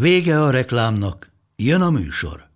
[0.00, 2.48] Vége a reklámnak, jön a műsor.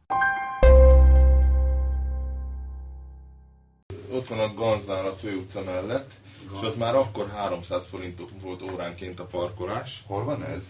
[4.10, 6.10] Ott van a Ganznál a főutca mellett,
[6.56, 10.02] és ott már akkor 300 forint volt óránként a parkolás.
[10.06, 10.62] Hol van ez?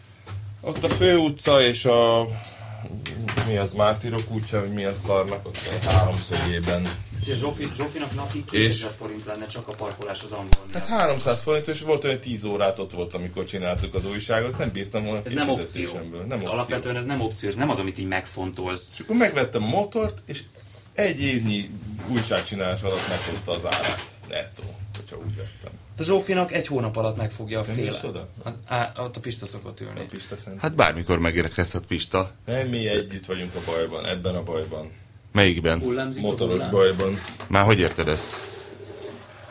[0.60, 2.27] Ott a főutca és a
[3.46, 6.82] mi az Mártirok útja, vagy mi az szarnak ott a háromszögében.
[7.18, 10.72] Úgyhogy Zsófi, Zsófinak napi 2000 forint lenne csak a parkolás az angolnél.
[10.72, 14.70] Hát 300 forint, és volt olyan 10 órát ott volt, amikor csináltuk az újságot, nem
[14.72, 15.92] bírtam volna ez nem opció.
[16.28, 16.52] Nem opció.
[16.52, 18.91] Alapvetően ez nem opció, ez nem az, amit így megfontolsz.
[18.94, 20.42] És akkor megvettem a motort, és
[20.92, 21.70] egy évnyi
[22.08, 24.06] újságcsinálás alatt meghozta az árát.
[24.28, 24.62] Nettó,
[24.96, 25.70] hogyha úgy vettem.
[25.98, 28.00] A Zsófinak egy hónap alatt megfogja a Nem féle.
[28.05, 28.28] oda?
[28.42, 30.00] Az, á, ott a Pista szokott ülni.
[30.00, 30.36] A Pista.
[30.58, 32.30] Hát bármikor megérkezhet Pista.
[32.44, 34.91] Nem, mi együtt vagyunk a bajban, ebben a bajban.
[35.32, 35.80] Melyikben?
[35.80, 36.70] Hullámzik a Motoros hullám?
[36.70, 37.20] bajban.
[37.46, 38.26] Már hogy érted ezt?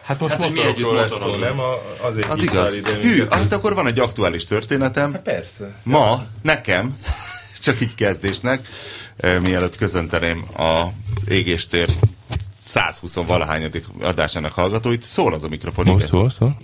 [0.04, 1.60] Hát most Hát, hogy mi motorokról együtt lesz szó, nem?
[1.60, 2.94] A, azért Az hívtál igaz.
[2.94, 5.14] Hű, hát akkor van egy aktuális történetem.
[5.14, 5.76] Hát persze.
[5.84, 6.98] Ma nekem,
[7.66, 8.68] csak így kezdésnek,
[9.42, 11.90] mielőtt köszönteném az égéstér
[12.62, 15.88] 120 valahányadik adásának hallgatóit, szól az a mikrofon.
[15.88, 16.08] igen.
[16.08, 16.58] szól, szól.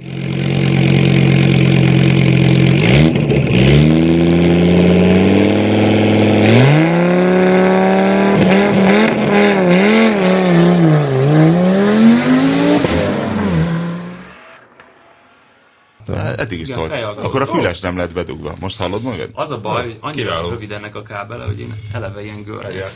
[16.63, 16.89] Igen, szólt.
[16.89, 17.27] fejhallgató.
[17.27, 18.53] Akkor a füles nem lett bedugva.
[18.59, 19.29] Most hallod magad?
[19.33, 20.49] Az a baj, hogy annyira Kiváló.
[20.49, 22.45] rövid ennek a kábele, hogy én eleve ilyen.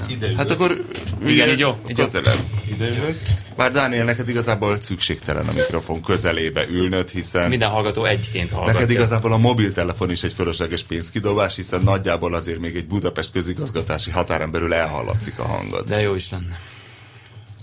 [0.07, 0.77] Ide Hát akkor
[1.25, 2.37] Igen, így jó, közelebb.
[2.71, 3.17] Ide ülök.
[3.55, 8.73] Bár Dániel, neked igazából szükségtelen a mikrofon közelébe ülnöd, hiszen Minden hallgató egyként hallgatja.
[8.79, 14.11] neked igazából a mobiltelefon is egy fölösleges pénzkidobás, hiszen nagyjából azért még egy Budapest közigazgatási
[14.11, 15.85] határon belül elhallatszik a hangod.
[15.87, 16.59] De jó is lenne.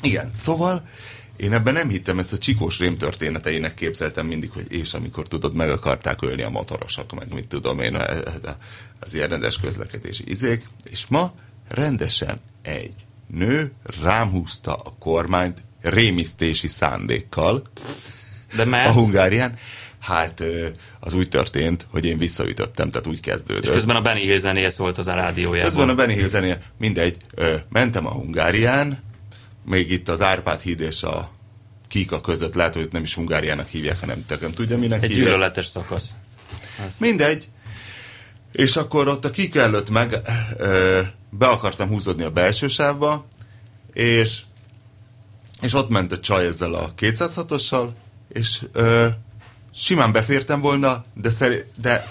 [0.02, 0.82] Igen, szóval
[1.36, 5.54] én ebben nem hittem, ezt a csikós rém történeteinek képzeltem mindig, hogy és amikor tudod,
[5.54, 7.94] meg akarták ölni a motorosok, meg mit tudom én,
[9.00, 11.32] az ilyen rendes közlekedési izék, és ma
[11.68, 12.94] rendesen egy
[13.26, 17.62] nő rám húzta a kormányt rémisztési szándékkal
[18.56, 19.56] De a mert, Hungárián.
[19.98, 20.42] Hát
[21.00, 23.72] az úgy történt, hogy én visszaütöttem, tehát úgy és kezdődött.
[23.72, 25.70] közben a Benny Hill zenéje szólt az a rádiójában.
[25.70, 26.58] Ez van a Benny Hill zenéje.
[26.78, 29.03] Mindegy, ö, mentem a Hungárián,
[29.64, 31.30] még itt az Árpád híd és a
[31.88, 35.26] Kika között, lehet, hogy nem is Hungáriának hívják, hanem nem tudja, minek Egy hívják.
[35.28, 36.10] gyűlöletes szakasz.
[37.00, 37.48] Mindegy.
[38.52, 40.16] És akkor ott a Kika előtt meg
[40.56, 43.26] ö, be akartam húzódni a belső sávba,
[43.92, 44.40] és,
[45.62, 47.88] és ott ment a csaj ezzel a 206-ossal,
[48.28, 49.08] és ö,
[49.76, 52.06] simán befértem volna, de, szeri, de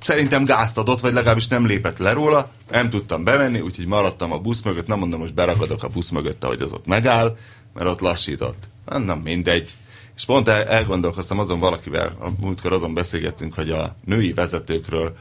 [0.00, 4.38] szerintem gázt adott, vagy legalábbis nem lépett le róla, nem tudtam bemenni, úgyhogy maradtam a
[4.38, 7.36] busz mögött, nem mondom, most beragadok a busz mögött, ahogy az ott megáll,
[7.74, 8.68] mert ott lassított.
[9.04, 9.76] Na mindegy.
[10.16, 15.16] És pont el, elgondolkoztam azon valakivel, a múltkor azon beszélgettünk, hogy a női vezetőkről,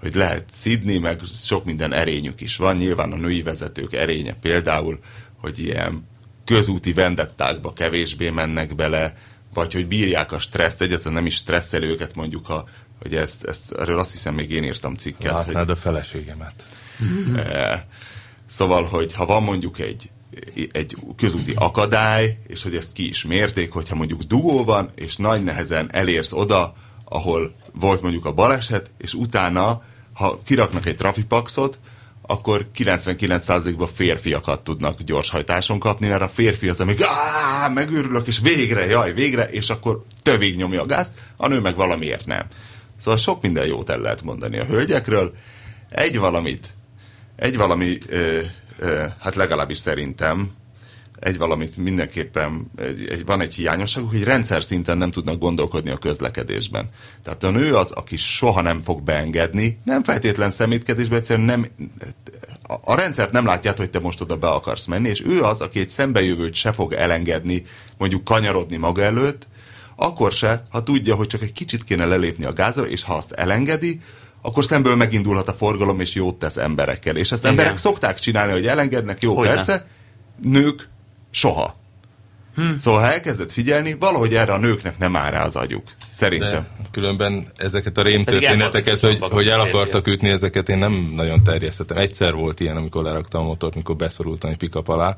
[0.00, 2.76] hogy lehet szidni, meg sok minden erényük is van.
[2.76, 4.98] Nyilván a női vezetők erénye például,
[5.40, 6.08] hogy ilyen
[6.44, 9.16] közúti vendettákba kevésbé mennek bele,
[9.56, 12.68] vagy hogy bírják a stresszt, egyáltalán nem is stresszel őket mondjuk, ha,
[13.02, 16.66] hogy ezt, ezt, erről azt hiszem még én írtam cikket, hogy Látnád a feleségemet.
[17.36, 17.80] Eh,
[18.46, 20.10] Szóval, hogy ha van mondjuk egy,
[20.72, 25.44] egy közúti akadály, és hogy ezt ki is mérték, hogyha mondjuk dugó van, és nagy
[25.44, 26.74] nehezen elérsz oda,
[27.04, 31.78] ahol volt mondjuk a baleset, és utána, ha kiraknak egy trafipaxot,
[32.26, 38.86] akkor 99%-ban férfiakat tudnak gyorshajtáson kapni, mert a férfi az, amíg "Áh, megőrülök, és végre,
[38.86, 42.46] jaj, végre, és akkor tövig nyomja a gázt, a nő meg valamiért nem.
[43.00, 45.34] Szóval sok minden jót el lehet mondani a hölgyekről.
[45.90, 46.68] Egy valamit
[47.36, 48.38] egy valami, ö,
[48.78, 50.50] ö, hát legalábbis szerintem,
[51.20, 55.96] egy valamit mindenképpen, egy, egy, van egy hiányosságuk, hogy rendszer szinten nem tudnak gondolkodni a
[55.96, 56.90] közlekedésben.
[57.22, 61.66] Tehát a nő az, aki soha nem fog beengedni, nem feltétlen szemétkedésben, egyszerűen nem,
[62.62, 65.60] a, a rendszert nem látják, hogy te most oda be akarsz menni, és ő az,
[65.60, 67.62] aki egy szembejövőt se fog elengedni,
[67.98, 69.46] mondjuk kanyarodni maga előtt,
[69.96, 73.32] akkor se, ha tudja, hogy csak egy kicsit kéne lelépni a gázra, és ha azt
[73.32, 74.00] elengedi,
[74.42, 77.16] akkor szemből megindulhat a forgalom, és jót tesz emberekkel.
[77.16, 77.50] És ezt Igen.
[77.50, 79.54] emberek szokták csinálni, hogy elengednek, jó, Hogyne.
[79.54, 79.86] persze,
[80.42, 80.88] nők
[81.36, 81.76] soha.
[82.54, 82.76] Hm.
[82.78, 85.82] Szóval ha elkezded figyelni, valahogy erre a nőknek nem áll rá az agyuk.
[86.12, 86.50] Szerintem.
[86.50, 91.12] De különben ezeket a rém Pedig történeteket, hogy, hogy el akartak ütni, ezeket én nem
[91.16, 91.96] nagyon terjesztettem.
[91.96, 95.16] Egyszer volt ilyen, amikor leraktam a motort, mikor beszorultam egy pikap alá,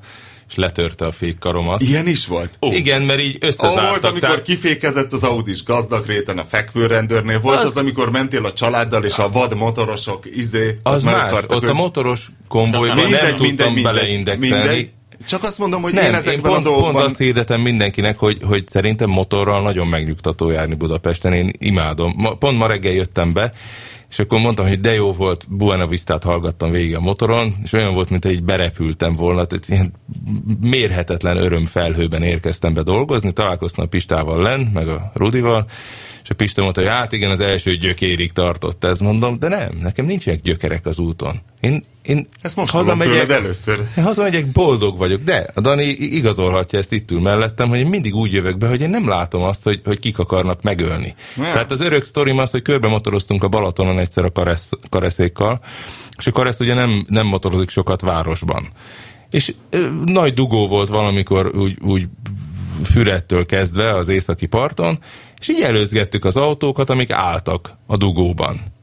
[0.49, 1.83] és letörte a fékkaromat.
[1.83, 2.57] Ilyen is volt?
[2.59, 2.75] Oh.
[2.75, 3.89] Igen, mert így összezártak.
[3.89, 8.11] volt, amikor tehát- kifékezett az Audis gazdag réten a fekvőrendőrnél, volt az, Az- az amikor
[8.11, 12.97] mentél a családdal, és a vad motorosok izé, Az meg más, ott a motoros konvojban
[12.97, 14.67] nem mindegy, tudtam mindegy, mindegy, beleindexelni.
[14.67, 14.93] mindegy.
[15.27, 16.93] Csak azt mondom, hogy Nem, én én, ezekben pont, a dolgokban...
[16.93, 22.15] pont azt hirdetem mindenkinek, hogy, hogy szerintem motorral nagyon megnyugtató járni Budapesten, én imádom.
[22.17, 23.53] Ma, pont ma reggel jöttem be,
[24.11, 27.95] és akkor mondtam, hogy de jó volt, Buena Vistát hallgattam végig a motoron, és olyan
[27.95, 29.93] volt, mint egy berepültem volna, tehát ilyen
[30.61, 35.67] mérhetetlen örömfelhőben érkeztem be dolgozni, találkoztam a Pistával len, meg a Rudival,
[36.29, 39.79] és a Pista mondta, hogy hát igen, az első gyökérig tartott ez, mondom, de nem,
[39.83, 41.41] nekem nincsenek gyökerek az úton.
[41.61, 43.79] Én, én Ezt most tőled először.
[43.97, 48.15] én hazamegyek, boldog vagyok, de a Dani igazolhatja ezt itt ül mellettem, hogy én mindig
[48.15, 51.15] úgy jövök be, hogy én nem látom azt, hogy, hogy kik akarnak megölni.
[51.35, 51.53] Nem.
[51.53, 55.61] Tehát az örök sztorim az, hogy körbe motoroztunk a Balatonon egyszer a karesz, kareszékkal,
[56.19, 58.69] és a karesz ugye nem, nem motorozik sokat városban.
[59.31, 62.09] És ö, nagy dugó volt valamikor úgy, úgy
[62.85, 64.99] Fürettől kezdve az északi parton,
[65.41, 68.77] és így előzgettük az autókat, amik álltak a dugóban.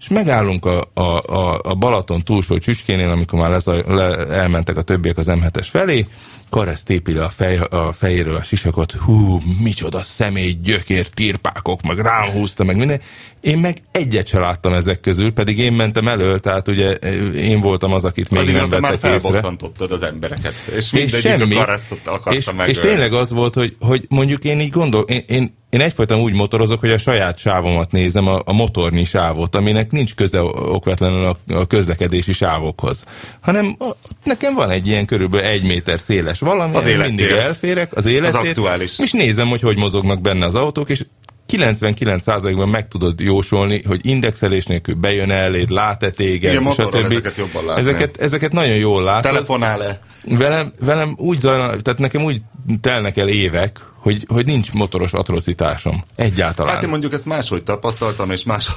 [0.00, 4.82] És megállunk a, a, a, a Balaton túlsó csücskénél, amikor már lezaj, le, elmentek a
[4.82, 6.06] többiek az M7-es felé,
[6.50, 11.98] Karesz tépi le a, fej, a fejéről a sisakot, hú, micsoda személy, gyökér, tirpákok, meg
[11.98, 13.00] rám húzta, meg minden.
[13.40, 16.90] Én meg egyet se láttam ezek közül, pedig én mentem elől, tehát ugye
[17.30, 19.20] én voltam az, akit még Addigra nem te már vettek észre.
[19.20, 21.56] felbosszantottad az embereket, és És mindegyik semmi.
[21.56, 22.70] a akarta és, megölni.
[22.70, 26.32] és tényleg az volt, hogy, hogy mondjuk én így gondol, én, én, én egyfajta úgy
[26.34, 31.52] motorozok, hogy a saját sávomat nézem, a, a motornyi sávot, aminek nincs köze okvetlenül a,
[31.54, 33.04] a közlekedési sávokhoz.
[33.40, 33.84] Hanem a,
[34.24, 37.14] nekem van egy ilyen körülbelül egy méter széles valami, Az amin élettér.
[37.16, 38.98] mindig elférek, az élettér, aktuális.
[38.98, 41.04] és nézem, hogy hogy mozognak benne az autók, és
[41.52, 46.94] 99%-ban meg tudod jósolni, hogy indexelés nélkül bejön eléd, lát-e téged, Igen, stb.
[46.94, 47.80] ezeket jobban látni.
[47.80, 49.22] ezeket, ezeket nagyon jól látod.
[49.30, 49.98] Telefonál-e?
[50.28, 52.42] Velem, velem úgy zajlanak, tehát nekem úgy
[52.80, 56.04] telnek el évek, hogy, hogy nincs motoros atrocitásom.
[56.16, 56.74] Egyáltalán.
[56.74, 58.70] Hát én mondjuk ezt máshogy tapasztaltam, és más,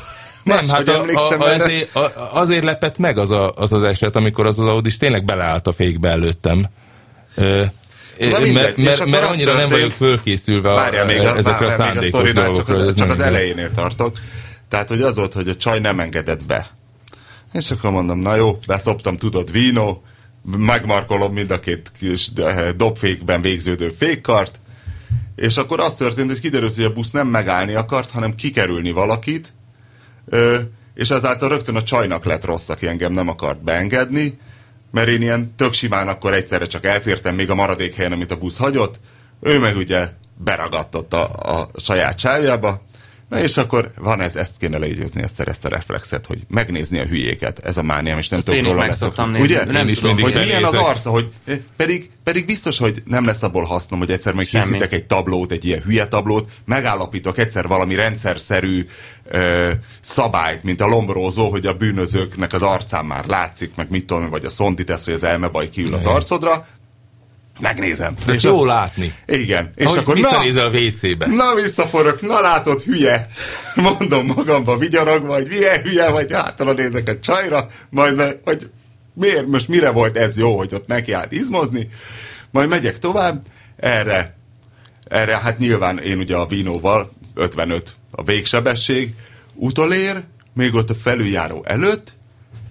[0.43, 1.63] nem, hát a, emlékszem a, erre.
[1.63, 5.25] azért, a, azért lepett meg az, a, az az eset, amikor az az Audi tényleg
[5.25, 6.65] beleállt a fékbe előttem.
[7.35, 7.63] Ö,
[8.19, 12.13] Na mindegy, mert, mert, annyira nem vagyok fölkészülve a, még, a, ezekre a várjál, még
[12.13, 12.75] a szándékos csak dolgokra.
[12.75, 14.17] hogy az, csak az elejénél tartok.
[14.69, 16.69] Tehát, hogy az volt, hogy a csaj nem engedett be.
[17.53, 19.97] És akkor mondom, na jó, beszoptam, tudod, vino,
[20.57, 24.59] megmarkolom mind a két kis eh, dobfékben végződő fékkart,
[25.35, 29.53] és akkor az történt, hogy kiderült, hogy a busz nem megállni akart, hanem kikerülni valakit,
[30.93, 34.39] és ezáltal rögtön a csajnak lett rossz, aki engem nem akart beengedni,
[34.91, 38.37] mert én ilyen tök simán akkor egyszerre csak elfértem még a maradék helyen, amit a
[38.37, 38.99] busz hagyott,
[39.41, 42.81] ő meg ugye beragadtott a, a saját sávjába,
[43.31, 47.05] Na és akkor van ez, ezt kéne leígyozni, ezt ezt a reflexet, hogy megnézni a
[47.05, 49.39] hülyéket, ez a mániám, és nem Ezt tudok róla nézni.
[49.39, 49.65] Ugye?
[49.65, 53.25] Nem Én is tudom, hogy milyen az arca, hogy eh, pedig, pedig biztos, hogy nem
[53.25, 54.63] lesz abból hasznom, hogy egyszer majd Semmi.
[54.63, 58.87] készítek egy tablót, egy ilyen hülye tablót, megállapítok egyszer valami rendszerszerű
[59.25, 64.29] ö, szabályt, mint a lombrózó, hogy a bűnözőknek az arcán már látszik, meg mit tudom,
[64.29, 66.65] vagy a szondi tesz, hogy az elmebaj kiül az arcodra,
[67.61, 68.15] megnézem.
[68.25, 69.13] De ezt jó látni.
[69.25, 69.71] Igen.
[69.75, 71.27] És Ahogy akkor na, visszanézel a WC-be.
[71.27, 73.27] Na visszaforok, na látod, hülye.
[73.75, 78.69] Mondom magamba vigyorogva, hogy milyen hülye vagy, hátra nézek a csajra, majd me, hogy
[79.13, 81.89] miért, most mire volt ez jó, hogy ott neki állt izmozni.
[82.51, 83.41] Majd megyek tovább,
[83.75, 84.35] erre,
[85.07, 89.13] erre hát nyilván én ugye a Vinóval 55 a végsebesség,
[89.53, 92.13] utolér, még ott a felüljáró előtt,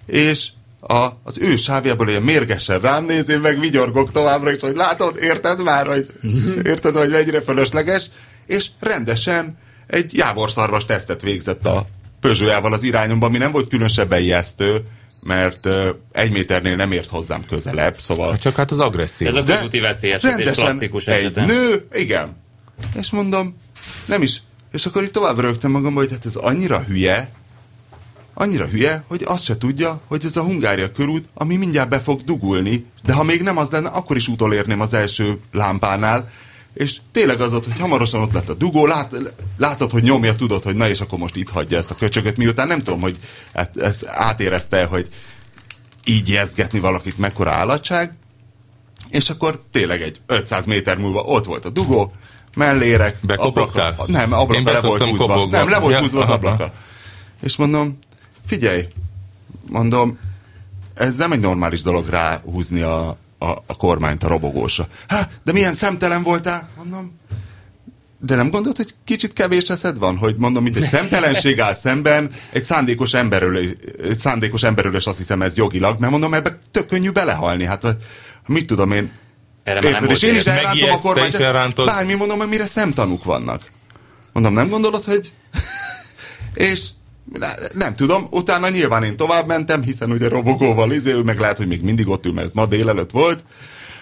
[0.05, 0.47] és
[0.81, 5.17] a, az ő sávjából olyan mérgesen rám néz, én meg vigyorgok továbbra is, hogy látod,
[5.21, 6.13] érted már, hogy
[6.63, 8.05] érted, hogy mennyire fölösleges,
[8.45, 9.57] és rendesen
[9.87, 11.85] egy jávorszarvas tesztet végzett a
[12.19, 14.77] Peugeot-jával az irányomban, ami nem volt különösebben ijesztő,
[15.21, 19.27] mert uh, egy méternél nem ért hozzám közelebb, szóval Csak hát az agresszió.
[19.27, 21.45] Ez a közúti veszélyeztetés rendesen klasszikus egy esetem.
[21.45, 22.37] nő, igen.
[22.93, 23.57] És mondom,
[24.05, 24.41] nem is.
[24.71, 27.31] És akkor itt tovább rögtem magamba, hogy hát ez annyira hülye,
[28.41, 32.21] annyira hülye, hogy azt se tudja, hogy ez a Hungária körút, ami mindjárt be fog
[32.21, 36.31] dugulni, de ha még nem az lenne, akkor is utolérném az első lámpánál,
[36.73, 39.15] és tényleg az ott, hogy hamarosan ott lett a dugó, lát,
[39.57, 42.67] látszott, hogy nyomja, tudod, hogy na és akkor most itt hagyja ezt a köcsögöt, miután
[42.67, 43.17] nem tudom, hogy
[43.53, 45.07] hát, ez átérezte, hogy
[46.05, 48.13] így jezgetni valakit mekkora állatság,
[49.09, 52.11] és akkor tényleg egy 500 méter múlva ott volt a dugó,
[52.55, 55.45] mellérek, ablaka, nem, ablaka le volt húzva.
[55.45, 56.73] Nem, le volt Ja, húzva az ablaka.
[57.41, 57.99] És mondom,
[58.45, 58.87] figyelj,
[59.69, 60.17] mondom,
[60.93, 63.07] ez nem egy normális dolog ráhúzni a,
[63.37, 64.87] a, a kormányt a robogósra.
[65.07, 66.69] Há, de milyen szemtelen voltál?
[66.77, 67.19] Mondom,
[68.19, 70.17] de nem gondolod, hogy kicsit kevés eszed van?
[70.17, 75.17] Hogy mondom, mint egy szemtelenség áll szemben, egy szándékos emberről, egy szándékos emberről, és azt
[75.17, 77.65] hiszem ez jogilag, mert mondom, ebbe tök könnyű belehalni.
[77.65, 77.97] Hát
[78.47, 79.11] mit tudom én,
[79.63, 80.15] Erre már nem Érted?
[80.15, 81.35] És volt én is elrántom a kormányt.
[81.35, 81.85] elrántod.
[81.85, 83.71] Bármi mondom, hogy mire szemtanúk vannak.
[84.33, 85.31] Mondom, nem gondolod, hogy...
[86.53, 86.87] és
[87.33, 91.57] ne- nem tudom, utána nyilván én tovább mentem, hiszen ugye robogóval izé, ő meg lehet,
[91.57, 93.43] hogy még mindig ott ül, mert ez ma délelőtt volt.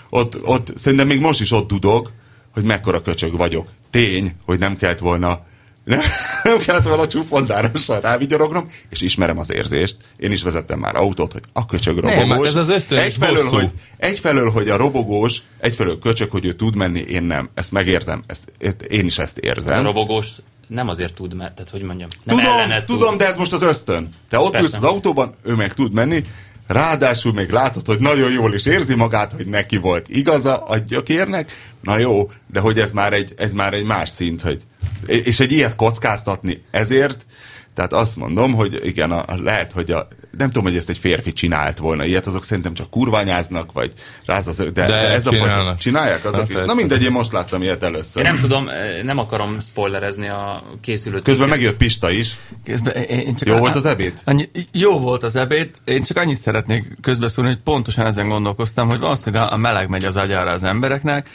[0.10, 2.12] Ott, ott szerintem még most is ott dudog,
[2.54, 3.68] hogy mekkora köcsög vagyok.
[3.90, 5.48] Tény, hogy nem kellett volna
[5.90, 6.02] nem,
[6.44, 9.98] nem kellett volna csúfondárosan rávigyorognom, és ismerem az érzést.
[10.18, 12.38] Én is vezettem már autót, hogy a köcsög robogós.
[12.38, 13.56] hát ez az egyfelől, bosszú.
[13.56, 17.50] hogy, egyfelől, hogy a robogós, egyfelől köcsög, hogy ő tud menni, én nem.
[17.54, 19.84] Ezt megértem, ezt, én is ezt A érzem.
[19.84, 20.28] robogós
[20.70, 22.86] nem azért tud, mert, tehát hogy mondjam, nem Tudom, tud.
[22.86, 24.10] tudom, de ez most az ösztön.
[24.30, 24.66] Te ott Persze.
[24.66, 26.24] ülsz az autóban, ő meg tud menni,
[26.68, 31.52] ráadásul még látod, hogy nagyon jól is érzi magát, hogy neki volt igaza a gyökérnek,
[31.82, 34.62] na jó, de hogy ez már egy, ez már egy más szint, hogy,
[35.06, 37.26] és egy ilyet kockáztatni ezért,
[37.74, 41.32] tehát azt mondom, hogy igen, a, lehet, hogy a, nem tudom, hogy ezt egy férfi
[41.32, 43.94] csinált volna ilyet, azok szerintem csak kurványáznak, vagy
[44.26, 45.78] rázaz, de, de, de ez a fajta, csinálnak.
[45.78, 46.66] csinálják azok Na, is.
[46.66, 48.26] Na mindegy, én most láttam ilyet először.
[48.26, 52.38] Én nem tudom, eh, nem akarom spoilerezni a készülő Közben megjött Pista is.
[52.64, 54.14] Közben én, csak Jó volt az ebéd?
[54.24, 59.00] Annyi, jó volt az ebéd, én csak annyit szeretnék közbeszólni, hogy pontosan ezen gondolkoztam, hogy
[59.00, 61.30] valószínűleg a meleg megy az agyára az embereknek,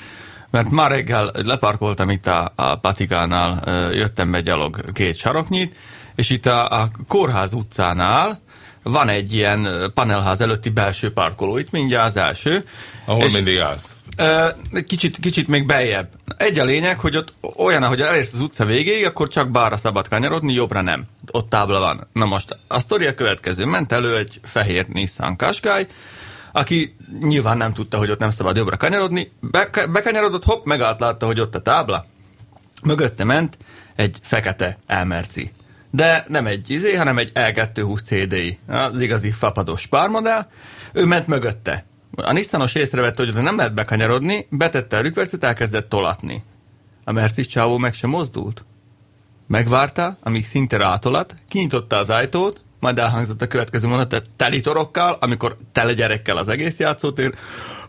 [0.51, 5.77] mert ma reggel leparkoltam itt a, a Patikánál, ö, jöttem be gyalog két saroknyit,
[6.15, 8.43] és itt a, a Kórház utcánál
[8.85, 12.65] van egy ilyen panelház előtti belső parkoló, itt mindjárt az első.
[13.07, 13.97] Ahol és- mindig állsz.
[14.87, 16.09] Kicsit, kicsit még beljebb.
[16.37, 20.09] Egy a lényeg, hogy ott olyan, hogy elérsz az utca végéig, akkor csak balra szabad
[20.09, 21.05] kanyarodni, jobbra nem.
[21.31, 22.07] Ott tábla van.
[22.13, 23.65] Na most a sztori a következő.
[23.65, 25.87] Ment elő egy fehér Nissan Qashqai,
[26.53, 29.31] aki nyilván nem tudta, hogy ott nem szabad jobbra kanyarodni.
[29.41, 32.07] Be, bekanyarodott, hopp, megállt, látta, hogy ott a tábla.
[32.85, 33.57] Mögötte ment
[33.97, 35.53] egy fekete elmerci.
[35.95, 38.59] De nem egy izé, hanem egy L220 CDI.
[38.69, 40.47] Az igazi fapados pármodell.
[40.93, 41.85] Ő ment mögötte.
[42.17, 46.45] A Nissanos észrevette, hogy nem lehet bekanyarodni, betette a rükvercet, elkezdett tolatni.
[47.05, 48.65] A Mercis csávó meg sem mozdult.
[49.47, 55.57] Megvárta, amíg szinte rátolat, kinyitotta az ajtót, majd elhangzott a következő mondat, teli torokkal, amikor
[55.73, 57.35] tele gyerekkel az egész játszótér.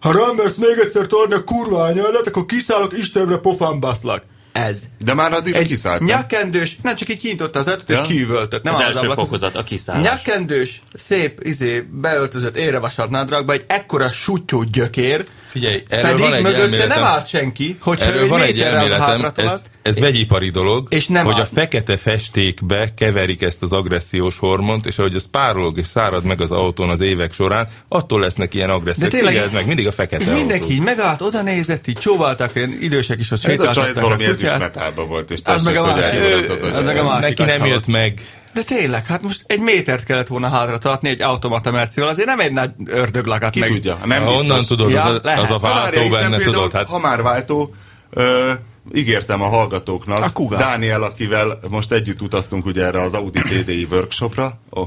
[0.02, 4.24] Ha rám mersz még egyszer tolni a kurva anyádat, akkor kiszállok, Istenre pofán baszlak.
[4.56, 4.82] Ez.
[5.06, 6.08] De már addig Egy kiszálltam.
[6.08, 8.02] nyakendős, nem csak így kinyitotta az ajtót, Ja.
[8.02, 8.64] és kiüvöltött.
[8.64, 9.24] Nem Az áll első ablakon.
[9.26, 10.04] fokozat, a kiszállás.
[10.04, 16.44] Nyakendős, szép, izé, beöltözött, érevasalt nadrágba, egy ekkora sutyó gyökér, Figyelj, erről pedig van egy
[16.44, 16.90] mögötte elméletem.
[17.00, 21.26] nem állt senki, hogyha Erről ő van egy elméletem, ez, ez vegyipari dolog, És nem
[21.26, 25.88] hogy áll- a fekete festékbe keverik ezt az agressziós hormont, és ahogy az párolog és
[25.88, 29.10] szárad meg az autón az évek során, attól lesznek ilyen agresszívek.
[29.12, 30.74] De tényleg- meg, mindig a fekete mindenki autó.
[30.76, 34.24] így megállt, oda nézett, így csóválták, ilyen idősek is ott Ez a csaj ez valami
[34.24, 34.60] a ezüst kutyát.
[34.60, 36.04] metálba volt, és Az tessék, meg a másik.
[36.04, 37.38] elgyulladt az Az meg a másik.
[37.38, 38.22] Neki nem jött meg.
[38.54, 42.40] De tényleg, hát most egy métert kellett volna hátra tartni egy automata mercivel, azért nem
[42.40, 43.70] egy nagy ördöglakat Ki meg.
[43.70, 44.42] tudja, nem Ha biztos.
[44.50, 47.74] onnan tudod, Ja, az, a, az a váltó benne, tudod, hát Ha már váltó,
[48.10, 48.52] ö,
[48.94, 50.58] ígértem a hallgatóknak, A Kuga.
[50.58, 54.84] Dániel, akivel most együtt utaztunk ugye erre az Audi TDI workshopra, ó,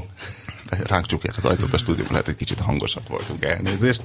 [0.83, 4.01] ránk csukják az ajtót a stúdióban, lehet, hogy kicsit hangosak voltunk, elnézést.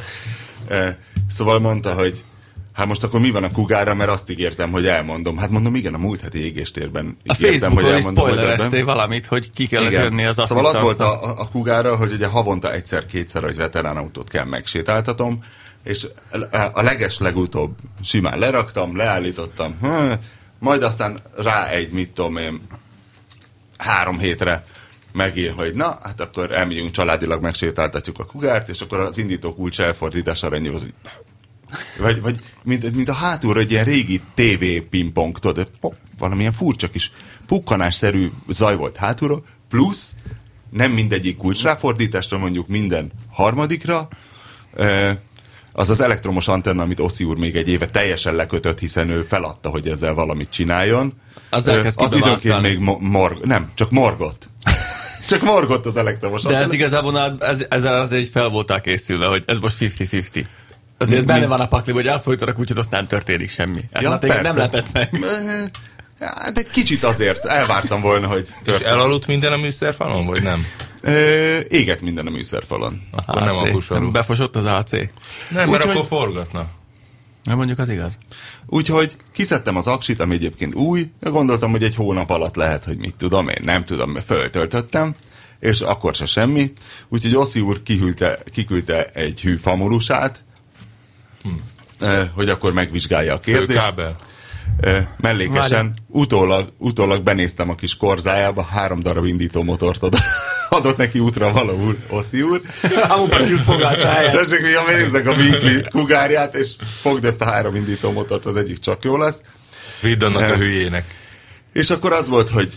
[0.69, 0.99] E,
[1.31, 2.25] szóval mondta, hogy
[2.73, 5.37] hát most akkor mi van a kugára, mert azt ígértem, hogy elmondom.
[5.37, 8.85] Hát mondom, igen, a múlt heti égéstérben A ígértem, hogy Facebookon elmondom, spoilereztél ebben.
[8.85, 12.73] valamit, hogy ki kellett jönni az Szóval az volt a, a kugára, hogy ugye havonta
[12.73, 15.45] egyszer-kétszer, hogy veteránautót kell megsétáltatom,
[15.85, 16.07] és
[16.73, 19.79] a leges legutóbb simán leraktam, leállítottam,
[20.59, 22.61] majd aztán rá egy, mit tudom én,
[23.79, 24.65] három hétre
[25.13, 29.81] megír, hogy na, hát akkor elmegyünk családilag, megsétáltatjuk a kugárt, és akkor az indító kulcs
[29.81, 30.95] elfordítására ennyi hogy
[31.99, 36.91] vagy, vagy mint, mint a hátulra egy ilyen régi TV pingpong, tudod, pop, valamilyen furcsa
[36.91, 37.13] kis
[37.47, 40.13] pukkanásszerű zaj volt hátulról, plusz
[40.71, 44.09] nem mindegyik kulcs ráfordításra, mondjuk minden harmadikra,
[45.77, 49.69] az az elektromos antenna, amit Oszi úr még egy éve teljesen lekötött, hiszen ő feladta,
[49.69, 51.13] hogy ezzel valamit csináljon.
[51.51, 54.49] Az az időnként még mo- morg, nem, csak morgott.
[55.29, 59.43] csak morgott az elektromos De ez igazából ez, ezzel azért így fel voltál készülve, hogy
[59.47, 60.45] ez most 50-50.
[60.99, 63.81] Azért ez benne van a pakliba, hogy elfolytod a kutyát, azt nem történik semmi.
[63.93, 65.09] Ez ja, téged nem lepett meg.
[65.13, 65.65] Ö,
[66.19, 68.93] hát De kicsit azért elvártam volna, hogy és történik.
[68.93, 70.67] elaludt minden a műszerfalon, vagy nem?
[71.69, 73.01] Éget minden a műszerfalon.
[73.11, 74.11] Akkor nem a kusarú.
[74.11, 74.91] Befosott az AC.
[74.91, 75.09] Nem,
[75.51, 76.69] mert Úgyhogy- akkor forgatna.
[77.45, 78.19] Nem mondjuk az igaz.
[78.67, 82.99] Úgyhogy kiszedtem az aksit, ami egyébként új, de gondoltam, hogy egy hónap alatt lehet, hogy
[82.99, 85.15] mit tudom, én nem tudom, mert föltöltöttem,
[85.61, 86.73] és akkor se semmi.
[87.09, 90.45] Úgyhogy Oszi úr kihülte, kiküldte egy hű famulusát,
[91.43, 92.07] hm.
[92.35, 93.79] hogy akkor megvizsgálja a kérdést.
[93.79, 94.17] Főkábel.
[95.17, 100.19] Mellékesen utólag, utólag benéztem a kis korzájába, három darab indító motort oda
[100.69, 102.61] adott neki útra valahol Oszi úr.
[104.33, 108.57] Tessék, mi a nézzek a Winkli kugárját, és fogd ezt a három indító motort, az
[108.57, 109.41] egyik csak jó lesz.
[110.01, 111.05] Vidd annak a hülyének.
[111.73, 112.73] És akkor az volt, hogy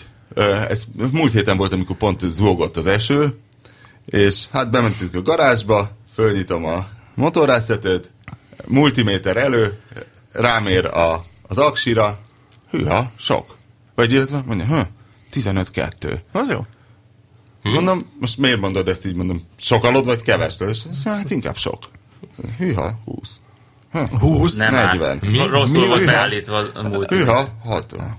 [0.70, 3.40] ez múlt héten volt, amikor pont zúgott az eső,
[4.06, 8.12] és hát bementünk a garázsba, fölnyitom a motorráztetőt,
[8.66, 9.80] multiméter elő,
[10.32, 12.20] rámér a, az aksira,
[12.72, 13.58] hűha, sok.
[13.96, 14.80] Vagy illetve mondja, hm,
[15.34, 16.20] 15-2.
[16.32, 16.66] Az jó.
[17.62, 20.56] Mondom, most miért mondod ezt így, mondom, sokalod vagy keves?
[20.70, 21.90] És, hát inkább sok.
[22.58, 23.36] Hűha, 20.
[24.20, 24.56] 20?
[24.56, 25.18] Nem 40.
[25.22, 25.38] Mi?
[25.38, 25.88] Rosszul Mi?
[25.88, 26.12] volt Hűha.
[26.12, 27.10] beállítva a múlt.
[27.10, 28.18] Hűha, 60.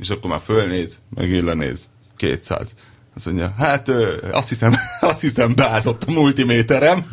[0.00, 1.80] És akkor már fölnéz, meg illenéz,
[2.16, 2.74] 200.
[3.16, 7.10] Azt mondja, hát ö, azt hiszem, azt hiszem beázott a multiméterem.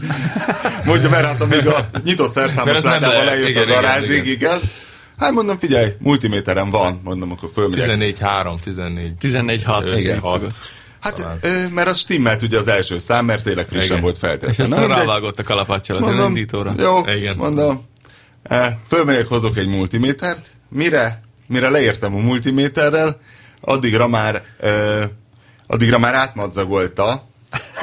[0.86, 4.57] Mondja, mert hát amíg a nyitott szerszámos lejött igen, a garázsig, igen, igen.
[4.57, 4.59] igen.
[5.17, 7.86] Hát mondom, figyelj, multiméterem van, mondom, akkor fölmegyek.
[7.86, 9.12] 14 3, 14.
[9.21, 9.93] 14-6.
[9.97, 10.19] Igen.
[10.19, 10.53] Hat.
[11.00, 14.01] Hát, ö, mert az stimmelt ugye az első szám, mert tényleg frissen Igen.
[14.01, 14.62] volt És feltétlenül.
[14.74, 15.05] aztán Na mindegy.
[15.05, 16.74] rávágott a kalapáccsal az Mondom, elindítóra.
[16.77, 17.36] Jó, Igen.
[17.38, 17.81] Mondom.
[18.88, 20.47] Fölmegyek, hozok egy multimétert.
[20.69, 23.19] Mire, mire leértem a multiméterrel,
[23.62, 25.03] addigra már, eh,
[25.67, 27.27] addigra már átmadzagolta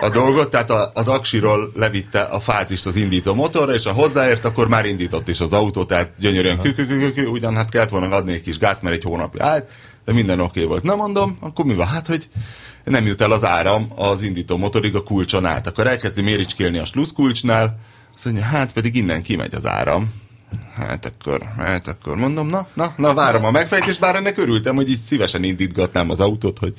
[0.00, 4.44] a dolgot, tehát a, az aksiról levitte a fázist az indító motorra, és ha hozzáért,
[4.44, 6.74] akkor már indított is az autó, tehát gyönyörűen kü,
[7.12, 9.68] kü, ugyan hát kellett volna adni egy kis gáz, mert egy hónapja állt,
[10.04, 10.82] de minden oké okay volt.
[10.82, 11.86] Na mondom, akkor mi van?
[11.86, 12.28] Hát, hogy
[12.84, 15.66] nem jut el az áram az indító motorig a kulcson át.
[15.66, 17.78] Akkor elkezdi méricskélni a sluszkulcsnál,
[18.14, 20.12] azt mondja, hát pedig innen kimegy az áram.
[20.76, 24.88] Hát akkor, hát akkor mondom, na, na, na, várom a megfejtést, bár ennek örültem, hogy
[24.90, 26.72] így szívesen indítgatnám az autót, hogy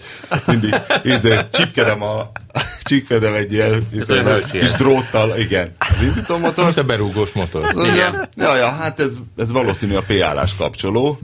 [0.48, 2.32] mindig ízé, csipkedem a
[2.90, 4.62] csipkedem egy ilyen olyan hősies.
[4.62, 6.64] kis dróttal, igen, az indító motor.
[6.64, 7.66] Mint a berúgós motor.
[7.66, 11.20] Az mondja, ja, ja, hát ez, ez valószínű a P-állás kapcsoló.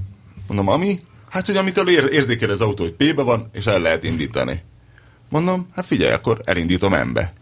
[0.47, 0.99] Mondom, ami?
[1.29, 4.63] Hát, hogy amitől ér, érzékel az autó, hogy P-be van, és el lehet indítani.
[5.29, 7.33] Mondom, hát figyelj, akkor elindítom embe.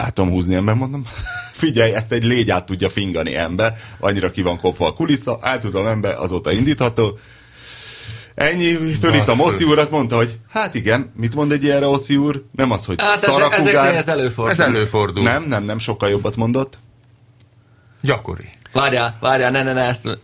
[0.00, 0.06] Mi?
[0.06, 1.06] Át tudom húzni ember, mondom.
[1.52, 5.86] Figyelj, ezt egy légy át tudja fingani embe, annyira ki van kopva a kulissza, áthúzom
[5.86, 7.18] embe, azóta indítható.
[8.34, 9.40] Ennyi, fölhívtam.
[9.40, 12.44] Oszi urat, mondta, hogy hát igen, mit mond egy ilyenre Oszi úr?
[12.52, 13.94] Nem az, hogy Hát ez, szarakugár.
[13.94, 14.52] ez előfordul.
[14.52, 15.22] Ez előfordul.
[15.22, 16.78] Nem, nem, nem, sokkal jobbat mondott.
[18.02, 18.44] Gyakori.
[18.72, 20.18] Várjál, várjál, ne, ne, ne, ezt...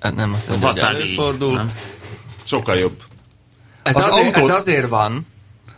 [0.00, 0.78] Hát Nem, azt mondja, így.
[0.78, 1.54] előfordul.
[1.54, 1.72] nem?
[2.44, 3.02] Sokkal jobb.
[3.82, 5.26] Ez, Az azért, ez autót- azért van.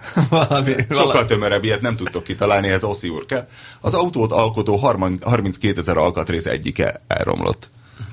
[0.29, 3.49] valami, Sokkal tömörebb ilyet nem tudtok kitalálni, ez Oszi úr kell.
[3.81, 4.77] Az autót alkotó
[5.23, 7.69] 32 ezer alkatrész egyike elromlott.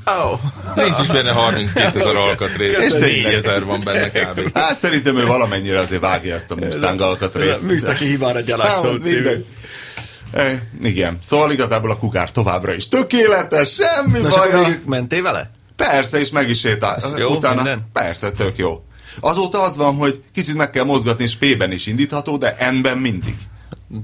[0.06, 0.40] Oh.
[0.76, 2.78] Nincs is benne 32 ezer alkatrész.
[2.78, 3.24] És És tényleg.
[3.24, 4.58] 4 ezer van benne kb.
[4.58, 7.62] Hát szerintem ő valamennyire azért vágja ezt a Mustang alkatrészt.
[7.62, 9.46] Műszaki hibára gyalázol Hát, mindegy.
[10.34, 14.80] E, igen, szóval igazából a kugár továbbra is tökéletes, semmi Nos, baj.
[14.86, 15.52] mentél vele?
[15.76, 17.14] Persze, és meg is sétál.
[17.18, 17.90] Jó, Utána, minden?
[17.94, 18.82] Persze, tök jó.
[19.20, 23.36] Azóta az van, hogy kicsit meg kell mozgatni, és P-ben is indítható, de N-ben mindig.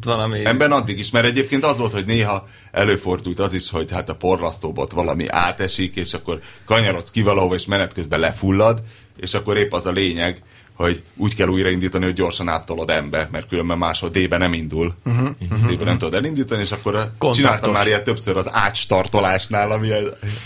[0.02, 0.45] Valami...
[0.45, 4.15] Ebben addig is, mert egyébként az volt, hogy néha előfordult az is, hogy hát a
[4.15, 8.82] porlasztóbot valami átesik, és akkor kanyarodsz ki valahova, és menet közben lefullad,
[9.21, 10.41] és akkor épp az a lényeg,
[10.75, 14.95] hogy úgy kell újraindítani, hogy gyorsan áttolod ember, mert különben máshol D-be nem indul.
[15.05, 15.29] Uh-huh,
[15.67, 17.36] D-be nem tudod elindítani, és akkor Kontaktos.
[17.38, 19.97] csináltam már ilyet többször az átstartolásnál, ami a,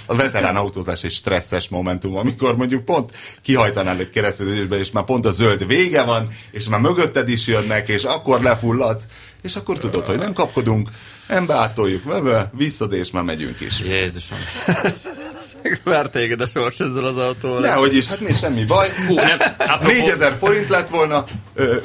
[0.05, 5.25] a veterán autózás egy stresszes momentum, amikor mondjuk pont kihajtanál egy keresztezésbe, és már pont
[5.25, 9.03] a zöld vége van, és már mögötted is jönnek, és akkor lefulladsz,
[9.41, 10.89] és akkor tudod, hogy nem kapkodunk,
[11.27, 13.79] ember átoljuk vebe, visszad, és már megyünk is.
[13.79, 14.37] Jézusom.
[15.83, 17.59] Vár téged a sors ezzel az autóval.
[17.59, 18.87] Nehogy is, hát mi semmi baj.
[19.07, 21.23] Hú, nem, apropó, 4000 forint lett volna,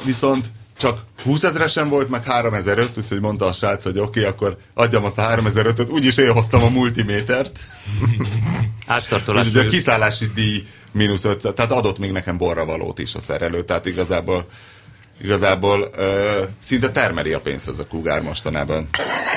[0.03, 0.45] viszont
[0.77, 5.03] csak 20 ezeresen volt, meg 3005, úgyhogy mondta a srác, hogy oké, okay, akkor adjam
[5.03, 7.59] azt a 3005-öt, úgyis én hoztam a multimétert.
[8.87, 9.45] átstartolás.
[9.45, 13.61] És ugye a kiszállási díj mínusz 5, tehát adott még nekem borravalót is a szerelő,
[13.61, 14.47] tehát igazából
[15.21, 18.87] igazából ö, szinte termeli a pénzt ez a kugár mostanában.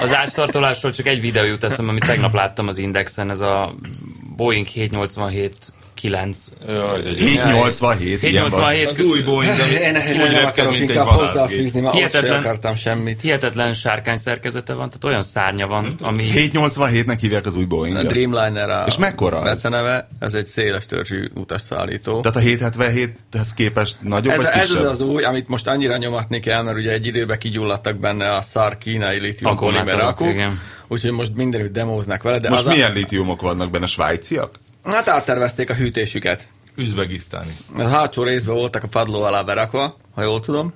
[0.00, 3.74] Az átstartolásról csak egy videó jut eszembe, amit tegnap láttam az Indexen, ez a
[4.36, 6.38] Boeing 787 9.
[7.16, 8.70] 787, ilyen van.
[8.70, 12.38] 787 Az új Boeing, ami Én ehhez nem akarok inkább hozzáfűzni, mert ott sem Hihetetlen.
[12.38, 13.20] akartam semmit.
[13.20, 18.06] hihetetlen sárkány szerkezete van, tehát olyan szárnya van, ami 787-nek hívják az új A Boeing.
[18.06, 19.44] Dreamliner a És mekkora az?
[19.44, 22.20] beceneve, ez egy széles törzsű utasszállító.
[22.20, 26.40] Tehát a 777-hez képest nagyobb Ez, vagy ez az az új, amit most annyira nyomatni
[26.40, 30.14] kell, mert ugye egy időben kigyulladtak benne a szar kínai litium polimer
[30.88, 34.50] úgyhogy most mindenütt demóznak vele, de Most az milyen litiumok vannak benne, svájciak?
[34.90, 36.48] Hát áttervezték a hűtésüket.
[36.76, 37.50] Üzbegisztáni.
[37.76, 40.72] A hátsó részben voltak a padló alá berakva, ha jól tudom.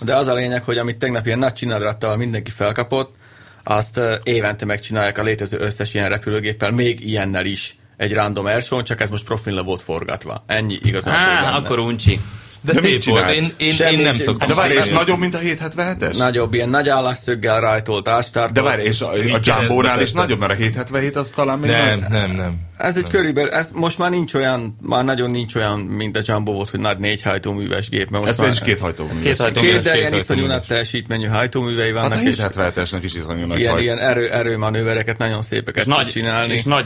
[0.00, 3.14] De az a lényeg, hogy amit tegnap ilyen nagy csinadrattal mindenki felkapott,
[3.62, 9.00] azt évente megcsinálják a létező összes ilyen repülőgéppel, még ilyennel is egy random airshow csak
[9.00, 10.44] ez most profil le volt forgatva.
[10.46, 11.20] Ennyi igazából.
[11.20, 12.20] Á, akkor uncsi.
[12.62, 13.36] De, De mit szép volt, csinált?
[13.42, 14.48] én, én, Semmi, én nem csak- szoktam.
[14.48, 16.16] De várj, és nagyobb, mint a 777-es?
[16.18, 18.52] Nagyobb, ilyen nagy állásszöggel rajtolt, ástártolt.
[18.54, 21.98] De várj, és a, a Jumbo-nál is nagyobb, mert a 777 az talán még Nem,
[21.98, 22.08] nagy.
[22.08, 22.58] nem, nem.
[22.78, 26.52] Ez egy körülbelül, ez most már nincs olyan, már nagyon nincs olyan, mint a Jumbo
[26.52, 28.10] volt, hogy nagy négy hajtóműves gép.
[28.10, 29.08] Mert most Ez már is két hajtó.
[29.22, 29.60] Két hajtó.
[29.60, 30.56] Két, de ilyen iszonyú hajtóműves.
[30.56, 33.84] nagy teljesítményű hajtóművei Hát vannak, a és 777-esnek is iszonyú nagy ilyen, hajtó.
[33.84, 36.52] ilyen erő, erőmanővereket nagyon szépeket És nagy, csinálni.
[36.54, 36.84] és nagy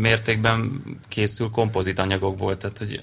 [0.00, 3.00] mértékben készül kompozit anyagokból, tehát hogy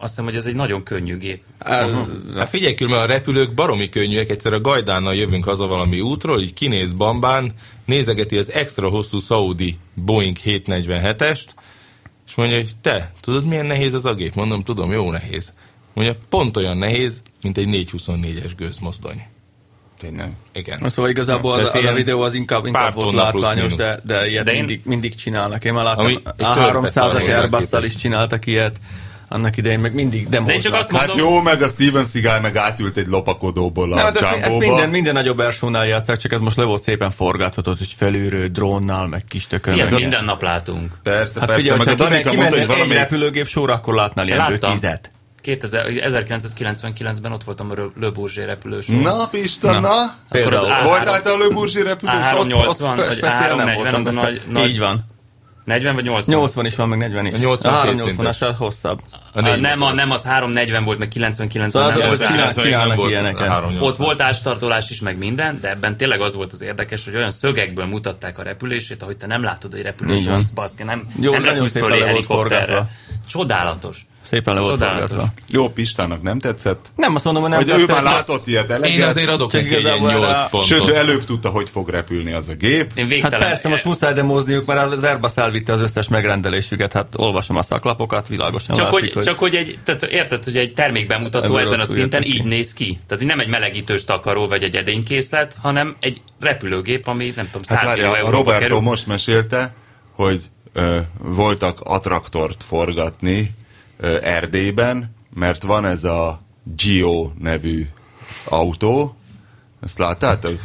[0.00, 1.42] azt hiszem, hogy ez egy nagyon könnyű gép.
[1.64, 6.40] Hát figyelj külön, mert a repülők baromi könnyűek, egyszer a Gajdánnal jövünk haza valami útról,
[6.40, 7.52] így kinéz bambán,
[7.84, 11.46] nézegeti az extra hosszú Saudi Boeing 747-est,
[12.26, 14.34] és mondja, hogy te, tudod milyen nehéz az a gép?
[14.34, 15.52] Mondom, tudom, jó nehéz.
[15.94, 19.22] Mondja, pont olyan nehéz, mint egy 424-es gőzmozdony.
[19.98, 20.32] Tényleg.
[20.52, 20.88] Igen.
[20.88, 24.52] Szóval igazából az, az a videó az inkább, inkább volt látványos, de, de ilyet De
[24.52, 25.64] én- mindig, mindig csinálnak.
[25.64, 28.80] Én már láttam, Ami egy A300-as törpe airbus is csináltak ilyet,
[29.32, 30.74] annak idején meg mindig demoznak.
[30.74, 34.12] Hát mondom, jó, meg a Steven Seagal meg átült egy lopakodóból a Nem,
[34.42, 38.48] ezt, minden, minden nagyobb airshownál játszák, csak ez most le volt szépen forgatható, hogy felülről
[38.48, 39.74] drónnal, meg kis tökön.
[39.74, 40.92] ilyet meg minden nap látunk.
[41.02, 42.90] Persze, Hát persze, figyelj, meg a Danika mondta, hogy valami...
[42.90, 44.72] egy repülőgép sorra, akkor látnál Láttam.
[44.72, 45.10] tizet.
[45.42, 48.94] 2000, 1999-ben ott voltam a Le- Bourget repülősor.
[48.94, 49.88] Na, Pista, na?
[49.88, 50.68] Akkor az Például.
[50.68, 52.14] A3 Voltál a Le Bourget repülős?
[52.14, 54.10] A380 Ott vagy speciál nem A340, volt, az a
[54.50, 55.04] nagy Így van.
[55.70, 56.34] 40 vagy 80?
[56.38, 57.32] 80 is van, meg 40 is.
[57.32, 58.38] A 80 a kétszintes.
[58.38, 59.00] 380-as hosszabb.
[59.32, 62.20] A A, nem, a, nem, az 340 volt, meg 99 Szóval nem az- volt.
[62.20, 63.48] az csinál- 90 csinálnak volt ilyeneket.
[63.48, 63.88] a 380.
[63.88, 67.30] Ott volt ástartolás is, meg minden, de ebben tényleg az volt az érdekes, hogy olyan
[67.30, 70.42] szögekből mutatták a repülését, ahogy te nem látod egy Így repülős van.
[70.54, 72.88] baszki, nem, Jó, nem repülsz fölé helikopterre.
[73.28, 74.06] Csodálatos.
[74.30, 75.08] Szépen le volt Csodálatos.
[75.08, 75.32] forgatva.
[75.48, 76.90] Jó, Pistának nem tetszett?
[76.96, 78.96] Nem azt mondom, hogy nem Hogy ő tetszett, már csak- látott ilyet eleget.
[78.98, 80.68] Én azért adok neki egy ilyen igazából 8 a- pontot.
[80.68, 82.90] Sőt, ő előbb tudta, hogy fog repülni az a gép.
[82.94, 86.92] Én Hát persze, most muszáj demozniuk, mert az Airbus elvitte az összes megrendelésüket.
[86.92, 90.72] Hát olvasom a szaklapokat, világosan Csak látszik, hogy, csak hogy egy, tehát érted, hogy egy
[90.74, 92.48] termékbemutató Ebből ezen a szinten így ki.
[92.48, 92.86] néz ki.
[93.06, 97.62] Tehát hogy nem egy melegítős takaró, vagy egy edénykészlet, hanem egy repülőgép, ami nem tudom,
[97.68, 98.80] Hát 100 várja, millió Roberto kerül.
[98.80, 99.74] most mesélte,
[100.14, 103.50] hogy ö, voltak attraktort forgatni
[104.22, 106.40] Erdélyben, mert van ez a
[106.76, 107.86] Gio nevű
[108.44, 109.16] autó.
[109.82, 110.60] Ezt láttátok?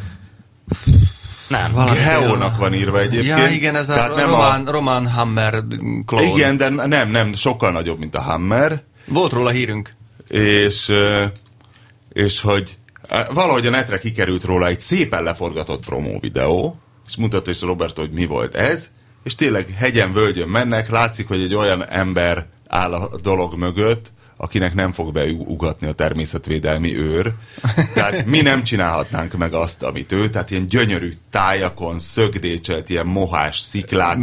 [1.47, 1.85] Nem.
[2.03, 3.39] Geónak van írva egyébként.
[3.39, 5.63] Ja, igen, ez a Tehát nem Roman, Roman Hammer
[6.05, 6.23] klón.
[6.23, 8.83] Igen, de nem, nem, sokkal nagyobb, mint a Hammer.
[9.05, 9.93] Volt róla hírünk.
[10.29, 10.91] és,
[12.13, 12.77] és hogy
[13.33, 18.11] valahogy a netre kikerült róla egy szépen leforgatott promó videó, és mutatta is Roberto, hogy
[18.11, 18.89] mi volt ez,
[19.23, 24.73] és tényleg hegyen, völgyön mennek, látszik, hogy egy olyan ember áll a dolog mögött, akinek
[24.73, 27.33] nem fog beugatni a természetvédelmi őr.
[27.93, 33.59] Tehát mi nem csinálhatnánk meg azt, amit ő, tehát ilyen gyönyörű tájakon, szögdécselt, ilyen mohás
[33.59, 34.19] sziklákon.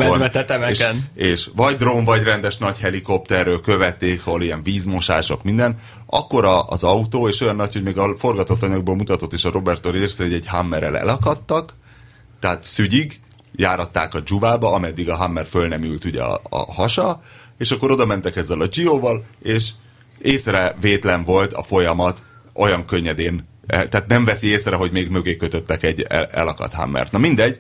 [1.15, 6.85] És, és vagy drón, vagy rendes nagy helikopterről követték, ahol ilyen vízmosások, minden, akkor az
[6.85, 10.33] autó, és olyan nagy, hogy még a forgatott anyagból mutatott is a Roberto Rierse, hogy
[10.33, 11.75] egy Hammerrel elakadtak,
[12.41, 13.21] tehát szügyig
[13.57, 17.23] járatták a dzsuvába, ameddig a Hammer föl nem ült ugye a, a hasa,
[17.59, 19.69] és akkor oda mentek ezzel a Gio-val, és
[20.19, 22.23] észrevétlen volt a folyamat
[22.55, 27.13] olyan könnyedén, eh, tehát nem veszi észre, hogy még mögé kötöttek egy el- elakadt Hammert.
[27.13, 27.59] Na mindegy,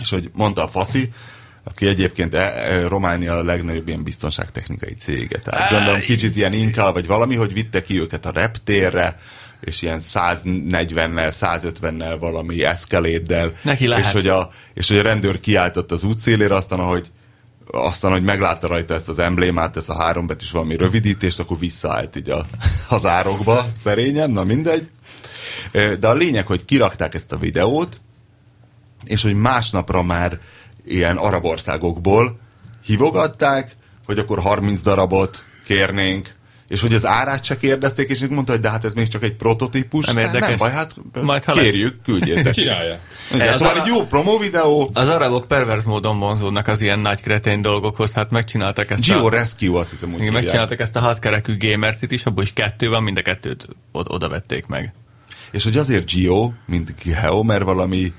[0.00, 1.10] és hogy mondta a Faszi,
[1.64, 5.38] aki egyébként e, e, Románia a legnagyobb ilyen biztonságtechnikai cége.
[5.38, 9.18] Tehát gondolom kicsit ilyen inkal, vagy valami, hogy vitte ki őket a reptérre,
[9.60, 13.52] és ilyen 140-nel, 150-nel valami eszkeléddel.
[13.62, 14.04] Neki lehet.
[14.04, 17.10] És hogy, a, és hogy a rendőr kiáltott az útszélére, aztán ahogy
[17.70, 22.30] aztán, hogy meglátta rajta ezt az emblémát, ezt a hárombetűs valami rövidítést, akkor visszaállt így
[22.30, 22.46] a,
[22.88, 24.90] az árokba szerényen, na mindegy.
[25.72, 28.00] De a lényeg, hogy kirakták ezt a videót,
[29.04, 30.40] és hogy másnapra már
[30.84, 32.38] ilyen arab országokból
[32.84, 36.34] hívogatták, hogy akkor 30 darabot kérnénk,
[36.68, 39.34] és hogy az árát se kérdezték, és mondta, hogy de hát ez még csak egy
[39.36, 40.06] prototípus.
[40.06, 40.48] Nem Hát érdekes.
[40.48, 41.62] Nem baj, hát Majd, ha lesz.
[41.64, 42.54] kérjük, küldjétek.
[42.60, 42.98] Csinálja.
[43.34, 46.98] Igen, Ez szóval a- egy jó promo videó, Az arabok perverz módon vonzódnak az ilyen
[46.98, 49.30] nagy kretén dolgokhoz, hát megcsináltak ezt Geo a...
[49.30, 50.42] Rescue, azt hiszem, Igen, hívják.
[50.42, 54.28] megcsináltak ezt a hatkerekű gamercit is, abból is kettő van, mind a kettőt od- oda
[54.28, 54.92] vették meg.
[55.52, 58.12] És hogy azért Gio, mint Geo, mert valami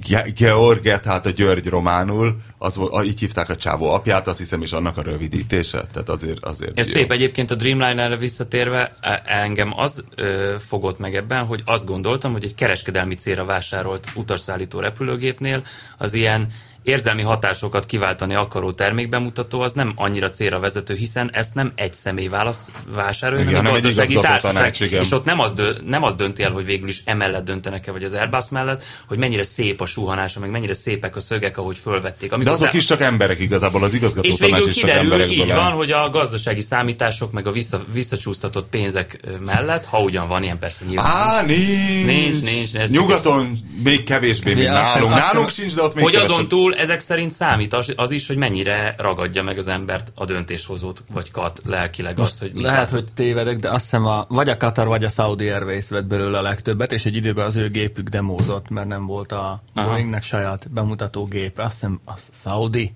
[0.00, 4.38] Ge- George, tehát a György románul, az, volt- a- így hívták a csávó apját, azt
[4.38, 5.82] hiszem, és annak a rövidítése.
[5.92, 6.94] Tehát azért, azért Ez Gio.
[6.96, 12.32] szép egyébként a Dreamliner-re visszatérve, e- engem az ö, fogott meg ebben, hogy azt gondoltam,
[12.32, 15.62] hogy egy kereskedelmi célra vásárolt utasszállító repülőgépnél
[15.98, 16.48] az ilyen
[16.82, 22.28] érzelmi hatásokat kiváltani akaró termékbemutató az nem annyira célra vezető, hiszen ezt nem egy személy
[22.28, 24.54] választ, vásárolja, Igen, hanem hanem egy gazdasági társaság.
[24.54, 25.02] tanács, igen.
[25.02, 28.04] És ott nem az, dö, nem az dönti el, hogy végül is emellett döntenek-e, vagy
[28.04, 32.32] az Airbus mellett, hogy mennyire szép a suhanása, meg mennyire szépek a szögek, ahogy fölvették.
[32.32, 35.44] Amikor azok is csak emberek igazából, az igazgató és tanács végül is csak kiderül, emberekből
[35.44, 35.62] így áll.
[35.62, 40.58] van, hogy a gazdasági számítások, meg a vissza, visszacsúsztatott pénzek mellett, ha ugyan van ilyen
[40.58, 41.06] persze nyilván.
[41.06, 42.04] Á, nincs.
[42.04, 45.14] Nincs, nincs, csak Nyugaton még kevésbé, mint nálunk.
[45.14, 46.48] Nálunk sincs, de ott még hogy azon kevesebb.
[46.72, 51.04] Túl ezek szerint számít az, az is, hogy mennyire ragadja meg az embert a döntéshozót,
[51.12, 52.90] vagy kat lelkileg az, hogy mit Lehet, lát.
[52.90, 56.38] hogy tévedek, de azt hiszem a, vagy a Qatar, vagy a Saudi Airways vett belőle
[56.38, 59.88] a legtöbbet, és egy időben az ő gépük demózott, mert nem volt a Aha.
[59.88, 61.62] Boeingnek saját bemutató gépe.
[61.62, 62.94] Azt hiszem a Saudi.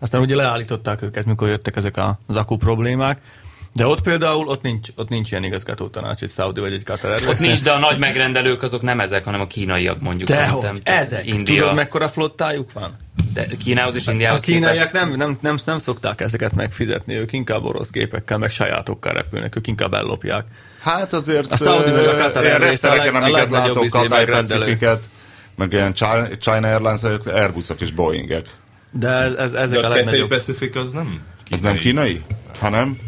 [0.00, 3.20] Aztán ugye leállították őket, mikor jöttek ezek az akku problémák.
[3.72, 7.10] De ott például, ott nincs, ott nincs ilyen igazgató tanács, egy Saudi vagy egy Qatar
[7.10, 7.34] Airways.
[7.34, 10.28] Ott nincs, de a nagy megrendelők azok nem ezek, hanem a kínaiak mondjuk.
[10.28, 10.80] Szerintem.
[10.80, 11.26] Tehát ezek.
[11.26, 12.96] India, Tudod, mekkora flottájuk van?
[13.32, 17.64] de Kínához és A Indiához kínaiak nem, nem, nem, nem szokták ezeket megfizetni, ők inkább
[17.64, 20.44] orosz gépekkel, meg sajátokkal repülnek, ők inkább ellopják.
[20.80, 24.60] Hát azért A Saudi vagy a Qatar a reptereken, a amiket látok, izé Cathay megrendelő.
[24.60, 25.04] Pacificet,
[25.56, 25.94] meg ilyen
[26.38, 28.46] China Airlines, Airbusok és Boeingek.
[28.90, 30.28] De ez, ez, De ezek a a Cathay legnagyobb.
[30.28, 32.22] Pacific az nem Ez nem kínai?
[32.58, 32.98] Hanem?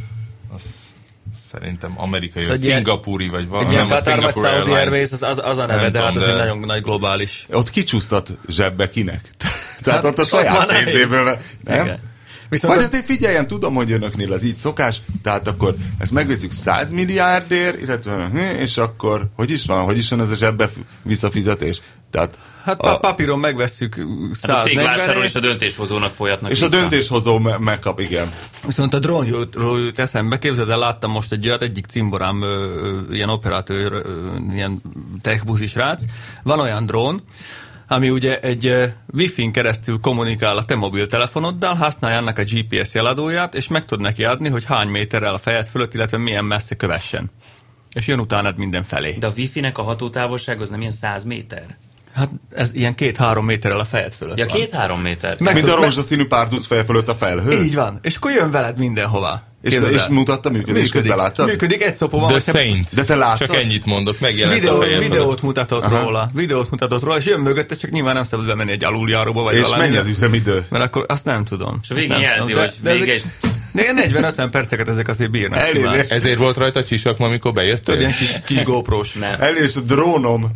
[1.52, 3.76] Szerintem amerikai, Szóval vagy szingapúri, vagy valami.
[3.76, 4.70] Egy Qatar vagy Saudi.
[4.70, 7.46] Airways, az, az, az a neve, Nem de hát ez egy nagyon nagy globális.
[7.52, 9.30] Ott kicsúsztat zsebbe kinek?
[9.82, 11.22] Tehát Hát, ott a saját pénzéből,
[11.64, 11.82] nem?
[11.82, 12.09] Igen.
[12.50, 16.52] Viszont Vagy az- azért figyeljen, tudom, hogy önöknél az így szokás, tehát akkor ezt megveszünk
[16.52, 20.70] 100 milliárdért, illetve hm, és akkor, hogy is van, hogy is van ez a zsebbe
[21.02, 21.80] visszafizetés?
[22.10, 22.98] Tehát Hát a, a...
[22.98, 23.94] papíron megvesszük
[24.42, 26.80] Hát a 140 és a döntéshozónak folyatnak és a vissza.
[26.80, 28.30] döntéshozó me- megkap, igen.
[28.66, 32.46] viszont a drónról jut eszembe, képzeld el, láttam most egy olyat, egyik cimborám, ö,
[33.08, 34.80] ö, ilyen operatőr, ö, ilyen
[35.22, 36.02] techbuzi srác,
[36.42, 37.22] van olyan drón,
[37.92, 43.68] ami ugye egy wifi-n keresztül kommunikál a te mobiltelefonoddal, használja annak a GPS jeladóját, és
[43.68, 47.30] meg tud neki adni, hogy hány méterrel a fejed fölött, illetve milyen messze kövessen.
[47.92, 49.12] És jön utánad mindenfelé.
[49.18, 51.76] De a wifi-nek a hatótávolság az nem ilyen 100 méter?
[52.12, 55.36] Hát ez ilyen két-három méterrel a fejed fölött Ja, két-három méter.
[55.38, 57.62] Meg- Mint a rózsaszínű párduc feje fölött a felhő.
[57.62, 57.98] Így van.
[58.02, 59.42] És akkor jön veled mindenhova.
[59.62, 60.06] És, Képzeld és el.
[60.10, 61.46] mutatta működés közben láttad?
[61.46, 62.28] Működik, egy szopó van.
[62.40, 62.94] The Saint.
[62.94, 63.48] De te láttad?
[63.48, 66.00] Csak ennyit mondok, megjelent Videó, a fejem videót mutatott Aha.
[66.02, 66.30] róla.
[66.34, 69.60] Videót mutatott róla, és jön mögötte, csak nyilván nem szabad bemenni egy aluljáróba, vagy És
[69.62, 69.80] valami.
[69.80, 70.66] mennyi az üzemidő?
[70.68, 71.78] Mert akkor azt nem tudom.
[71.82, 72.62] És a végén jelzi, tudom.
[72.64, 73.22] hogy vége és-
[73.72, 75.60] De ilyen 40-50 perceket ezek azért bírnak.
[75.74, 77.98] És- Ezért volt rajta csisakma, amikor Tudod, bejöttél?
[77.98, 79.12] ilyen kis, kis GoPro-s.
[79.12, 79.34] Nem.
[79.40, 80.50] El és a drónom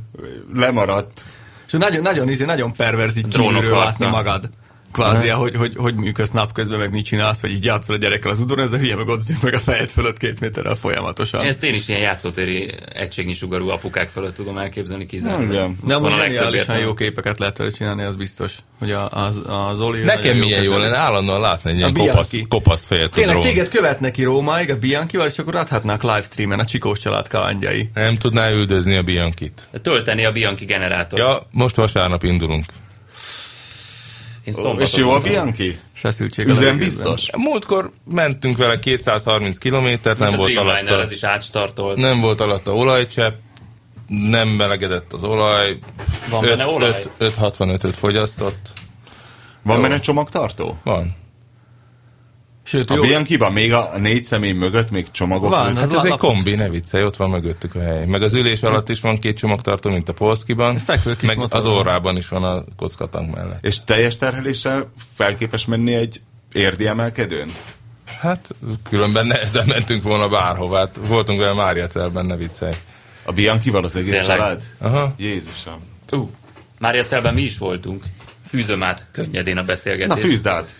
[0.55, 1.21] lemaradt.
[1.67, 4.49] És nagyon, nagyon, izé, nagyon perverz így kívülről látni magad.
[4.95, 8.41] Kvázi, hogy, hogy, hogy működsz napközben, meg mit csinálsz, vagy így játszol a gyerekkel az
[8.41, 11.45] udon, ez a hülye meg ott meg a fejed fölött két méterrel folyamatosan.
[11.45, 15.71] Ezt én is ilyen játszótéri egységnyi sugarú apukák fölött tudom elképzelni kizárólag.
[15.81, 18.53] Van most zseniálisan jó képeket lehet vele csinálni, az biztos.
[18.79, 20.03] Hogy a, az, az Oli...
[20.03, 24.23] Nekem milyen jó lenne állandóan látni egy ilyen kopasz, kopasz fejet Tényleg téged követnek ki
[24.23, 27.91] Rómáig a Bianchival, és akkor adhatnák livestreamen a Csikós család kalandjai.
[27.95, 29.69] Nem tudná üldözni a Biankit.
[29.83, 31.19] Tölteni a Bianchi generátor.
[31.19, 32.65] Ja, most vasárnap indulunk.
[34.45, 35.19] Én És szombaton jó a.
[35.19, 35.79] Bianchi?
[36.05, 36.79] Üzem levegőben.
[36.79, 37.37] biztos?
[37.37, 41.97] Múltkor mentünk vele 230 kilométert, nem volt alatta, ez is átstartolt.
[41.97, 43.35] nem volt alatta olajcsepp,
[44.09, 45.79] nem melegedett az olaj,
[46.31, 47.03] Van benne olaj?
[47.21, 48.73] 565-öt fogyasztott.
[49.63, 49.83] Van Jó.
[49.83, 50.79] benne csomagtartó?
[50.83, 51.17] Van.
[52.66, 55.77] Sőt, A jó, Bianchi-ban még a négy személy mögött még csomagok Van?
[55.77, 58.05] Hát van ez egy kombi, ne viccelj, ott van mögöttük a hely.
[58.07, 60.81] Meg az ülés alatt is van két csomagtartó, mint a Polszkiban,
[61.22, 61.74] meg motor az van.
[61.74, 63.64] orrában is van a kockatank mellett.
[63.64, 66.20] És teljes terheléssel felképes menni egy
[66.53, 67.48] érdi emelkedőn?
[68.20, 68.55] Hát
[68.88, 70.79] különben nehezen mentünk volna bárhová.
[70.79, 72.74] Hát voltunk vele Máriacelben, ne viccelj.
[73.22, 74.37] A Bianchi-val az egész Tényleg?
[74.37, 74.62] család?
[74.79, 75.14] Aha.
[75.18, 75.81] Jézusom.
[76.11, 76.31] Ú,
[76.79, 78.05] Mária Celben mi is voltunk.
[78.46, 80.27] Fűzöm át könnyedén a Na beszélgetést.
[80.27, 80.74] fűzd át!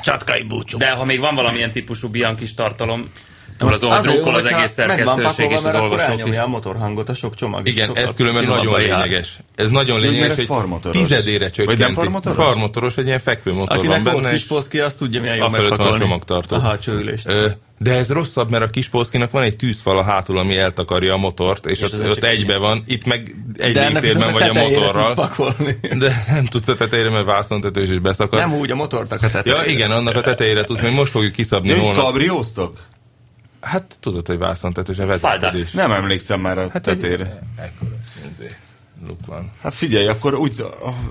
[0.00, 0.78] Csatkai búcsú.
[0.78, 3.12] De ha még van valamilyen típusú Bianchi tartalom,
[3.58, 6.36] túl azon, hogy drukol az egész szerkesztőség és az mert olvasók is.
[6.36, 7.66] a motorhangot, a sok csomag.
[7.68, 9.38] Igen, ez különben nagyon lényeges.
[9.54, 10.96] Ez nagyon mert lényeges, ez hogy farmotoros.
[10.96, 11.82] tizedére Vagy csökkenti.
[11.82, 12.44] nem farmotoros?
[12.44, 15.60] Farmotoros, egy ilyen fekvőmotor van Akinek volt benne, kis azt tudja, milyen jó a van
[15.60, 15.98] a megpakolni.
[15.98, 16.56] csomagtartó.
[16.56, 17.26] A hátsó ülést.
[17.28, 21.12] Ö, De ez rosszabb, mert a kis polszkinak van egy tűzfal a hátul, ami eltakarja
[21.12, 22.82] a motort, és, És ott, az ott egybe van.
[22.86, 25.34] Itt meg egy De légtérben vagy a motorral.
[25.98, 28.38] De nem tudsz a tetejére, mert vászontetős is beszakad.
[28.38, 29.62] Nem úgy a motort a tetejére.
[29.64, 32.02] Ja, igen, annak a tetejére tudsz, még most fogjuk kiszabni így holnap.
[32.04, 32.76] kabrióztok?
[33.60, 35.70] Hát tudod, hogy vászontetős, a vezetés.
[35.70, 37.38] Nem emlékszem már a Hát tetére.
[37.56, 37.96] ekkora
[39.06, 39.50] luk van.
[39.62, 40.62] Hát figyelj, akkor úgy,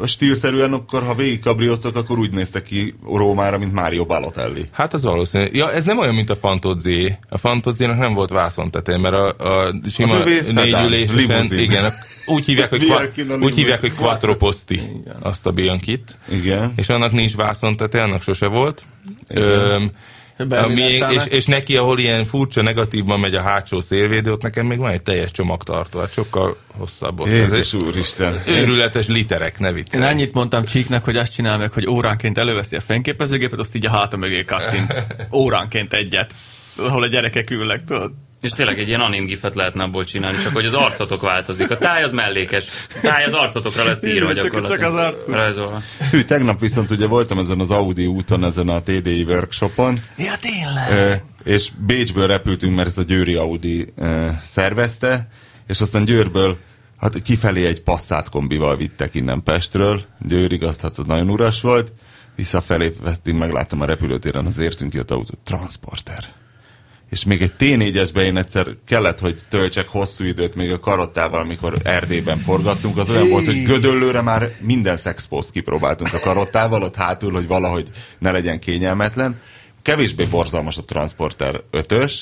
[0.05, 4.65] stílszerűen, akkor ha végig kabrióztok, akkor úgy néztek ki Rómára, mint Mário Balotelli.
[4.71, 5.47] Hát az valószínű.
[5.51, 7.17] Ja, ez nem olyan, mint a Fantozzi.
[7.29, 9.27] A Fantozzinak nem volt vászontető, mert a,
[9.65, 10.13] a sima
[10.53, 11.91] négyülésen, igen, a-
[12.25, 13.01] úgy hívják, hogy, qua,
[13.39, 14.81] úgy hívják, hogy Quattro Posti,
[15.21, 16.17] azt a Bianchit.
[16.29, 16.73] Igen.
[16.75, 18.83] És annak nincs vászontető, annak sose volt.
[19.27, 19.91] Öm,
[20.37, 24.65] A miénk, és, és neki, ahol ilyen furcsa negatívban megy a hátsó szélvédő, ott nekem
[24.65, 27.19] még van egy teljes csomagtartó, hát sokkal hosszabb.
[27.19, 27.27] ott.
[27.27, 28.41] Ez Jézus egy úristen.
[28.47, 30.03] Őrületes literek, ne Én viccelj.
[30.03, 33.89] annyit mondtam Csíknek, hogy azt csinál meg, hogy óránként előveszi a fényképezőgépet, azt így a
[33.89, 35.05] háta mögé kattint.
[35.31, 36.33] Óránként egyet.
[36.75, 38.11] Ahol a gyerekek ülnek, tudod?
[38.41, 41.71] És tényleg egy ilyen anim gifet lehetne abból csinálni, csak hogy az arcotok változik.
[41.71, 42.65] A táj az mellékes.
[42.89, 44.79] A táj az arcotokra lesz írva Csak- gyakorlatilag.
[44.81, 45.33] csak az arcuk.
[45.33, 45.81] Rajzolva.
[46.11, 51.21] Hű, tegnap viszont ugye voltam ezen az Audi úton, ezen a TDI workshopon, Ja, tényleg.
[51.43, 53.85] És Bécsből repültünk, mert ez a Győri Audi
[54.43, 55.27] szervezte,
[55.67, 56.57] és aztán Győrből
[56.99, 61.91] hát kifelé egy passzát kombival vittek innen Pestről, Győrig azt hát az nagyon uras volt,
[62.35, 66.23] visszafelé vettünk, megláttam a repülőtéren az értünk ki a autót, transporter.
[67.09, 71.77] És még egy T4-esbe én egyszer kellett, hogy töltsek hosszú időt még a karottával, amikor
[71.83, 77.31] Erdélyben forgattunk, az olyan volt, hogy Gödöllőre már minden szexpost kipróbáltunk a karottával, ott hátul,
[77.31, 77.89] hogy valahogy
[78.19, 79.39] ne legyen kényelmetlen.
[79.81, 82.13] Kevésbé borzalmas a Transporter 5-ös,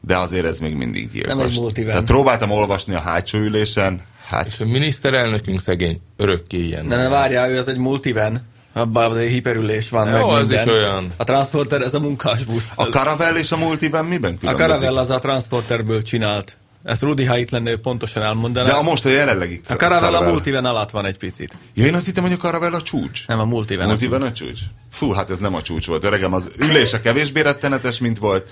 [0.00, 1.34] de azért ez még mindig gyilkos.
[1.34, 1.90] Nem egy multivan.
[1.90, 6.86] Tehát próbáltam olvasni a hátsó ülésen, hát És a miniszterelnökünk szegény örökké ilyen.
[6.86, 8.46] Ne, ne, várjál, ő az egy multivan.
[8.72, 10.66] Abban azért hiperülés van, meg Jó, az minden.
[10.66, 11.12] is olyan.
[11.16, 12.70] A transporter, ez a munkás busz.
[12.74, 14.66] a Caravelle és a Multivan miben A különbözik?
[14.66, 16.56] Caravelle az a transporterből csinált.
[16.84, 18.66] Ezt Rudi, ha itt lenne, pontosan elmondaná.
[18.66, 21.52] De a most a jelenlegi a Caravelle a multivan alatt van egy picit.
[21.74, 23.26] Ja, én azt hittem, hogy a Caravelle a csúcs.
[23.26, 23.84] Nem a multivan.
[23.84, 24.60] a Multivan a csúcs?
[24.90, 26.32] Fú, hát ez nem a csúcs volt, öregem.
[26.32, 28.48] Az ülése kevésbé rettenetes, mint volt,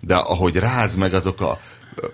[0.00, 1.58] de ahogy ráz meg azok a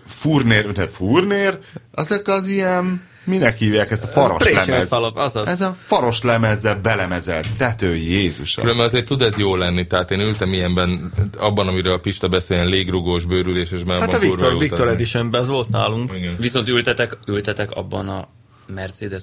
[0.06, 1.58] furnér, de furnér,
[1.94, 4.88] azok az ilyen, minek hívják ezt a faros pressure lemez?
[4.88, 5.46] falap, azaz.
[5.46, 8.64] Ez a faros lemezzel belemezett tető, Jézusom.
[8.64, 12.56] Különben azért tud ez jó lenni, tehát én ültem ilyenben, abban, amiről a Pista beszél,
[12.56, 14.86] ilyen légrugós, bőrülés, és már Hát a Victor utazni.
[14.92, 16.12] Editionben ez volt nálunk.
[16.16, 16.36] Igen.
[16.38, 18.28] Viszont ültetek, ültetek abban a
[18.66, 19.22] Mercedes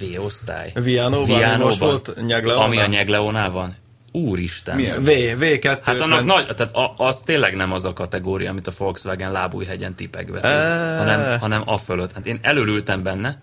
[0.00, 0.72] V-osztály.
[0.74, 2.66] Vianóban, Vianóban, most volt Nyegleónál.
[2.66, 3.76] Ami a Nyegleónál van.
[4.16, 4.76] Úristen.
[4.76, 5.02] Milyen?
[5.04, 5.08] V,
[5.40, 5.78] V2.
[5.82, 9.94] Hát annak nagy, tehát a, az tényleg nem az a kategória, amit a Volkswagen lábújhegyen
[9.94, 10.96] tipegve tud, Eee.
[10.98, 12.12] hanem, hanem a fölött.
[12.12, 13.38] Hát én előültem benne,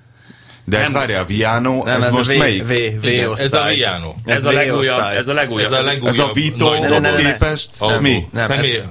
[0.66, 0.94] De ez Nem.
[0.94, 2.64] várja, a Viano, Nem, ez, ez, most a V, melyik?
[2.64, 3.46] V, V Igen, osztály.
[3.46, 4.14] ez a Viano.
[4.26, 5.18] ez, a V legújabb, osztály.
[5.18, 5.66] ez a legújabb.
[5.72, 6.14] Ez a ez- legújabb.
[6.14, 7.16] Ez a Vito ne.
[7.16, 7.70] képest?
[7.78, 8.00] Autó.
[8.00, 8.18] Mi?
[8.34, 8.82] Nem, Személy,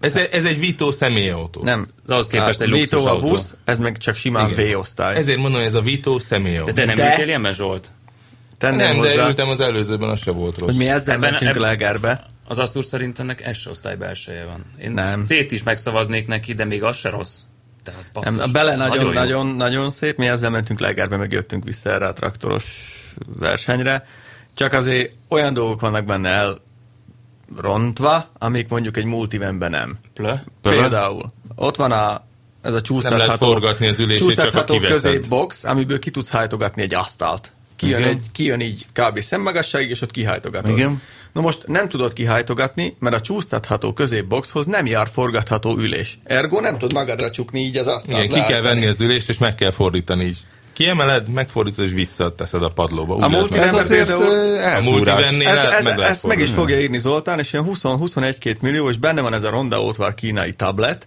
[0.00, 1.62] ez, ez, egy Vito személyautó.
[1.62, 1.86] Nem.
[2.06, 3.26] ahhoz képest egy Vito luxus a autó.
[3.26, 4.72] busz, ez meg csak simán Igen.
[4.72, 5.16] V osztály.
[5.16, 6.72] Ezért mondom, ez a Vito személyautó.
[6.72, 7.90] De te nem De- ültél ilyenben, Zsolt?
[8.58, 10.68] Tenném nem, hozzá, de ültem az előzőben, az se volt rossz.
[10.68, 12.24] hogy mi ezzel Ebben- mentünk ebben- Legerbe.
[12.48, 14.64] Az Asszúr szerint ennek S osztály belseje van.
[14.82, 15.24] Én Nem.
[15.24, 17.38] C-t is megszavaznék neki, de még az se rossz.
[17.84, 18.34] De az basszus.
[18.36, 19.10] Nem, a bele nagyon, jó.
[19.12, 22.64] nagyon, nagyon szép, mi ezzel mentünk Legerbe, meg jöttünk vissza erre a traktoros
[23.38, 24.06] versenyre.
[24.54, 26.54] Csak azért olyan dolgok vannak benne
[27.56, 29.98] elrontva, amik mondjuk egy multivenben nem.
[30.14, 30.34] Plö?
[30.62, 31.32] Például?
[31.54, 32.24] Ott van a,
[32.62, 36.82] ez a csúsztatható, Nem lehet forgatni az ülését, csak a középbox, amiből ki tudsz hajtogatni
[36.82, 37.52] egy asztalt.
[37.78, 38.10] Kijön, Igen.
[38.10, 39.20] egy, kijön így kb.
[39.20, 40.70] szemmagasságig, és ott kihajtogatod.
[40.70, 41.02] Igen.
[41.32, 46.18] Na most nem tudod kihajtogatni, mert a csúsztatható középboxhoz nem jár forgatható ülés.
[46.24, 48.24] Ergo nem tud magadra csukni így az asztalt.
[48.24, 50.38] Igen, ki kell venni az ülést, és meg kell fordítani így.
[50.72, 53.14] Kiemeled, megfordítod, és visszateszed a padlóba.
[53.14, 56.98] Úgy A multi- Ez azért a multivennél Ez, ez, meg ezt meg is fogja írni
[56.98, 61.06] Zoltán, és ilyen 20-21 millió, és benne van ez a Ronda Ótvar kínai tablet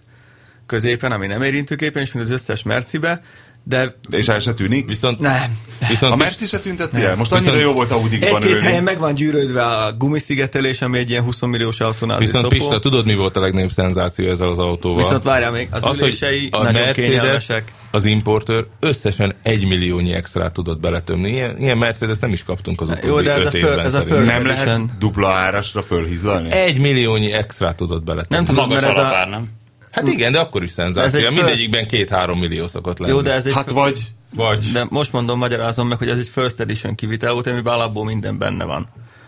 [0.66, 3.22] középen, ami nem érintőképen, és mint az összes Mercibe,
[3.64, 4.88] de És el se tűnik?
[4.88, 5.58] Viszont, nem.
[5.88, 7.16] viszont A Merci se tünteti el?
[7.16, 8.84] Most annyira Viszont- jó volt Audikban Egy-két helyen ülni.
[8.84, 12.56] meg van gyűrődve a gumiszigetelés, ami egy ilyen 20 milliós autónál Viszont szopó.
[12.56, 15.02] Pista, tudod mi volt a legnagyobb szenzáció ezzel az autóval?
[15.02, 17.72] Viszont várjál még, az, az ülései a nagyon Mercedes, kényelmesek.
[17.90, 21.30] az importőr összesen egy milliónyi extrát tudott beletömni.
[21.30, 23.94] Ilyen, ilyen Mercedes nem is kaptunk az utóbbi Jó, de ez a föl- évben ez
[23.94, 26.50] a föl- Nem lehet dupla árasra fölhizlalni?
[26.50, 28.44] Egy milliónyi extrát tudott beletenni.
[28.44, 29.26] Nem tudom, mert ez a...
[29.30, 29.48] nem?
[29.92, 31.30] Hát igen, de akkor is Ez szenzáció.
[31.30, 33.12] Mindegyikben két-három millió szokott lenni.
[33.12, 33.54] Jó, de ez egy...
[33.54, 33.98] Hát vagy
[34.34, 38.04] Vagy De most mondom, magyarázom meg, hogy ez egy First Edition kivitel volt, amiben alapból
[38.04, 38.86] minden benne van.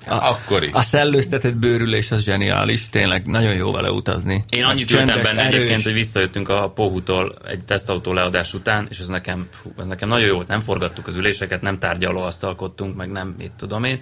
[0.09, 0.71] A, Akkor is.
[0.73, 4.45] A szellőztetett bőrülés az zseniális, tényleg nagyon jó vele utazni.
[4.49, 5.57] Én annyit Csendes, ültem benne erős.
[5.57, 10.09] egyébként, hogy visszajöttünk a Pohutól egy tesztautó leadás után, és ez nekem, fú, ez nekem
[10.09, 10.49] nagyon jó volt.
[10.49, 14.01] Nem forgattuk az üléseket, nem tárgyaló asztalkodtunk, meg nem, mit tudom én.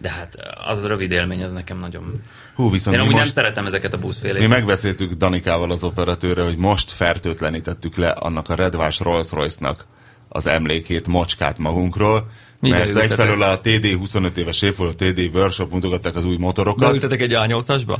[0.00, 2.22] De hát az a rövid élmény, az nekem nagyon...
[2.54, 4.48] Hú, viszont Én mi amúgy nem most, szeretem ezeket a mi buszféléket.
[4.48, 9.86] megbeszéltük Danikával az operatőre, hogy most fertőtlenítettük le annak a redvás Rolls Royce-nak
[10.28, 13.10] az emlékét, mocskát magunkról, Miben mert ültetek?
[13.10, 17.96] egyfelől a TD 25 éves évforduló TD Workshop mutogatták az új motorokat, Beültetek egy A8-asba?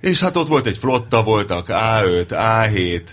[0.00, 3.10] és hát ott volt egy flotta, voltak A5, A7, ö,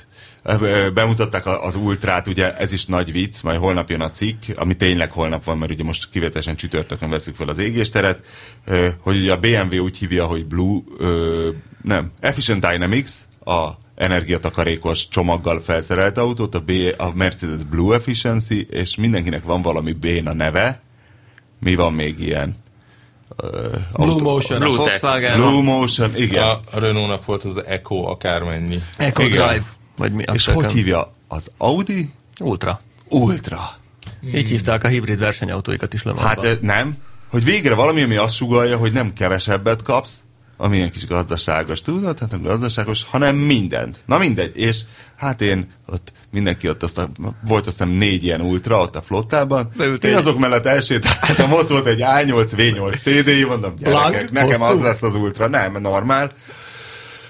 [0.94, 4.74] bemutatták a- az ultrát, ugye ez is nagy vicc, majd holnap jön a cikk, ami
[4.76, 8.20] tényleg holnap van, mert ugye most kivetesen csütörtökön veszük fel az égésteret,
[9.00, 10.80] hogy ugye a BMW úgy hívja, hogy Blue,
[11.82, 13.12] nem, Efficient Dynamics,
[13.46, 19.92] a energiatakarékos csomaggal felszerelt autót, a, B, a Mercedes Blue Efficiency, és mindenkinek van valami
[19.94, 20.82] B a neve.
[21.60, 22.56] Mi van még ilyen?
[23.94, 24.24] Blue autó.
[24.24, 25.02] Motion, a Blue Tech.
[25.02, 26.44] Volkswagen, Blue Motion, igen.
[26.44, 28.82] A, a Renault-nak volt az Echo akármennyi.
[28.98, 29.48] Eco Igen.
[29.48, 29.64] Drive,
[29.98, 30.24] vagy mi?
[30.34, 31.14] És hogy hívja?
[31.28, 32.82] Az Audi Ultra.
[33.10, 33.60] Ultra.
[34.34, 36.36] Így hívták a hibrid versenyautóikat is Le Mansban.
[36.36, 36.98] Hát eh, nem.
[37.30, 40.18] Hogy végre valami, ami azt sugalja, hogy nem kevesebbet kapsz,
[40.58, 42.20] ami ilyen kis gazdaságos, tudod?
[42.20, 44.00] Hát nem gazdaságos, hanem mindent.
[44.06, 44.58] Na mindegy.
[44.58, 44.80] És
[45.18, 47.10] hát én ott mindenki ott azt a,
[47.48, 49.72] volt azt hiszem négy ilyen ultra ott a flottában.
[49.78, 50.10] Beültél.
[50.10, 54.78] Én azok mellett elsétáltam, ott volt egy A8, V8 TDI, mondom, gyerekek, Lang, nekem hosszú?
[54.78, 55.48] az lesz az ultra.
[55.48, 56.32] Nem, normál.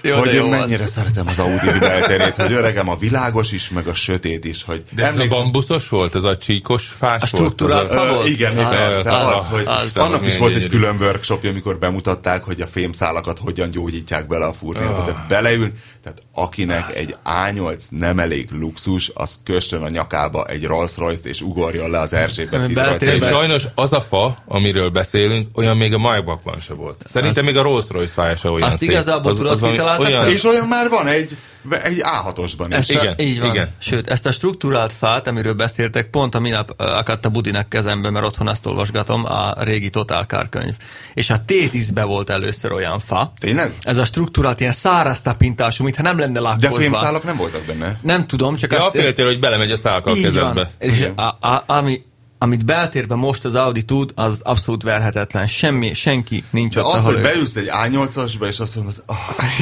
[0.06, 0.90] Jó, hogy én mennyire az.
[0.90, 4.64] szeretem az Audi belterét, hogy öregem a világos is, meg a sötét is.
[4.64, 7.28] Hogy De ez a bambuszos volt, ez a csíkos fás A volt?
[7.28, 8.28] struktúrált az a- fa Ö, volt?
[8.28, 9.96] igen, Az, persze, az, az, hogy az.
[9.96, 14.52] annak is volt egy külön workshopja, amikor bemutatták, hogy a fémszálakat hogyan gyógyítják bele a
[14.52, 15.72] furnéba, de beleül,
[16.04, 21.40] tehát akinek egy A8 nem elég luxus, az kössön a nyakába egy Rolls Royce-t és
[21.40, 26.60] ugorjon le az Erzsébet És sajnos az a fa, amiről beszélünk, olyan még a Maybachban
[26.60, 27.04] se volt.
[27.06, 28.90] Szerintem még a Rolls Royce fája se olyan Azt szép.
[28.90, 30.28] igazából tudod, valami kitalálta fel?
[30.28, 31.36] És olyan már van egy,
[31.82, 32.88] egy A6-osban is.
[32.88, 33.50] Igen, a, így van.
[33.50, 33.70] igen.
[33.78, 38.24] Sőt, ezt a struktúrált fát, amiről beszéltek, pont a minap akadt a Budinek kezembe, mert
[38.24, 40.74] otthon azt olvasgatom, a régi Total Car könyv.
[41.14, 43.32] És a tézisbe volt először olyan fa.
[43.38, 43.74] Tényleg?
[43.80, 46.76] Ez a struktúrált, ilyen száraz tapintású, mintha nem lenne De lakkozva.
[46.76, 47.98] fémszálak nem voltak benne.
[48.02, 48.96] Nem tudom, csak Ja, azt...
[48.96, 50.70] féltél, hogy belemegy a szálka a kezedbe.
[50.78, 52.02] És a, a, ami,
[52.38, 55.46] amit beltérben most az Audi tud, az abszolút verhetetlen.
[55.48, 59.02] Semmi, senki nincs De ott, az, ahol hogy ő- beülsz egy A8-asba, és azt mondod,
[59.06, 59.16] ah,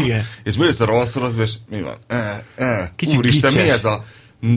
[0.05, 0.26] Igen.
[0.45, 1.95] és beülsz a Rolls és mi van?
[2.07, 3.74] Eh, eh, Kicsit Úristen, mi gicses.
[3.74, 4.05] ez a...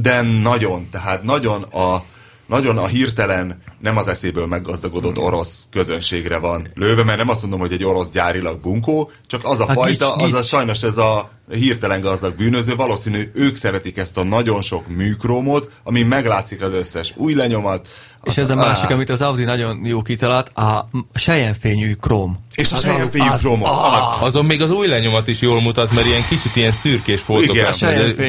[0.01, 2.03] De nagyon, tehát nagyon a,
[2.47, 7.59] nagyon a hirtelen nem az eszéből meggazdagodott orosz közönségre van lőve, mert nem azt mondom,
[7.59, 10.97] hogy egy orosz gyárilag bunkó, csak az a Hát fajta, gics, az a sajnos ez
[10.97, 16.73] a hirtelen gazdag bűnöző, valószínű ők szeretik ezt a nagyon sok műkrómot, ami meglátszik az
[16.73, 17.87] összes új lenyomat.
[18.25, 22.39] És az- ez a másik, amit az Audi nagyon jó kitalált, a sejjenfényű króm.
[22.55, 24.27] És a Az sejjenfényű az- kromot, ah, az.
[24.27, 27.55] Azon még az új lenyomat is jól mutat, mert ilyen kicsit ilyen szürkés foltok.
[27.55, 27.73] Igen,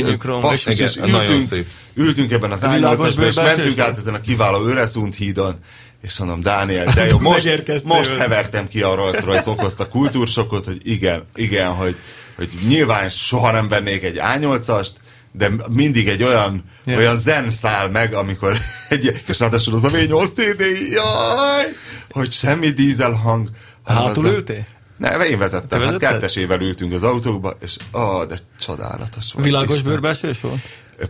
[0.07, 0.41] ez- krom.
[0.41, 1.67] Basszus, Igen, és nagyon ültünk, szép.
[1.95, 5.55] ültünk ebben az A8-asba, és mentünk át ezen a kiváló Öresund hídon,
[6.03, 10.81] és mondom, Dániel, de jó, most, most hevertem ki a Rolls Royce okozta kultúrsokot, hogy
[10.85, 11.97] igen, igen, hogy,
[12.37, 14.89] hogy nyilván soha nem vennék egy A8-ast,
[15.37, 16.97] de mindig egy olyan, Ja.
[16.97, 18.57] olyan zen száll meg, amikor
[18.89, 21.65] egy, és ráadásul az a V8 TDI, jaj,
[22.11, 23.51] hogy semmi dízel hang.
[23.83, 24.67] hanem Hátul ültél?
[24.99, 29.47] Nem, én vezettem, Te hát kettesével ültünk az autókba, és ó, de csodálatos volt.
[29.47, 29.91] Világos Isten.
[29.91, 30.61] bőrbelsős volt?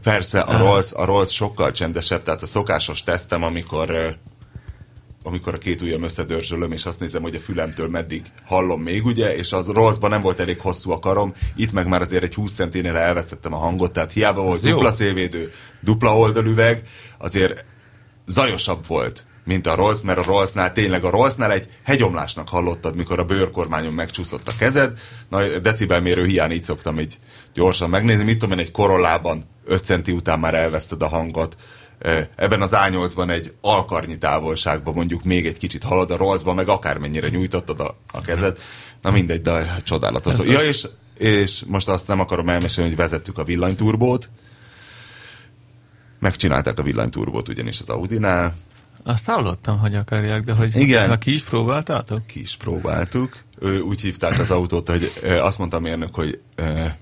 [0.03, 4.17] Persze, a Rolls, a Rolls sokkal csendesebb, tehát a szokásos tesztem, amikor
[5.27, 9.37] amikor a két ujjam összedörzsölöm, és azt nézem, hogy a fülemtől meddig hallom még, ugye,
[9.37, 12.53] és az Rollsban nem volt elég hosszú a karom, itt meg már azért egy 20
[12.53, 14.71] centinél elvesztettem a hangot, tehát hiába volt jó.
[14.71, 16.83] dupla szélvédő, dupla oldalüveg,
[17.19, 17.65] azért
[18.27, 23.19] zajosabb volt, mint a Rolls, mert a Rollsnál tényleg a Rollsnál egy hegyomlásnak hallottad, mikor
[23.19, 24.99] a bőrkormányon megcsúszott a kezed.
[25.29, 27.19] Na, decibelmérő hiány így szoktam így
[27.55, 28.25] gyorsan megnézni.
[28.25, 31.57] Mit tudom én, egy korollában 5 centi után már elveszted a hangot.
[32.37, 37.29] Ebben az A8-ban egy alkarnyi távolságban mondjuk még egy kicsit halad, a Rollsban meg akármennyire
[37.29, 38.59] nyújtottad a, a kezed.
[39.03, 40.35] Na mindegy, de csodálatos.
[40.47, 40.87] Ja, és,
[41.19, 44.29] és most azt nem akarom elmesélni, hogy vezettük a villanyturbót.
[46.19, 48.55] Megcsinálták a villanyturbót ugyanis az Audinál.
[49.05, 51.19] Azt hallottam, hogy akarják, de hogy Igen.
[51.19, 52.27] ki is próbáltátok?
[52.27, 53.45] ki is próbáltuk.
[53.83, 56.39] Úgy hívták az autót, hogy azt mondta mérnök, hogy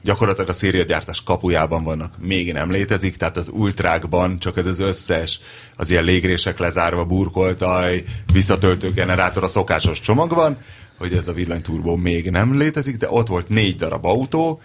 [0.03, 5.41] gyakorlatilag a szériagyártás kapujában vannak, még nem létezik, tehát az ultrákban csak ez az összes,
[5.77, 10.59] az ilyen légrések lezárva, burkoltaj, visszatöltő generátor a szokásos csomagban,
[10.99, 14.61] hogy ez a villanyturbó még nem létezik, de ott volt négy darab autó,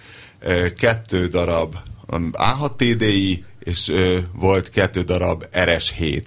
[0.78, 1.76] kettő darab
[2.12, 3.92] um, A6 TDI, és
[4.34, 6.26] volt kettő darab RS7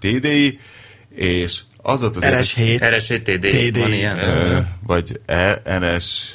[0.00, 0.58] TDI,
[1.14, 2.94] és az volt az RS7.
[2.96, 3.78] RSTD, TD.
[3.78, 4.18] van ilyen.
[4.18, 6.34] Ö, vagy E, NS,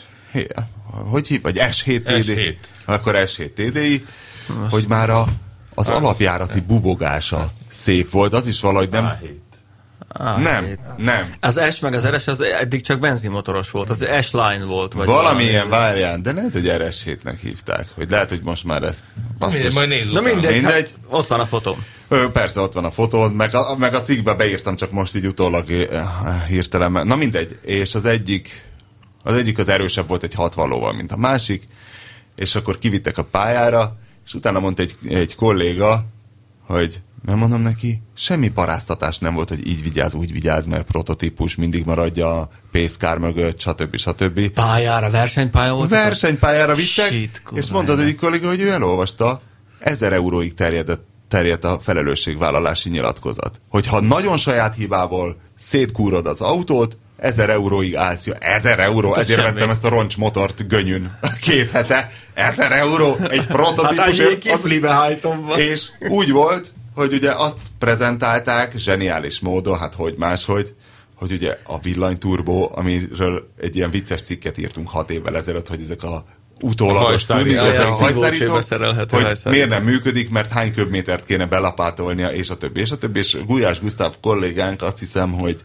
[1.12, 2.56] hogy hív, vagy S7 TD, S7.
[2.86, 4.04] akkor S7 TDI,
[4.70, 5.28] hogy már a,
[5.76, 9.12] az alapjárati bubogása szép volt, az is valahogy nem,
[10.20, 10.80] Ah, nem, szép.
[10.98, 11.34] nem.
[11.40, 14.94] Az S meg az RS az eddig csak benzinmotoros volt, az S-line volt.
[14.94, 19.04] Vagy Valamilyen várján, de lehet, hogy RS7-nek hívták, hogy lehet, hogy most már ezt
[19.40, 19.54] basszus.
[19.62, 20.14] Mindegy, majd nézzük.
[20.14, 20.72] Na mindegy, Mindegy.
[20.74, 21.86] Hát ott van a fotóm.
[22.08, 25.26] Ö, Persze, ott van a fotód, meg a, meg a cikkbe beírtam, csak most így
[25.26, 26.08] utólag eh,
[26.48, 27.08] hirtelen.
[27.08, 28.62] Na mindegy, és az egyik,
[29.24, 31.64] az egyik az erősebb volt egy 60 lóval, mint a másik,
[32.36, 33.96] és akkor kivittek a pályára,
[34.26, 36.06] és utána mondta egy, egy kolléga,
[36.68, 41.56] hogy nem mondom neki, semmi paráztatás nem volt, hogy így vigyáz, úgy vigyáz, mert prototípus
[41.56, 43.98] mindig maradja a pészkár mögött, stb.
[43.98, 44.48] stb.
[44.48, 45.90] Pályára, versenypálya volt?
[45.90, 49.42] Versenypályára vittek, Shit, és mondta az egyik kolléga, hogy ő elolvasta,
[49.80, 53.62] ezer euróig terjedett, terjedt a felelősségvállalási nyilatkozat.
[53.70, 58.26] Hogyha nagyon saját hibából szétkúrod az autót, ezer euróig állsz.
[58.26, 59.54] Ja, Ezer euró, ezért semmi.
[59.54, 62.12] vettem ezt a roncsmotort gönyün két hete.
[62.34, 63.46] Ezer euró, egy
[64.84, 65.60] Hát hajtom van.
[65.60, 70.74] És úgy volt, hogy ugye azt prezentálták zseniális módon, hát hogy máshogy,
[71.16, 76.04] hogy ugye a villanyturbó, amiről egy ilyen vicces cikket írtunk hat évvel ezelőtt, hogy ezek
[76.04, 76.26] a
[76.62, 78.70] utólagos tudni, ezek a hajszárítók, hogy
[79.10, 79.50] hajszárító.
[79.50, 83.20] miért nem működik, mert hány köbmétert kéne belapátolnia, és a többi, és a többi.
[83.20, 85.64] És Gulyás Gusztáv kollégánk azt hiszem, hogy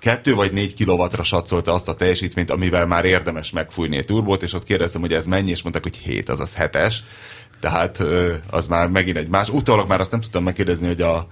[0.00, 4.52] kettő vagy négy kilowattra satszolta azt a teljesítményt, amivel már érdemes megfújni egy turbót, és
[4.52, 6.94] ott kérdeztem, hogy ez mennyi, és mondták, hogy 7, azaz 7-es.
[7.60, 8.02] Tehát
[8.50, 9.48] az már megint egy más.
[9.48, 11.26] Utólag már azt nem tudtam megkérdezni, hogy a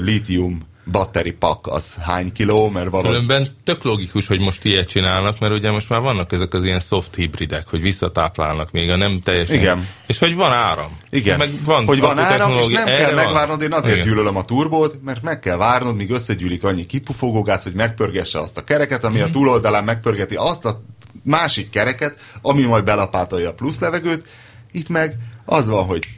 [0.00, 0.60] lítium
[0.92, 5.52] batteri pak az hány kiló, mert valahogy Különben tök logikus, hogy most ilyet csinálnak, mert
[5.52, 9.56] ugye most már vannak ezek az ilyen soft hibridek, hogy visszatáplálnak még a nem teljesen.
[9.56, 9.88] Igen.
[10.06, 10.96] És hogy van áram.
[11.10, 14.06] Igen, Meg van hogy van áram, és nem kell megvárnod, én azért Igen.
[14.06, 18.64] gyűlölöm a turbót, mert meg kell várnod, míg összegyűlik annyi kipufogógáz, hogy megpörgesse azt a
[18.64, 19.28] kereket, ami Mhm.
[19.28, 20.80] a túloldalán megpörgeti azt a
[21.24, 24.28] másik kereket, ami majd belapátolja a plusz levegőt.
[24.72, 25.16] Itt meg
[25.50, 26.08] az van, hogy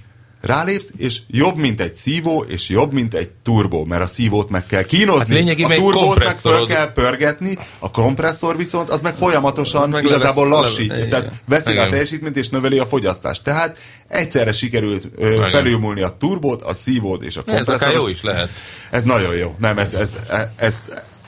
[0.41, 4.67] rálépsz, és jobb, mint egy szívó, és jobb, mint egy turbó, mert a szívót meg
[4.67, 9.17] kell kínozni, Hát a turbót meg föl kompresszorod- kell pörgetni, a kompresszor viszont az meg
[9.17, 11.39] folyamatosan Meg igazából levesz- lassítja, tehát igen.
[11.49, 11.91] veszi a Igen.
[11.91, 13.43] teljesítményt és növeli a fogyasztást.
[13.43, 13.77] Tehát
[14.09, 15.51] egyszerre sikerült ö, Igen.
[15.51, 17.93] felülmúlni a turbót, a szívót és a Ez kompresszort.
[17.95, 18.49] jó is lehet.
[18.91, 19.55] Ez nagyon jó.
[19.59, 20.17] Nem, ez, ez,
[20.57, 20.83] ez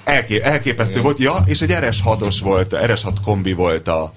[0.04, 1.18] elkép, elképesztő volt.
[1.18, 4.12] Ja, és egy RS6-os volt, RS6 kombi volt a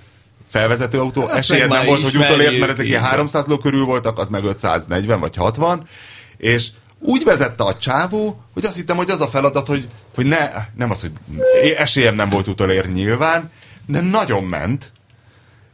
[0.58, 1.24] felvezető autó.
[1.24, 3.12] Azt Esélyed nem volt, hogy utolért, mert ezek ilyen így van.
[3.12, 5.88] 300 ló körül voltak, az meg 540 vagy 60.
[6.38, 6.68] És
[7.00, 10.92] úgy vezette a csávó, hogy azt hittem, hogy az a feladat, hogy, hogy ne, nem
[10.92, 11.12] az, hogy
[11.78, 13.52] esélyem nem volt utolérni nyilván,
[13.88, 14.92] de nagyon ment,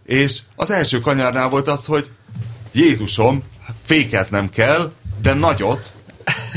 [0.06, 2.10] és az első kanyarnál volt az, hogy
[2.72, 3.44] Jézusom,
[3.84, 5.92] fékeznem kell, de nagyot.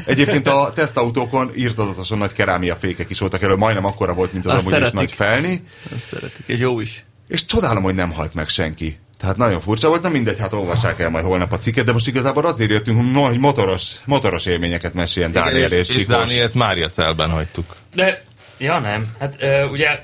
[0.06, 4.50] Egyébként a tesztautókon írtozatosan nagy kerámia fékek is voltak elő, majdnem akkora volt, mint az
[4.50, 4.98] Azt amúgy is szeretik.
[4.98, 5.64] nagy felni.
[5.94, 7.04] Ezt szeretik, és jó is.
[7.28, 8.98] És csodálom, hogy nem halt meg senki.
[9.18, 12.06] Tehát nagyon furcsa volt, na mindegy, hát olvassák el majd holnap a cikket, de most
[12.06, 16.14] igazából azért jöttünk, hogy motoros, motoros élményeket meséljen Dániel és, és, és Csikos.
[16.14, 17.76] Dánielt Máriacelben hagytuk.
[17.94, 18.22] De,
[18.58, 19.98] ja nem, hát ö, ugye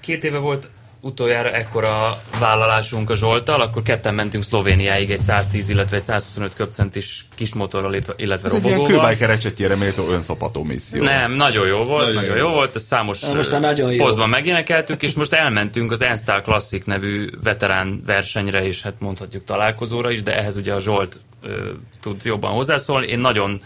[0.00, 0.70] két éve volt
[1.00, 7.26] utoljára ekkora vállalásunk a Zsoltal, akkor ketten mentünk Szlovéniáig egy 110, illetve egy 125 köbcentis
[7.34, 9.00] kis motorral, illetve, illetve Ez egy ilyen robogóval.
[9.00, 11.02] kőbájker ecsetjére méltó önszopató misszió.
[11.02, 14.04] Nem, nagyon jó volt, nagyon, Nagyon jó jó volt, ezt számos most nagyon jó.
[14.04, 20.10] posztban megénekeltük, és most elmentünk az Enstar Classic nevű veterán versenyre, és hát mondhatjuk találkozóra
[20.10, 21.68] is, de ehhez ugye a Zsolt ö,
[22.02, 23.06] tud jobban hozzászólni.
[23.06, 23.60] Én nagyon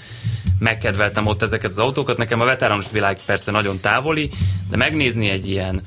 [0.59, 4.31] megkedveltem ott ezeket az autókat, nekem a veterános világ persze nagyon távoli,
[4.71, 5.83] de megnézni egy ilyen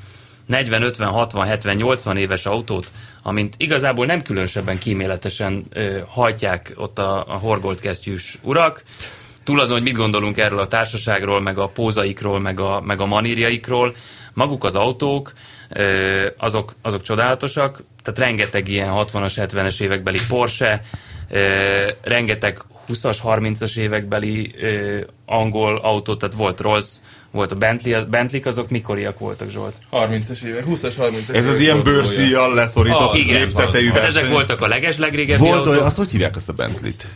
[0.46, 2.92] 40, 50, 60, 70, 80 éves autót,
[3.22, 8.84] amint igazából nem különösebben kíméletesen ö, hajtják ott a, a horgolt kesztyűs urak,
[9.44, 13.06] túl azon, hogy mit gondolunk erről a társaságról, meg a pózaikról, meg a, meg a
[13.06, 13.96] manírjaikról,
[14.34, 15.34] maguk az autók,
[15.70, 20.82] ö, azok, azok csodálatosak, tehát rengeteg ilyen 60-as, 70-es évekbeli Porsche,
[21.30, 21.40] ö,
[22.02, 26.86] rengeteg 20-as, 30-as évekbeli ö, angol autó, tehát volt Rolls,
[27.36, 29.76] volt a Bentley, a Bentley azok mikoriak voltak, Zsolt?
[29.92, 34.22] 30-as évek, 20-as, 30-as Ez az ilyen bőrszíjjal leszorított Ah, igen, géptetejű Hát verseny.
[34.22, 35.72] ezek voltak a legeslegrégebbi Volt autók.
[35.74, 37.08] olyan, azt hogy hívják azt a Bentley-t?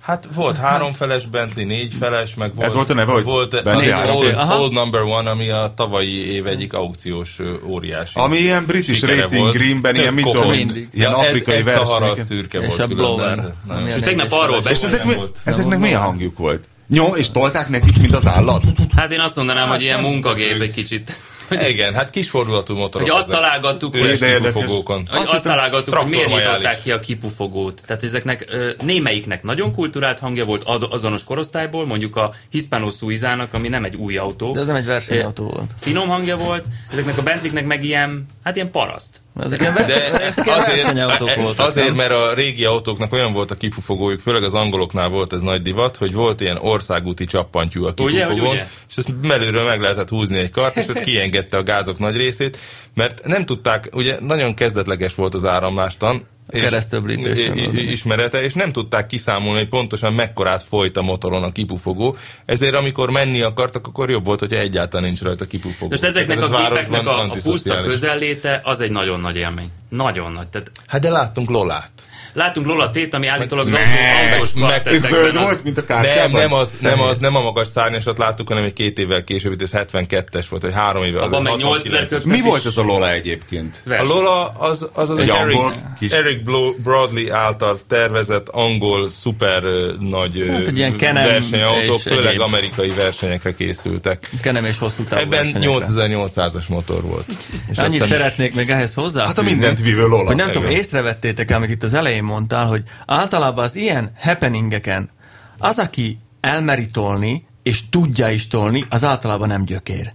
[0.00, 2.66] Hát volt háromfeles Bentley, négyfeles, meg volt...
[2.66, 4.26] Ez volt a neve, hogy volt Bentley a háromfél?
[4.26, 4.60] old, Aha.
[4.60, 8.12] old, number one, ami a tavalyi év egyik aukciós ö, óriási.
[8.18, 9.54] Ami ilyen British Racing volt.
[9.56, 12.24] Greenben, ilyen mit tudom, ilyen Ja, afrikai ez, ez Szahara versenyeken.
[12.24, 13.86] szürke És volt a különben, blower.
[13.86, 15.38] És tegnap arról És beszéltünk, ezek, mi, volt.
[15.44, 16.68] ezeknek milyen hangjuk volt?
[16.94, 18.62] Nyom, és tolták nekik, mint az állat?
[18.96, 21.16] Hát én azt mondanám, hogy ilyen munkagép egy kicsit.
[21.50, 23.08] Igen, hát kisfordulatú motorok.
[23.08, 25.06] Hogy azt találgattuk, hogy, de kipufogókon.
[25.10, 27.82] hogy Azt azt, találgattuk, hogy miért nyitották ki a kipufogót.
[27.86, 33.84] Tehát ezeknek némelyiknek nagyon kultúrált hangja volt azonos korosztályból, mondjuk a Hispano Suizának, ami nem
[33.84, 34.52] egy új autó.
[34.52, 35.70] De ez nem egy versenyautó volt.
[35.80, 39.22] Finom hangja volt, ezeknek a Bentleynek meg ilyen, hát ilyen paraszt.
[39.40, 41.66] Ezek De ver- ezek ilyen versenyautók voltak.
[41.66, 41.96] azért, nem?
[41.96, 45.96] mert a régi autóknak olyan volt a kipufogójuk, főleg az angoloknál volt ez nagy divat,
[45.96, 48.66] hogy volt ilyen országúti csappantyú a kipufogón, hogy ugye?
[48.88, 51.00] és ezt belülről meg lehetett húzni egy kart, és ott
[51.34, 52.58] kiengedte a gázok nagy részét,
[52.94, 59.06] mert nem tudták, ugye nagyon kezdetleges volt az áramlástan, és- keresztöblítés ismerete, és nem tudták
[59.06, 64.24] kiszámolni, hogy pontosan mekkorát folyt a motoron a kipufogó, ezért amikor menni akartak, akkor jobb
[64.24, 65.90] volt, hogyha egyáltalán nincs rajta kipufogó.
[65.90, 69.70] Most ezeknek a ez gépeknek városban a, a puszta közelléte az egy nagyon nagy élmény.
[69.88, 70.46] Nagyon nagy.
[70.46, 71.92] Tehát Hát de láttunk Lolát.
[72.34, 76.40] Látunk Lola Tét, ami állítólag az autós meg- Zöld volt, mint a Nem, kártyában?
[76.40, 79.70] nem az, nem az, nem a magas szárnyasat láttuk, hanem egy két évvel később, ez
[79.72, 81.84] 72-es volt, vagy három az Abban meg 69.
[81.84, 83.82] 8000 köpcet Mi volt ez a Lola egyébként?
[83.88, 84.02] A.
[84.06, 85.58] Lola az az, az Egy Eric,
[85.98, 86.42] kis- Eric
[86.82, 89.62] Broadley által tervezett angol szuper
[90.00, 92.40] nagy Hát egy ilyen versenyautók, főleg egyéb.
[92.40, 94.30] amerikai versenyekre készültek.
[94.42, 95.86] Kenem és hosszú távú Ebben versenyekre.
[95.86, 97.26] 8800-as motor volt.
[97.70, 99.26] És Annyit aztán- szeretnék még ehhez hozzá.
[99.26, 100.26] Hát a mindent vívő Lola.
[100.26, 105.10] Hogy nem tudom, észrevettétek el, amit itt az elején mondtál, hogy általában az ilyen happeningeken
[105.58, 110.12] az, aki elmeri tolni, és tudja is tolni, az általában nem gyökér.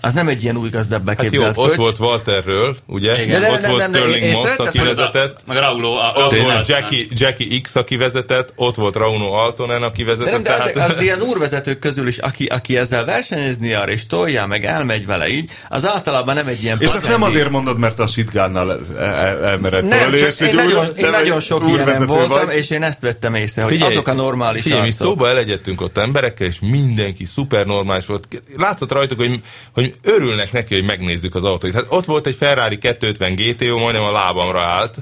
[0.00, 1.76] Az nem egy ilyen új gazdabba Hát jó, képzelt ott köcs.
[1.76, 3.22] volt Walterről, ugye?
[3.22, 3.40] Igen.
[3.40, 5.40] De- de- ott de- volt de- de- Sterling Moss, aki az vezetett.
[5.46, 5.92] Meg Raulo.
[5.96, 6.68] a- Ott volt.
[6.68, 10.32] Jackie, Jackie X, aki vezetett, ott volt Rauno Altonen, aki De, vezetett.
[10.32, 14.06] nem, de az, tehát- az ilyen úrvezetők közül is, aki, aki ezzel versenyezni jár, és
[14.06, 17.78] tolja, meg elmegy vele így, az általában nem egy ilyen És ezt nem azért mondod,
[17.78, 21.40] mert a shitgánnal el, el, elmered nem, csak és én, egy nagyon, én nem nagyon
[21.40, 22.56] sok úrvezető voltam, vagy.
[22.56, 26.46] és én ezt vettem észre, hogy azok a normális Figyelj, mi szóba elegyedtünk ott emberekkel,
[26.46, 28.28] és mindenki szuper normális volt.
[28.56, 29.40] Látszott rajtuk, hogy,
[29.72, 31.74] hogy örülnek neki, hogy megnézzük az autóit.
[31.74, 34.96] Hát ott volt egy Ferrari 250 GTO, majdnem a lábamra állt,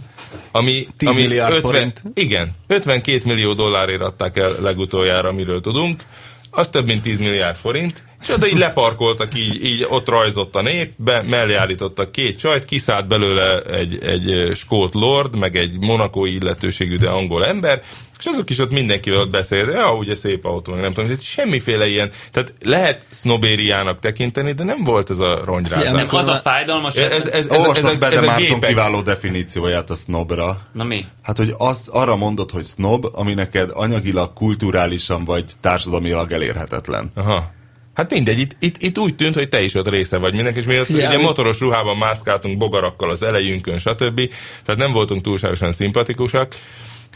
[0.53, 2.03] ami, 10 ami milliárd forint.
[2.15, 6.03] Igen, 52 millió dollárért adták el legutoljára, amiről tudunk.
[6.51, 10.63] Az több mint 10 milliárd forint, és oda így leparkoltak, így, így ott rajzott a
[10.63, 16.35] nép, be, mellé állítottak két csajt, kiszállt belőle egy, egy skót lord, meg egy monakói
[16.35, 17.83] illetőségű, de angol ember,
[18.19, 21.23] és azok is ott mindenkivel ott beszélt, ja, ugye szép autó, meg nem tudom, ez
[21.23, 25.91] semmiféle ilyen, tehát lehet sznobériának tekinteni, de nem volt ez a ronyrázás.
[25.91, 26.95] Nem, az a fájdalmas.
[26.95, 29.95] Ez, ez, ez, ez, ez, Olvasd a- be, ez de a Márton kiváló definícióját a
[29.95, 30.61] snobra.
[30.73, 31.05] Na mi?
[31.23, 37.11] Hát, hogy az, arra mondod, hogy snob, ami neked anyagilag, kulturálisan vagy társadalmilag elérhetetlen.
[37.15, 37.53] Aha.
[37.95, 40.65] Hát mindegy, itt, itt, itt úgy tűnt, hogy te is ott része vagy mindenki, és
[40.65, 44.31] mi ott ugye motoros ruhában mászkáltunk bogarakkal az elejünkön, stb.
[44.65, 46.55] Tehát nem voltunk túlságosan szimpatikusak.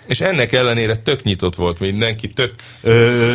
[0.06, 3.34] És ennek ellenére tök nyitott volt mindenki, tök Ö,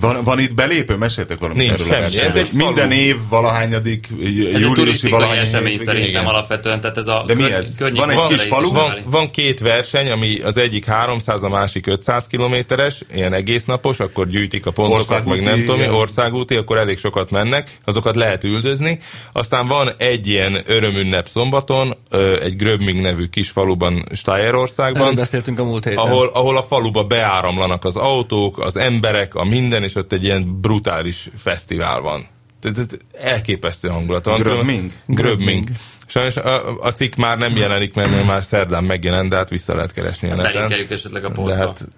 [0.00, 0.96] van, van itt belépő?
[0.96, 2.00] Meséltek valamit Nincs erről a semmi.
[2.02, 2.28] versenyről?
[2.30, 2.64] Ez egy falu.
[2.64, 4.08] Minden év valahányadik,
[4.54, 6.24] Ez júliusi valahány esemény szerintem igen.
[6.24, 7.74] alapvetően, tehát ez a De mi ez?
[7.76, 8.72] környék Van egy kis falu?
[8.72, 14.28] Van, van két verseny, ami az egyik 300, a másik 500 kilométeres, ilyen egésznapos, akkor
[14.28, 18.44] gyűjtik a pontokat, Országúti, meg nem tudom, mi, országúti, akkor elég sokat mennek, azokat lehet
[18.44, 18.98] üldözni.
[19.32, 21.94] Aztán van egy ilyen örömünnep szombaton,
[22.42, 25.98] egy Gröbming nevű kis faluban, Erről Stájerországban, beszéltünk a múlt héten.
[25.98, 30.60] ahol, ahol a faluba beáramlanak az autók, az emberek, a minden, és ott egy ilyen
[30.60, 32.26] brutális fesztivál van.
[32.60, 32.86] Tehát ez
[33.20, 34.38] elképesztő hangulat van.
[34.40, 34.90] Gröbming?
[35.06, 35.68] Gröbming.
[36.06, 39.92] Sajnos a, a cikk már nem jelenik, mert már szerdán megjelent, de hát vissza lehet
[39.92, 40.52] keresni a neten.
[40.52, 41.64] Belinkeljük esetleg a De posztba.
[41.64, 41.88] hát,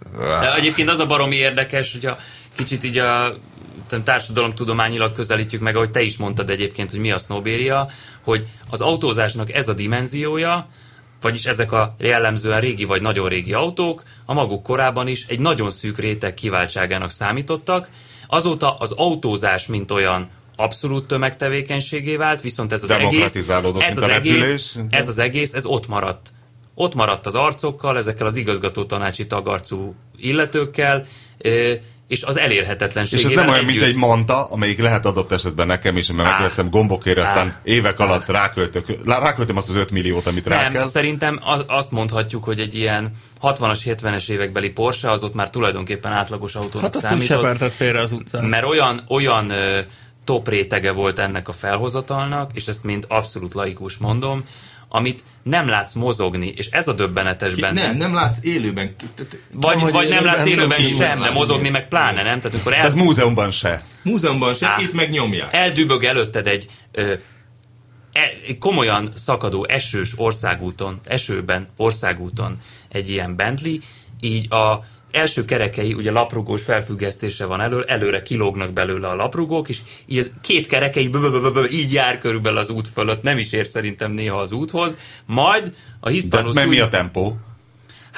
[0.41, 2.17] De egyébként az a baromi érdekes, hogy a
[2.57, 3.35] kicsit így a
[4.05, 7.89] társadalomtudományilag közelítjük meg, ahogy te is mondtad egyébként, hogy mi a sznobéria,
[8.23, 10.69] hogy az autózásnak ez a dimenziója,
[11.21, 15.71] vagyis ezek a jellemzően régi vagy nagyon régi autók a maguk korában is egy nagyon
[15.71, 17.89] szűk réteg kiváltságának számítottak.
[18.27, 23.35] Azóta az autózás, mint olyan abszolút tömegtevékenységé vált, viszont ez az egész,
[23.79, 26.33] ez az egész, ez az egész, ez ott maradt.
[26.75, 31.07] Ott maradt az arcokkal, ezekkel az igazgató tanácsi tagarcú illetőkkel,
[32.09, 33.89] és az És elérhetetlenségével ez nem olyan, mint együtt.
[33.89, 38.87] egy manta, amelyik lehet adott esetben nekem is, mert megveszem gombokért, aztán évek alatt ráköltök,
[39.07, 40.85] ráköltöm azt az 5 milliót, amit rá Nem, kell.
[40.85, 43.11] szerintem az- azt mondhatjuk, hogy egy ilyen
[43.43, 47.27] 60-as, 70-es évekbeli Porsche az ott már tulajdonképpen átlagos autónak Hát számított.
[47.37, 48.45] sepertett félre az utcán.
[48.45, 49.53] Mert olyan, olyan
[50.25, 54.45] top rétege volt ennek a felhozatalnak, és ezt mind abszolút laikus mondom,
[54.89, 57.83] amit nem látsz mozogni, és ez a döbbenetes benne.
[57.87, 58.95] nem, nem látsz élőben.
[59.15, 62.23] Tehát Vagy, Nem, hogy vagy nem élőben látsz élőben nem sem, de mozogni meg pláne
[62.23, 62.39] nem.
[62.41, 63.83] Tehát amikor el, Tehát múzeumban se.
[64.03, 64.81] Múzeumban se, Á.
[64.81, 65.55] itt meg nyomják.
[65.55, 67.13] eldübög előtted egy ö,
[68.13, 72.59] e, komolyan szakadó esős országúton, esőben országúton
[72.89, 73.79] egy ilyen Bentley,
[74.21, 79.79] így a első kerekei, ugye laprugós felfüggesztése van elől, előre kilógnak belőle a laprugók, és
[80.07, 81.11] így az két kerekei
[81.71, 86.07] így jár körülbelül az út fölött, nem is ér szerintem néha az úthoz, majd a
[86.07, 87.37] De Hispanus mert mi a tempó?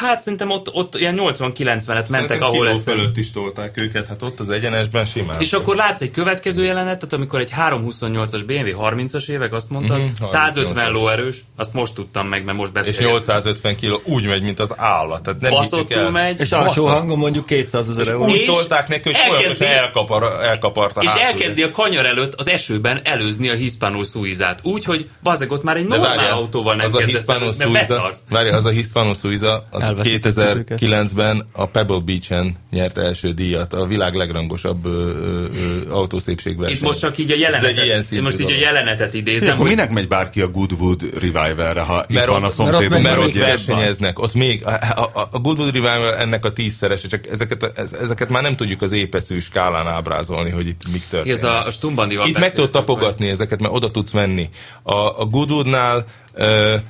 [0.01, 4.41] Hát szerintem ott, ott ilyen 80-90-et mentek, ahol kiló fölött is tolták őket, hát ott
[4.41, 5.41] az egyenesben simán.
[5.41, 10.07] És akkor látsz egy következő jelenetet, amikor egy 328-as BMW 30-as évek, azt mondtad, Mhm,
[10.21, 10.93] 150 38-as.
[10.93, 13.11] lóerős, azt most tudtam meg, mert most és beszélünk.
[13.13, 15.23] 850 kiló úgy megy, mint az állat.
[15.23, 16.11] Tehát nem Baszottul el.
[16.11, 18.25] megy, És alsó hangon mondjuk 200 ezer euró.
[18.25, 21.25] Úgy És tolták neki, hogy elkezdi- elkapar, elkapart a és hátul.
[21.25, 24.59] elkezdi a kanyar előtt az esőben előzni a Hispano Suizát.
[24.63, 28.19] Úgy, hogy bazeg ott már egy normál várjál, autóval nem az a Suiza, beszarsz.
[28.31, 29.83] várjál, az a Hispano Suiza, az.
[29.99, 36.77] 2009-ben a Pebble Beach-en nyert első díjat, a világ legrangosabb ö, ö, ö, autószépségverseny.
[36.77, 40.09] Itt most csak így a jelenetet, most így a jelenetet idézem, akkor hogy minek megy
[40.09, 44.35] bárki a Goodwood Revival-re, ha itt Mert van a ott- szomszédban mert ott versenyeznek, ott
[44.35, 44.71] még a,
[45.15, 48.93] a, a Goodwood Revival ennek a tízszerese, csak ezeket, ez, ezeket már nem tudjuk az
[48.93, 51.37] épeszű skálán ábrázolni, hogy itt mik történik.
[51.37, 54.49] ez a, a Stumbandival Itt meg tudod tapogatni ezeket, mert oda tudsz menni.
[54.83, 56.05] A, a Goodwoodnál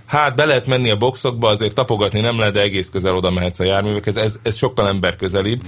[0.06, 3.58] hát be lehet menni a boxokba, azért tapogatni nem lehet, de egész közel oda mehetsz
[3.58, 4.16] a járművekhez.
[4.16, 5.60] Ez, ez sokkal emberközelibb.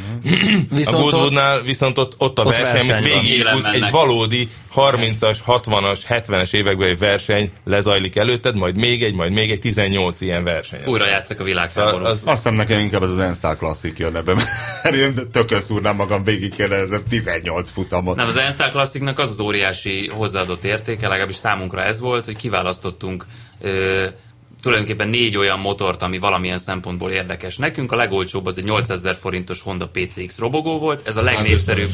[0.70, 3.22] Viszont a Goodwoodnál viszont ott, ott a ott verseny, amit van.
[3.22, 9.14] végig Élen egy valódi 30-as, 60-as, 70-es években egy verseny lezajlik előtted, majd még egy,
[9.14, 10.80] majd még egy 18 ilyen verseny.
[10.86, 12.06] Újra játszak a világháborút.
[12.06, 14.34] Az, Azt hiszem nekem inkább ez az Enstar Classic jönne be,
[14.82, 18.16] mert én tökön szúrnám magam végig kérdezem 18 futamot.
[18.16, 23.26] Nem, az Enstar Classicnak az az óriási hozzáadott értéke, legalábbis számunkra ez volt, hogy kiválasztottunk
[23.62, 24.06] ö,
[24.62, 27.92] tulajdonképpen négy olyan motort, ami valamilyen szempontból érdekes nekünk.
[27.92, 31.90] A legolcsóbb az egy 8000 forintos Honda PCX robogó volt, ez a legnépszerűbb.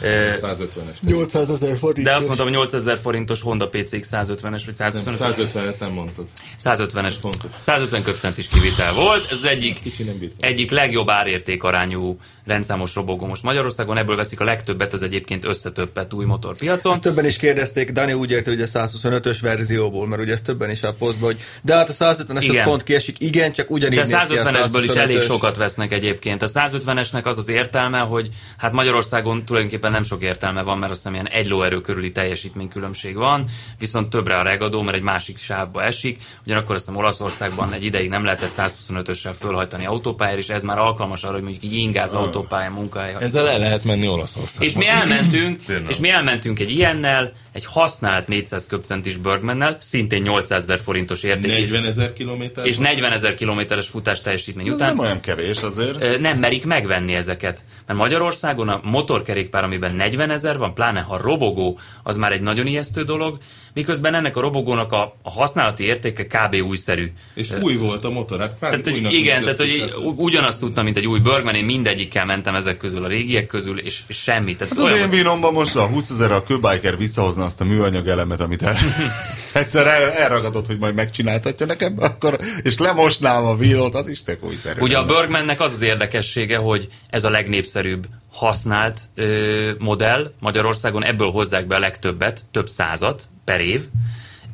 [0.00, 1.00] Ö, 150-es.
[1.00, 2.06] 800 ezer forint.
[2.06, 6.24] de azt mondtam, hogy 8000 forintos Honda PCX 150-es vagy 125 150-et nem mondtad.
[6.64, 7.50] 150-es, Fontos.
[7.60, 9.24] 150 köpcentis kivitel volt.
[9.30, 13.96] Ez az egyik, nem egyik legjobb árérték arányú rendszámos robogó most Magyarországon.
[13.96, 16.92] Ebből veszik a legtöbbet, az egyébként összetöppet új motorpiacon.
[16.92, 20.70] Ezt többen is kérdezték, Dani úgy érte, hogy a 125-ös verzióból, mert ugye ezt többen
[20.70, 24.16] is a posztban, hogy de hát a 150-es az pont kiesik, igen, csak ugyanígy De
[24.16, 25.24] a 150-esből is elég 125-ös.
[25.24, 26.42] sokat vesznek egyébként.
[26.42, 31.00] A 150-esnek az az értelme, hogy hát Magyarországon tulajdonképpen nem sok értelme van, mert azt
[31.00, 33.44] hiszem ilyen egy lóerő körüli teljesítménykülönbség van,
[33.78, 36.22] viszont többre a regadó, mert egy másik sávba esik.
[36.44, 41.24] Ugyanakkor azt hiszem Olaszországban egy ideig nem lehetett 125-össel fölhajtani autópályára, és ez már alkalmas
[41.24, 43.14] arra, hogy mondjuk így ingáz autópályán munkahely.
[43.20, 44.64] Ezzel el lehet menni Olaszországba.
[44.64, 50.62] És mi elmentünk, és mi elmentünk egy ilyennel, egy használt 400 köbcentis Bergmannel, szintén 800
[50.62, 52.66] ezer forintos érték, 40 ezer kilométer?
[52.66, 56.20] és 40 ezer kilométeres futás teljesítmény Ez után nem olyan kevés azért.
[56.20, 57.64] nem merik megvenni ezeket.
[57.86, 62.66] Mert Magyarországon a motorkerékpár, amiben 40 ezer van, pláne ha robogó, az már egy nagyon
[62.66, 63.38] ijesztő dolog,
[63.74, 66.54] miközben ennek a robogónak a, a használati értéke kb.
[66.68, 67.12] újszerű.
[67.34, 71.06] És új volt a motor, hát Tehát, hogy igen, tehát hogy ugyanazt tudtam, mint egy
[71.06, 74.58] új Bergman, én mindegyikkel mentem ezek közül, a régiek közül, és, és semmit.
[74.58, 77.64] Tehát Hát az olyan- én vínomban most a 20 ezer a köbbiker visszahozna azt a
[77.64, 78.76] műanyag elemet, amit el,
[79.62, 84.44] egyszer el, elragadott, hogy majd megcsináltatja nekem, akkor, és lemosnám a vínot, az is tök
[84.44, 84.80] újszerű.
[84.80, 91.30] Ugye a Bergmannek az az érdekessége, hogy ez a legnépszerűbb használt ö, modell Magyarországon, ebből
[91.30, 93.82] hozzák be a legtöbbet, több százat per év.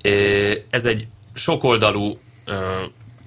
[0.02, 2.54] Ö, ez egy sokoldalú, ö,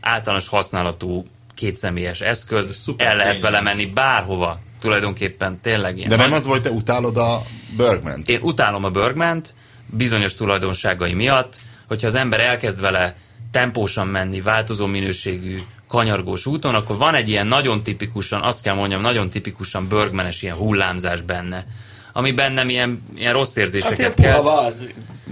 [0.02, 6.10] általános használatú kétszemélyes eszköz, Szuper el lehet vele menni bárhova, tulajdonképpen tényleg ilyen.
[6.10, 7.44] De nem az volt, te utálod a
[7.78, 9.54] bergman én utálom a Bergment
[9.90, 11.56] bizonyos tulajdonságai miatt,
[11.88, 13.16] hogyha az ember elkezd vele
[13.52, 15.58] tempósan menni, változó minőségű,
[15.88, 20.56] kanyargós úton, akkor van egy ilyen nagyon tipikusan, azt kell mondjam, nagyon tipikusan Bergmanes ilyen
[20.56, 21.66] hullámzás benne,
[22.14, 24.44] ami bennem ilyen, ilyen rossz érzéseket Hát kelt.
[24.44, 24.88] váz.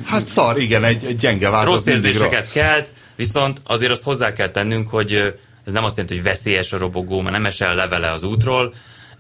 [0.06, 2.52] Hát szar, igen, egy, egy gyenge váz, Rossz érzéseket rossz.
[2.52, 5.14] kelt, viszont azért azt hozzá kell tennünk, hogy
[5.66, 8.74] ez nem azt jelenti, hogy veszélyes a robogó, mert nem esel levele az útról,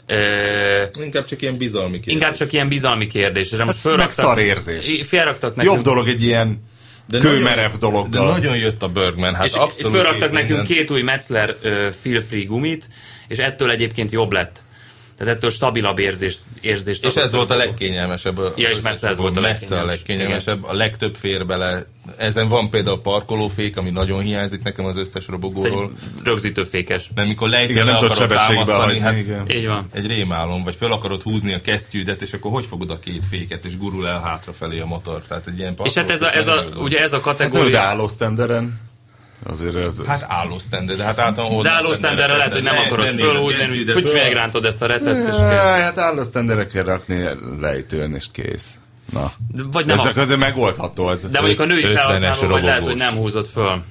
[0.07, 2.13] Ö, Inkább csak ilyen bizalmi kérdés.
[2.13, 3.51] inkább csak ilyen bizalmi kérdés.
[3.51, 5.01] Erre most Hát meg szar érzés.
[5.07, 6.63] Felraktak nekünk Jobb dolog egy ilyen
[7.07, 9.95] De kőmerev nagyon- De nagyon jött a Bergman, hát és, abszolút.
[9.95, 10.65] és felraktak nekünk minden.
[10.77, 12.89] két új Metzler uh, feel free gumit,
[13.27, 14.63] és ettől egyébként jobb lett.
[15.17, 18.39] Tehát ettől stabilabb érzést, érzést És ez volt a legkényelmesebb.
[18.55, 19.95] Ja, és messze ez volt a messze a legkényelmes.
[19.95, 20.63] legkényelmesebb.
[20.63, 21.85] A legtöbb fér bele.
[22.17, 25.91] Ezen van például parkolófék, ami nagyon hiányzik nekem az összes robogóról.
[26.23, 27.09] Rögzítőfékes.
[27.15, 29.49] Mert mikor lejtőn Igen, nem tudod akarod sebességbe hagyni, hát igen.
[29.51, 29.87] Így van.
[29.93, 33.65] egy rémálom, vagy föl akarod húzni a kesztyűdet, és akkor hogy fogod a két féket,
[33.65, 35.21] és gurul el hátrafelé a motor.
[35.27, 37.79] Tehát egy ilyen És hát ez a, ez a, ugye ez a Hát kategória...
[37.79, 38.79] álló standeren.
[39.49, 40.01] Azért ez...
[40.07, 43.91] Hát álló standard, de hát általában de álló standardre lehet, hogy nem akarod fölhúzni, hogy
[43.93, 47.23] hogy megrántod ezt a reteszt, és hát álló standerre kell rakni
[47.61, 48.67] lejtőn, és kész.
[49.13, 49.31] Na.
[49.51, 51.09] De- Vagy nem Ezek a, azért megoldható.
[51.09, 51.21] Ez.
[51.31, 53.83] de mondjuk a női 50-es felhasználó, vagy lehet, hogy nem húzott föl.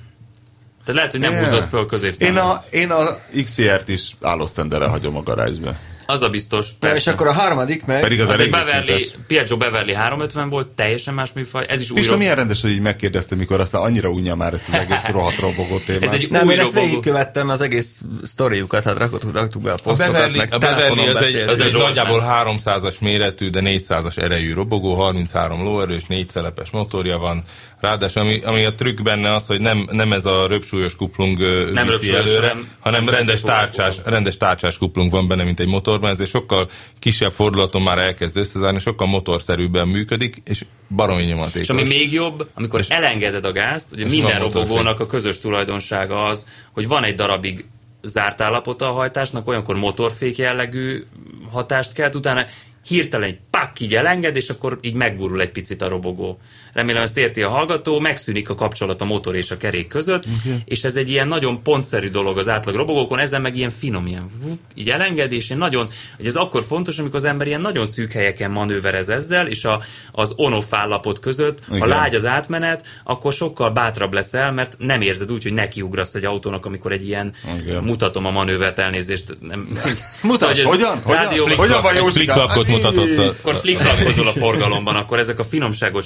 [0.85, 1.45] Tehát lehet, hogy nem Yeah.
[1.45, 2.37] húzott föl Én középszámon.
[2.51, 3.05] a, én a
[3.45, 5.75] XCR-t is álló standerre hagyom a garázsba.
[6.07, 6.67] Az a biztos.
[6.67, 7.11] Na, és persze.
[7.11, 8.01] akkor a harmadik meg...
[8.01, 9.05] Pedig az, Az elég Beverly.
[9.27, 11.65] Piaggio Beverly 350 volt, teljesen más műfaj.
[11.69, 14.53] Ez is új És rob- milyen rendes, hogy így megkérdeztem, mikor aztán annyira unja már
[14.53, 16.03] ezt az egész rohadt robogó témát.
[16.03, 16.87] Ez egy Nem, új én ezt robogó.
[16.87, 21.09] végigkövettem az egész sztoriukat, hát raktuk, raktuk be a A posztokat, Beverly, meg a Beverly
[21.09, 22.61] az egy, az egy nagyjából ment.
[22.65, 27.43] 300-as méretű, de 400-as erejű robogó, 33 lóerős, 4 szelepes motorja van.
[27.81, 31.39] Ráadásul ami, ami a trükk benne az, hogy nem, nem ez a röpsúlyos kuplung
[31.73, 35.67] Nem viszi röpsúlyos, előre, hanem- hanem rendes tárcsás, rendes tárcsás kuplung van benne, mint egy
[35.95, 36.69] motorban, ezért sokkal
[36.99, 41.61] kisebb fordulaton már elkezd összezárni, sokkal motorszerűbben működik, és baromi nyomatékos.
[41.61, 46.25] És ami még jobb, amikor és elengeded a gázt, ugye minden robogónak a közös tulajdonsága
[46.25, 47.65] az, hogy van egy darabig
[48.03, 51.05] zárt állapota a hajtásnak, olyankor motorfék jellegű
[51.51, 52.47] hatást kelt, utána
[52.87, 56.39] hirtelen egy pak így elenged, és akkor így meggurul egy picit a robogó.
[56.75, 60.59] Remélem ezt érti a hallgató, megszűnik a kapcsolat a motor és a kerék között, okay.
[60.65, 64.31] és ez egy ilyen nagyon pontszerű dolog az átlag robogókon, ezzel meg ilyen finom, ilyen
[64.75, 68.13] így elenged, és én nagyon, hogy ez akkor fontos, amikor az ember ilyen nagyon szűk
[68.13, 71.81] helyeken manőverez ezzel, és a, az on-off állapot között, Igen.
[71.81, 76.25] ha lágy az átmenet, akkor sokkal bátrabb leszel, mert nem érzed úgy, hogy nekiugrasz egy
[76.25, 77.83] autónak, amikor egy ilyen, Igen.
[77.83, 79.37] mutatom a manővert elnézést.
[79.41, 79.69] Nem,
[80.23, 81.01] Mutasd, szóval, hogyan?
[81.03, 81.57] Hogyan?
[81.57, 82.49] Hogyan van Józsikám?
[82.69, 83.19] mutatott.
[83.19, 86.05] Akkor flickflakkozol a forgalomban, akkor ezek a finomságot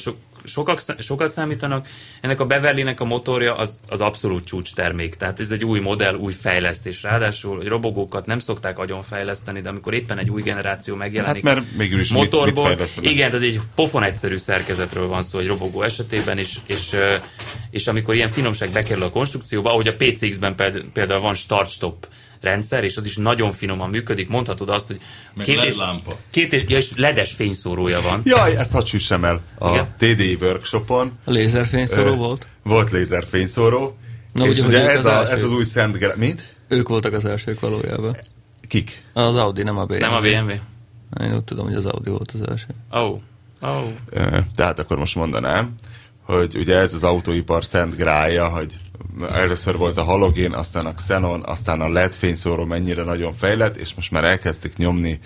[0.49, 1.88] sokak, sokat számítanak.
[2.20, 5.14] Ennek a Beverly-nek a motorja az, az abszolút csúcs termék.
[5.14, 7.03] Tehát ez egy új modell, új fejlesztés.
[7.03, 11.55] Ráadásul, hogy robogókat nem szokták agyon fejleszteni, de amikor éppen egy új generáció megjelenik hát
[11.55, 15.82] mert mégis motorból, mit, mit igen, tehát egy pofon egyszerű szerkezetről van szó egy robogó
[15.82, 16.96] esetében, és, és,
[17.70, 20.55] és amikor ilyen finomság bekerül a konstrukcióba, ahogy a PCX-ben
[20.92, 22.07] például van start-stop
[22.41, 24.28] rendszer, és az is nagyon finoman működik.
[24.28, 25.01] Mondhatod azt, hogy
[25.43, 26.16] két és, lámpa.
[26.30, 28.20] két és, ja, és ledes fényszórója van.
[28.24, 29.95] Jaj, ezt hadd süssem el a Igen?
[29.97, 31.12] TDI workshopon.
[31.24, 32.47] A lézerfényszóró volt?
[32.62, 33.97] Volt lézerfényszóró.
[34.32, 36.55] Na, és ugye, ugye ez, a, ez az új Szent Gra- Mit?
[36.68, 38.16] Ők voltak az elsők valójában.
[38.68, 39.05] Kik?
[39.12, 39.99] Az Audi, nem a BMW.
[39.99, 40.51] Nem a BMW.
[41.20, 42.66] Én úgy tudom, hogy az Audi volt az első.
[42.91, 43.18] Oh.
[43.61, 43.84] Oh.
[44.55, 45.74] Tehát akkor most mondanám,
[46.35, 48.79] hogy ugye ez az autóipar szent grája, hogy
[49.33, 53.95] először volt a halogén, aztán a xenon, aztán a LED fényszóró mennyire nagyon fejlett, és
[53.95, 55.20] most már elkezdték nyomni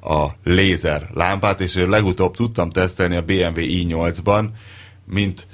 [0.00, 4.46] a lézer lámpát, és legutóbb tudtam tesztelni a BMW i8-ban,
[5.06, 5.46] mint,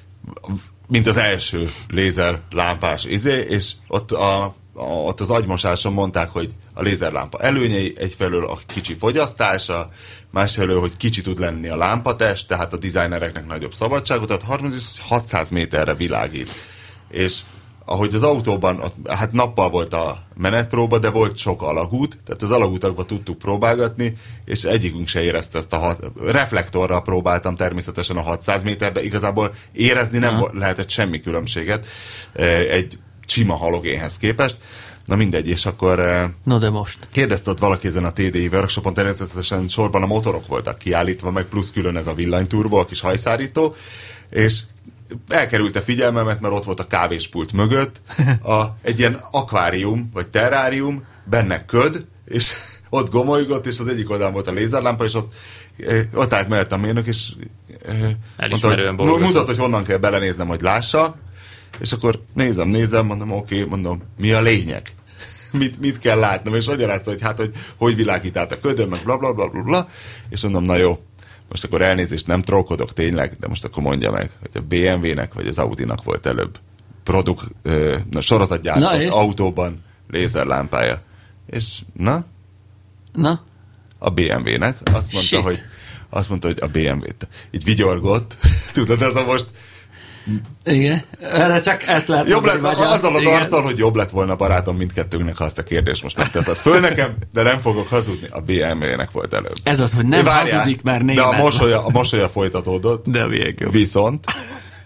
[0.88, 4.44] mint az első lézer lámpás izé, és ott, a,
[4.74, 9.90] a, ott az agymosáson mondták, hogy a lézerlámpa előnyei egyfelől a kicsi fogyasztása,
[10.30, 15.94] másfelől, hogy kicsi tud lenni a lámpatest, tehát a designereknek nagyobb szabadságot, tehát 600 méterre
[15.94, 16.50] világít.
[17.08, 17.40] És
[17.84, 23.04] ahogy az autóban, hát nappal volt a menetpróba, de volt sok alagút, tehát az alagútakba
[23.04, 28.92] tudtuk próbálgatni, és egyikünk se érezte ezt a hat, reflektorral próbáltam természetesen a 600 méter,
[28.92, 30.50] de igazából érezni nem Aha.
[30.52, 31.86] lehetett semmi különbséget
[32.34, 34.56] e, egy sima halogénhez képest.
[35.04, 36.00] Na mindegy, és akkor...
[36.00, 37.08] E, no de most.
[37.12, 41.70] Kérdezte ott valaki ezen a TDI workshopon, természetesen sorban a motorok voltak kiállítva, meg plusz
[41.70, 43.74] külön ez a villanyturbo, a kis hajszárító,
[44.30, 44.60] és
[45.28, 48.00] elkerült a figyelmemet, mert ott volt a kávéspult mögött.
[48.42, 52.52] A, egy ilyen akvárium, vagy terrárium, benne köd, és
[52.90, 55.32] ott gomolygott, és az egyik oldalán volt a lézerlámpa, és ott,
[55.78, 57.28] eh, ott állt mellett a mérnök, és
[57.88, 61.16] eh, mondta, hogy, mutat, hogy honnan kell belenéznem, hogy lássa,
[61.82, 64.92] és akkor nézem, nézem, mondom, oké, okay, mondom, mi a lényeg?
[65.52, 69.02] mit, mit kell látnom, és magyarázta, hogy hát, hogy hogy világít át a ködön, meg
[69.04, 69.88] bla, bla, bla, bla, bla,
[70.28, 70.98] és mondom, na jó,
[71.48, 75.46] most akkor elnézést, nem trollkodok tényleg, de most akkor mondja meg, hogy a BMW-nek vagy
[75.46, 76.58] az Audi-nak volt előbb
[77.02, 77.44] produkt,
[78.10, 81.02] na, sorozatgyártott na autóban lézerlámpája.
[81.46, 82.24] És na?
[83.12, 83.44] Na?
[83.98, 85.40] A BMW-nek azt mondta, Shit.
[85.40, 85.60] hogy
[86.10, 87.28] azt mondta, hogy a BMW-t.
[87.50, 88.36] Így vigyorgott.
[88.72, 89.46] Tudod, ez a most
[90.64, 92.86] igen, erre csak ezt lehet Jobb lett, magyar.
[92.86, 96.30] azzal az arccal, hogy jobb lett volna barátom mindkettőnknek, ha azt a kérdést most nem
[96.30, 99.56] teszed föl nekem, de nem fogok hazudni, a BMW-nek volt előbb.
[99.62, 101.30] Ez az, hogy nem Várjál, hazudik, mert német.
[101.30, 103.06] De a mosolya, a mosolya folytatódott.
[103.06, 104.26] De a Viszont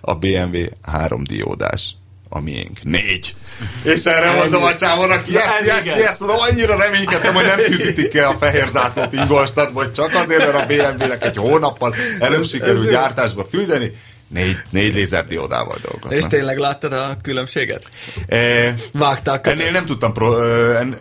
[0.00, 1.94] a BMW három diódás,
[2.28, 3.34] a miénk négy.
[3.82, 8.14] És erre mondom a csávónak, yes, yes, yes, yes, mondom, annyira reménykedtem, hogy nem tűzítik
[8.14, 12.90] el a fehér zászlót Ingolstadt, vagy csak azért, mert a BMW-nek egy hónappal előbb sikerült
[12.90, 13.92] gyártásba küldeni,
[14.28, 16.20] Négy, négy lézerdiódával dolgoznak.
[16.20, 17.90] És tényleg láttad a különbséget?
[18.26, 19.46] E, Vágták.
[19.46, 20.98] Ennél nem tudtam pro, en,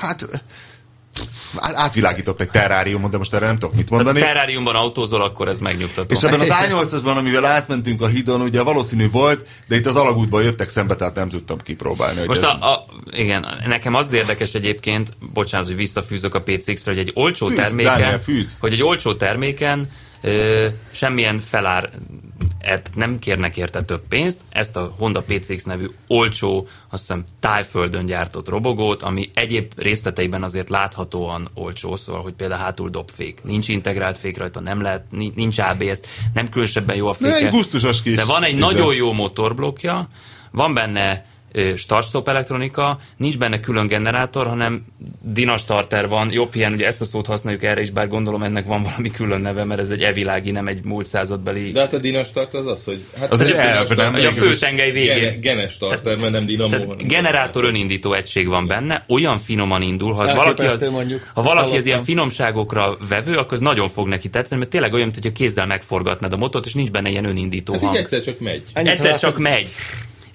[0.00, 0.28] hát
[1.58, 4.18] átvilágított egy terráriumot, de most erre nem tudok mit mondani.
[4.18, 6.14] Tehát terráriumban autózol, akkor ez megnyugtató.
[6.14, 10.42] És ebben az A8-asban, amivel átmentünk a hídon, ugye valószínű volt, de itt az alagútban
[10.42, 12.26] jöttek szembe, tehát nem tudtam kipróbálni.
[12.26, 17.10] Most a, a, igen, nekem az érdekes egyébként, bocsánat, hogy visszafűzök a PCX-re, hogy egy
[17.14, 18.56] olcsó fűz, terméken, Daniel, fűz.
[18.60, 21.90] hogy egy olcsó terméken ö, semmilyen felár
[22.60, 28.06] et nem kérnek érte több pénzt, ezt a Honda PCX nevű olcsó, azt hiszem tájföldön
[28.06, 33.42] gyártott robogót, ami egyéb részleteiben azért láthatóan olcsó, szóval, hogy például hátul dob fék.
[33.42, 35.04] Nincs integrált fék rajta, nem lehet,
[35.34, 35.98] nincs ABS,
[36.34, 37.30] nem különösebben jó a féke.
[37.30, 38.14] Ne, egy kis.
[38.14, 40.08] De van egy nagyon jó motorblokja,
[40.50, 41.24] van benne
[41.76, 44.84] start-stop elektronika, nincs benne külön generátor, hanem
[45.20, 48.82] dinastarter van, jobb ilyen, ugye ezt a szót használjuk erre is, bár gondolom ennek van
[48.82, 51.70] valami külön neve, mert ez egy evilági, nem egy múlt századbeli...
[51.70, 53.04] De hát a dinastarter az az, hogy...
[53.18, 54.14] Hát az egy elv, nem?
[54.14, 55.14] A főtengely végén.
[55.14, 56.96] Gene, genes starter, mert nem dinamó van.
[56.98, 61.76] Generátor önindító egység van benne, olyan finoman indul, ha, az valaki, az, mondjuk, ha valaki
[61.76, 65.30] az ilyen finomságokra vevő, akkor az nagyon fog neki tetszeni, mert tényleg olyan, mint hogy
[65.30, 67.96] a kézzel megforgatnád a motort, és nincs benne ilyen önindító hát hang.
[67.96, 68.62] egyszer csak megy.
[68.72, 69.68] Egyszer csak megy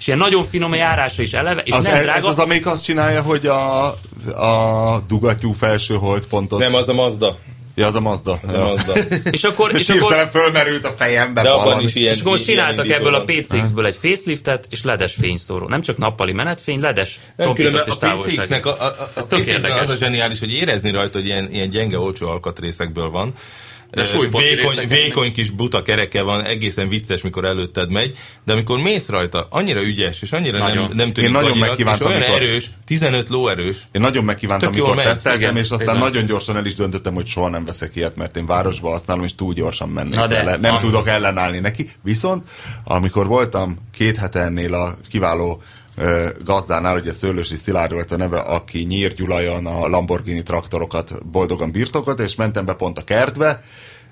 [0.05, 2.17] és ilyen nagyon finom a járása is eleve, és Az, nem ez, drága.
[2.17, 3.85] ez az, amelyik azt csinálja, hogy a,
[4.35, 6.59] a dugattyú felső holdpontot...
[6.59, 7.37] Nem, az a Mazda.
[7.75, 8.39] Ja, az a Mazda.
[8.47, 8.65] Az a Ja.
[8.65, 8.93] Mazda.
[9.31, 11.83] És akkor, És és akkor, hirtelen fölmerült a fejembe De abban valami.
[11.83, 13.23] is ilyen és akkor most ilyen csináltak ebből a.
[13.23, 15.67] PCX-ből egy faceliftet, és ledes fényszóró.
[15.67, 18.17] Nem csak nappali menetfény, ledes Nem, különben és a.
[18.17, 19.79] PCX-nek a, a, a, Ez a érdekes.
[19.79, 23.33] az a zseniális, hogy érezni rajta, hogy ilyen, ilyen gyenge, olcsó alkatrészekből van.
[23.95, 29.07] De vékony, vékony kis buta kereke van, egészen vicces, mikor előtted megy, de amikor mész
[29.07, 30.83] rajta, annyira ügyes, és annyira nem, Nagyon.
[30.95, 34.71] nem tűnik Én nagyon gagyinak, megkívántam, és olyan amikor- erős, 15 lóerős, Én nagyon megkívántam,
[34.71, 35.99] Tök amikor megy, teszteltem, igen, és aztán bizony.
[36.01, 39.35] nagyon gyorsan el is döntöttem, hogy soha nem veszek ilyet, mert én városba használom, és
[39.35, 40.57] túl gyorsan mennék Na de, vele.
[40.57, 41.91] Nem ami- tudok ellenállni neki.
[42.03, 42.43] Viszont,
[42.83, 45.61] amikor voltam két hete ennél a kiváló
[46.43, 52.19] gazdánál, ugye Szőlősi Szilárd volt a neve, aki Nyír Gyulajan a Lamborghini traktorokat boldogan birtokat,
[52.19, 53.63] és mentem be pont a kertbe,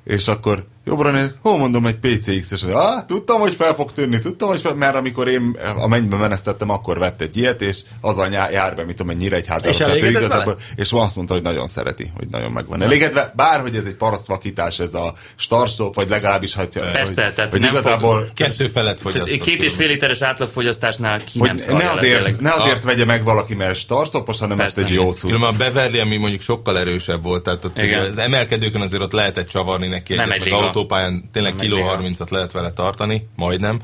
[0.03, 3.91] és akkor jobbra néz, hol mondom egy PCX, és mondja, ah, tudtam, hogy fel fog
[3.93, 7.77] tűnni, tudtam, hogy fel, mert amikor én a mennybe menesztettem, akkor vett egy ilyet, és
[8.01, 9.69] az a nyá- jár be, mit tudom, egy nyíregyházára.
[9.69, 13.33] És Tehát igazából, és azt mondta, hogy nagyon szereti, hogy nagyon megvan elégedve.
[13.35, 17.71] Bárhogy ez egy parasztvakítás, ez a starstop, vagy legalábbis, hogy, Persze, hogy, tehát hogy nem
[17.71, 19.39] igazából kettő felett fogyasztott.
[19.39, 23.05] két és fél literes átlagfogyasztásnál ki nem hogy szarja ne azért, ne azért A- vegye
[23.05, 24.81] meg valaki, mert startstopos, hanem Persze.
[24.81, 25.21] egy jó cucc.
[25.21, 27.77] Különben a Beverly, ami mondjuk sokkal erősebb volt, tehát ott
[28.09, 30.41] az emelkedőkön azért ott lehetett csavarni neki Nem egy.
[30.75, 31.99] Autópályán tényleg kiló liga.
[32.01, 33.79] 30-at lehet vele tartani, majdnem,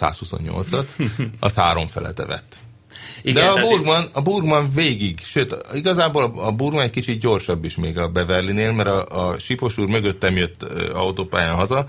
[0.00, 0.86] 128-at,
[1.40, 2.56] az három felete vett.
[3.22, 7.76] Igen, De a Burgman, a Burgman végig, sőt, igazából a- Burgman egy kicsit gyorsabb is
[7.76, 10.62] még a Beverlynél, mert a, a Sipos úr mögöttem jött
[10.94, 11.86] autópályán haza,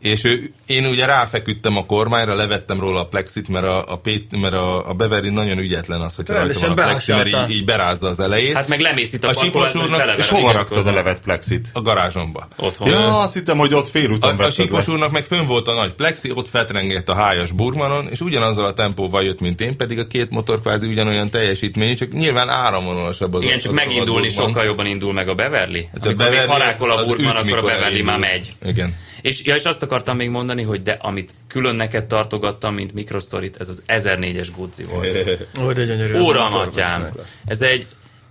[0.00, 4.40] és ő, én ugye ráfeküdtem a kormányra, levettem róla a plexit, mert a, a, Pét,
[4.40, 7.64] mert a, a Beverly nagyon ügyetlen az, hogy rajta van a plexi, mert így, így
[7.64, 8.54] berázza az elejét.
[8.54, 11.68] Hát meg lemész itt a, A hogy úrnak- És a hova raktad a levet plexit?
[11.72, 12.48] a garázsomba.
[12.56, 12.88] Otthon.
[12.88, 14.92] Ja, azt hittem, hogy ott félúton A, a Sipos le.
[14.92, 18.72] úrnak meg fönn volt a nagy plexi, ott feltrengett a hájas burmanon, és ugyanazzal a
[18.72, 23.42] tempóval jött, mint én, pedig a két motor kvázi ugyanolyan teljesítményű, csak nyilván áramvonalasabb az
[23.42, 25.88] Igen, az csak a megindulni sokkal jobban indul meg a Beverly.
[25.92, 28.52] Hát a Beverly harákol a az- az üt, akkor a Beverly már megy.
[28.66, 28.94] Igen.
[29.22, 33.56] És, ja, és azt akartam még mondani, hogy de amit külön neked tartogattam, mint mikrosztorit,
[33.58, 35.38] ez az 1004-es Guzzi volt.
[35.60, 36.18] Ó, de gyönyörű.
[36.18, 37.08] Óram atyám!
[37.44, 37.86] Ez egy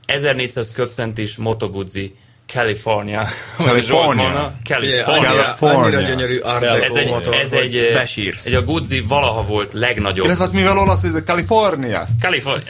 [0.06, 2.16] 1400 köbcentis Moto Guzzi
[2.54, 3.28] California.
[3.58, 4.54] California.
[4.64, 5.30] California.
[5.30, 5.80] California.
[5.84, 8.46] annyira gyönyörű Art Ez egy, motor, ez hogy egy, besírsz.
[8.46, 12.08] egy a Guzzi valaha volt legnagyobb Illetve hát mivel olasz, ez a California.
[12.22, 12.64] Kalifornia,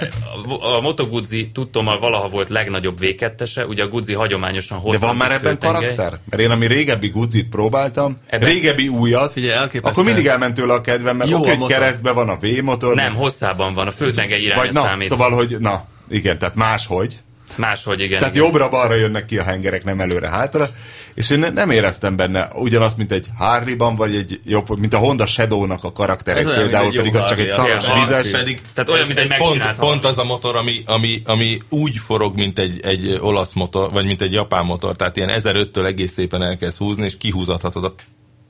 [0.78, 5.16] a Moto Guzzi tudtommal valaha volt legnagyobb V2-ese, ugye a Guzzi hagyományosan De hosszabb van
[5.16, 5.82] már ebben főtengely.
[5.96, 6.20] karakter?
[6.30, 10.82] Mert én ami régebbi Guzit próbáltam, Ebben- régebbi újat, Figyelj, akkor mindig elment tőle a
[10.82, 11.78] kedvem, mert oké, a hogy motor.
[11.78, 12.96] keresztbe van a V-motor.
[12.96, 15.08] Nem, hosszában van, a főtengely iránya Vagy na, számít.
[15.08, 17.18] szóval, hogy na, igen, tehát máshogy.
[17.60, 18.20] Máshogy, igen.
[18.20, 20.70] Tehát jobbra-balra jönnek ki a hengerek, nem előre-hátra.
[21.14, 24.97] És én ne- nem éreztem benne ugyanazt, mint egy Harley-ban, vagy egy jobb, mint a
[24.97, 28.30] Honda Shadow-nak a karakterek, Ez olyan, például pedig az csak egy szaros vizes.
[28.30, 31.62] Pedig Tehát olyan, ez, mint egy ez pont, pont az a motor, ami, ami, ami
[31.70, 35.86] úgy forog, mint egy, egy olasz motor, vagy mint egy japán motor, tehát ilyen 1005-től
[35.86, 37.93] egész szépen elkezd húzni, és kihúzhatod a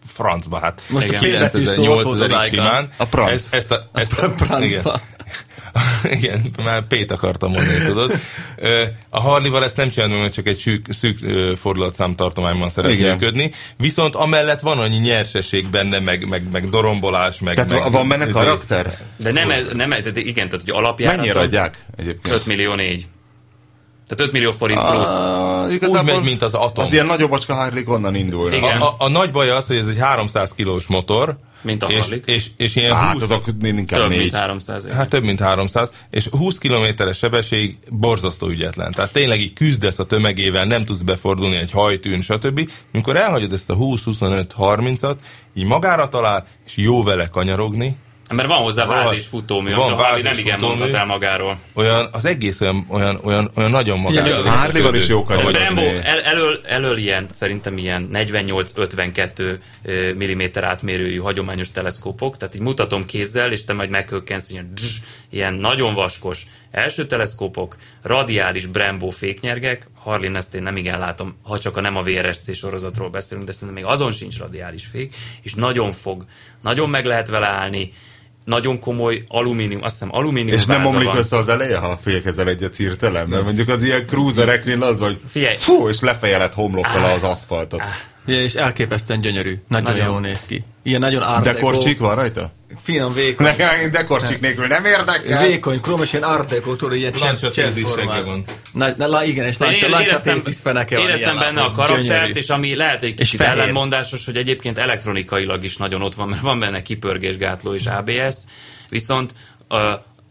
[0.08, 0.82] francba, hát.
[0.90, 1.20] Most Igen.
[1.20, 2.66] a két betű szó 9000 volt az 8000 Icon.
[2.66, 2.90] simán.
[2.98, 3.32] A pranc.
[3.32, 4.64] Ez, ezt a, ezt a, Prancba.
[4.66, 4.84] igen.
[6.18, 8.12] Igen, már Pét akartam mondani, tudod.
[9.10, 11.20] A Harlival ezt nem csinálom, mert csak egy szűk, szűk
[11.58, 13.12] fordulatszám tartományban szeret Igen.
[13.12, 13.52] működni.
[13.78, 17.56] Viszont amellett van annyi nyersesség benne, meg, meg, meg dorombolás, meg...
[17.56, 18.98] Tehát meg van benne ez- karakter?
[19.18, 22.36] De nem, nem, tehát igen, tehát hogy alapjáraton Mennyire adják egyébként?
[22.36, 23.08] 5 millió 4.
[24.08, 25.08] Tehát 5 millió forint plusz.
[25.08, 26.86] Ah, igazából megy, mint az atom.
[26.86, 28.54] Az ilyen nagyobbacska Harley onnan indul.
[28.54, 28.82] Igen.
[28.82, 32.20] A, a, a nagy baj az, hogy ez egy 300 kilós motor, Mint a és,
[32.26, 34.34] és, és ilyen Hát 20, azok inkább Több mint négy.
[34.34, 34.92] 300 év.
[34.92, 38.92] Hát több mint 300, és 20 kilométeres sebesség borzasztó ügyetlen.
[38.92, 42.72] Tehát tényleg így küzdesz a tömegével, nem tudsz befordulni egy hajtűn, stb.
[42.94, 45.16] Amikor elhagyod ezt a 20-25-30-at,
[45.54, 47.98] így magára talál, és jó vele kanyarogni,
[48.30, 50.78] Mert van hozzá váz Van- és futómű, van amit a Harley váz nem igen futómű.
[50.78, 51.60] mondhat el magáról.
[51.74, 54.50] olyan, az egész olyan, olyan, olyan, olyan nagyon értetődő.
[54.50, 59.60] Harley-val is jók A vagy Brembo el, elől, elől ilyen, szerintem ilyen 48-52
[60.24, 64.98] mm átmérőjű hagyományos teleszkópok, tehát így mutatom kézzel, és te majd meghökkensz, ilyen, dzs,
[65.30, 71.60] ilyen nagyon vaskos első teleszkópok, radiális Brembo féknyergek, Harley ezt én nem igen látom, ha
[71.60, 75.54] csak a nem a VRSC sorozatról beszélünk, de szerintem még azon sincs radiális fék, és
[75.54, 76.26] nagyon fog,
[76.62, 77.94] nagyon meg lehet vele állni,
[78.50, 81.18] nagyon komoly alumínium, azt hiszem alumínium És nem omlik van.
[81.18, 83.28] össze az eleje, ha fékezel egyet hirtelen?
[83.28, 85.56] Mert mondjuk az ilyen cruisereknél az vagy, Figyelj.
[85.56, 87.82] fú, és lefejeled homlokkal az aszfaltot.
[88.26, 89.58] Ja, és elképesztően gyönyörű.
[89.68, 90.08] Nagyon, Nagyon.
[90.08, 90.64] jól néz ki.
[90.84, 92.52] Ilyen nagyon art De korcsik van rajta?
[92.82, 95.48] Finom, vékony, Nekem dekorcsik nélkül nem érdekel.
[95.48, 98.16] vékony, krom, és ilyen art deco, tudod, ilyen Lancia csepp- Thesis cseppformán.
[98.16, 98.44] segge van.
[98.72, 102.76] Na, na, la, igen, és éreztem, Thesis feneke van éreztem benne a karaktert, és ami
[102.76, 103.58] lehet egy kicsit fehér.
[103.60, 108.36] ellentmondásos, hogy egyébként elektronikailag is nagyon ott van, mert van benne kipörgésgátló és ABS,
[108.90, 109.34] viszont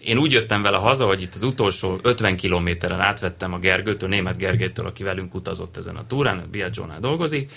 [0.05, 4.37] én úgy jöttem vele haza, hogy itt az utolsó 50 kilométeren átvettem a Gergőtől, német
[4.37, 7.51] Gergelytől, aki velünk utazott ezen a túrán, Biagionál dolgozik,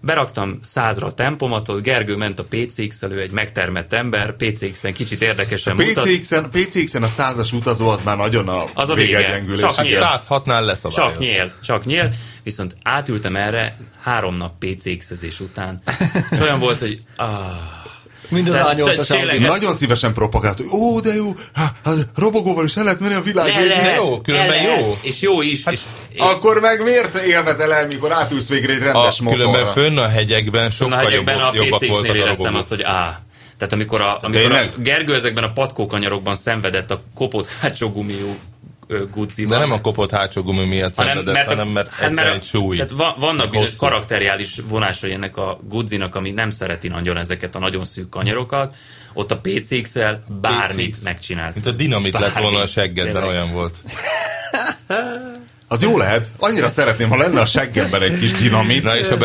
[0.00, 6.04] Beraktam százra a tempomatot, Gergő ment a PCX-elő, egy megtermett ember, PCX-en kicsit érdekesen mutat.
[6.04, 9.16] PCX-en, PCX-en a százas utazó az már nagyon a, Az a vége.
[9.16, 9.60] végegyengülés.
[9.60, 9.98] Csak nyíl.
[10.02, 11.12] 106-nál leszabályoz.
[11.12, 15.82] Csak nyél, csak nyél, viszont átültem erre három nap PCX-ezés után.
[16.40, 17.26] Olyan volt, hogy ah,
[18.28, 19.44] Mind az Tehát- A8-as tehát tényleg- Audi.
[19.44, 23.14] ez- Nagyon szívesen propagált, hogy ó, de jó, hát, hát robogóval is el lehet menni
[23.14, 24.98] a világ lehet, jó, különben jó.
[25.00, 25.62] És jó is.
[25.70, 25.80] és,
[26.18, 29.72] Akkor meg miért élvezel el, mikor átülsz végre egy A, rendes különben motorra?
[29.72, 32.54] fönn a hegyekben sokkal Na, jobb, egyébben a jobbak voltak a robogók.
[32.56, 33.20] azt, hogy á.
[33.58, 34.60] Tehát amikor a, amikor a?
[34.82, 38.36] Gergő ezekben a patkókanyarokban szenvedett a kopott hátsó gumiú
[38.86, 39.52] ö, guciban.
[39.52, 42.76] De nem a kopott hátsó gumi miatt szenvedett, hanem mert hát egyszer mert súly.
[42.76, 43.86] Tehát va, vannak bizonyos hosszú.
[43.86, 48.74] karakteriális vonásai ennek a Gudzinak, ami nem szereti nagyon ezeket a nagyon szűk kanyarokat.
[49.12, 51.02] Ott a PCX-el bármit PCX.
[51.02, 51.54] megcsinálsz.
[51.54, 52.72] Mint a dinamit lett volna a Bármit.
[52.72, 53.76] seggedben, olyan volt.
[55.68, 56.30] Az jó lehet.
[56.38, 58.82] Annyira szeretném, ha lenne a seggemben egy kis dinamit.
[58.82, 59.24] Na és a.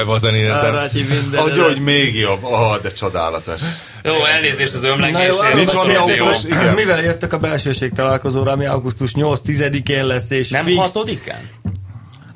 [0.50, 1.42] Arátyi minden.
[1.42, 2.44] Hogy, hogy még jobb.
[2.44, 3.62] Ah, de csodálatos.
[4.04, 5.54] Jó, elnézést az ömlengésért.
[5.54, 6.44] Nincs valami autós?
[6.44, 6.74] Igen.
[6.74, 11.50] Mivel jöttök a belsőség találkozóra, ami augusztus 8-10-én lesz, és Nem fix, hatodikán?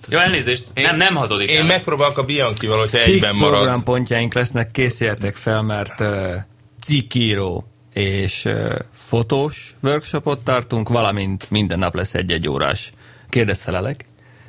[0.09, 0.63] Jó, elnézést.
[0.73, 1.55] Nem, nem hatodikán.
[1.55, 3.55] Én megpróbálok a Bianchival, hogyha fix egyben marad.
[3.55, 6.33] programpontjaink lesznek, készüljetek fel, mert uh,
[6.83, 12.91] cikkíró és uh, fotós workshopot tartunk, valamint minden nap lesz egy-egy órás
[13.29, 14.05] kérdezfelelek.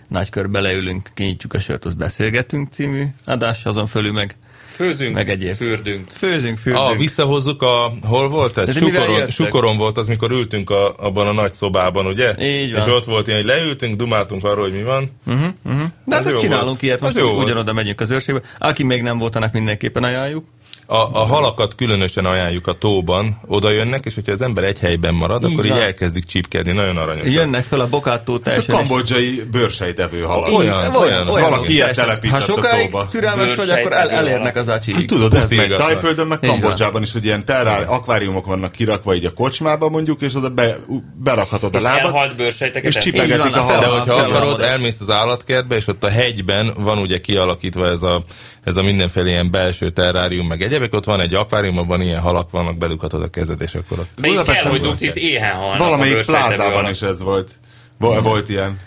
[0.08, 4.36] Nagy körbe leülünk, kinyitjuk a sört, az beszélgetünk című adás, azon fölül meg
[4.68, 5.54] Főzünk, Meg egyéb.
[5.54, 6.08] fürdünk.
[6.08, 6.84] főzünk, fürdünk.
[6.84, 7.92] Ah, visszahozzuk a...
[8.02, 8.76] Hol volt ez?
[8.76, 9.30] Sukoron?
[9.30, 12.34] Sukoron volt az, mikor ültünk a, abban a nagy szobában, ugye?
[12.40, 12.80] Így van.
[12.80, 15.10] És ott volt ilyen, hogy leültünk, dumáltunk arról, hogy mi van.
[15.26, 15.82] Uh-huh, uh-huh.
[16.04, 16.82] De Az hát csinálunk volt.
[16.82, 17.44] ilyet, Az most jó volt.
[17.44, 18.40] ugyanoda megyünk az őrségbe.
[18.58, 20.44] Aki még nem volt, annak mindenképpen ajánljuk.
[20.88, 25.14] A, a halakat különösen ajánljuk a tóban, oda jönnek, és hogyha az ember egy helyben
[25.14, 25.80] marad, Így akkor így van.
[25.80, 27.32] elkezdik csípkedni, nagyon aranyos.
[27.32, 28.74] Jönnek fel a bokátó Hát a teljesen.
[28.74, 30.58] kambodzsai bőrsejtevő halak.
[30.58, 31.26] Olyan, olyan.
[31.26, 31.94] Valaki ilyet teljesen.
[32.04, 33.08] telepített Ha a sokáig tóba.
[33.08, 34.96] türelmes vagy, akkor el, elérnek az acsiig.
[34.96, 35.74] Hát tudod, ez megy.
[35.76, 36.50] Tájföldön, meg Így.
[36.50, 40.76] Kambodzsában is, hogy ilyen terrár, akváriumok vannak kirakva így a kocsmába mondjuk, és oda be,
[41.22, 42.60] berakhatod a lábad, és.
[42.60, 44.06] Így csipegetik a a fel- De halat.
[44.08, 48.24] hogyha akarod, elmész az állatkertbe, és ott a hegyben van ugye kialakítva ez a,
[48.64, 52.50] ez a mindenféle ilyen belső terrárium, meg egyebek, ott van egy akvárium, abban ilyen halak
[52.50, 54.20] vannak, bedughatod a kezed, és akkor ott...
[54.20, 57.52] Be is kell, hogy volt dugd, hisz éhen halnak Valamelyik plázában is ez volt.
[57.98, 58.80] Vol- Volt ilyen.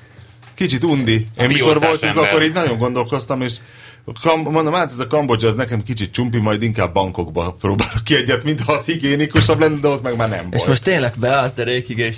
[0.56, 1.28] Kicsit undi.
[1.40, 2.30] Én mikor voltunk, ember.
[2.30, 3.54] akkor így nagyon gondolkoztam, és
[4.22, 8.16] Kam, mondom, hát ez a Kambodzsa, ez nekem kicsit csumpi, majd inkább bankokba próbálok ki
[8.16, 10.68] egyet, mint ha az higiénikusabb lenne, de ott meg már nem És volt.
[10.68, 12.16] most tényleg beállsz derékig, és...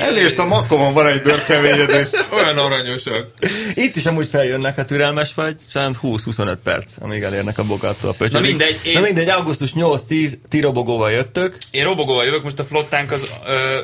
[0.00, 3.28] Elést a makkomon van egy bőrkeményed, és Olyan aranyosak.
[3.74, 8.12] Itt is amúgy feljönnek, ha türelmes vagy, saján 20-25 perc, amíg elérnek a bokától a
[8.12, 8.40] pöcsödik.
[8.40, 11.56] Na mindegy, én- Na mindegy, augusztus 8-10, ti robogóval jöttök.
[11.70, 13.78] Én robogóval jövök, most a flottánk az ö,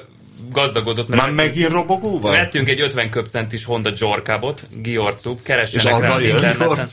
[0.51, 2.33] gazdagodott, mert már megint robogóval?
[2.33, 6.89] vettünk egy 50 köpcentis Honda Jorkabot, Giorcub, rá az interneten.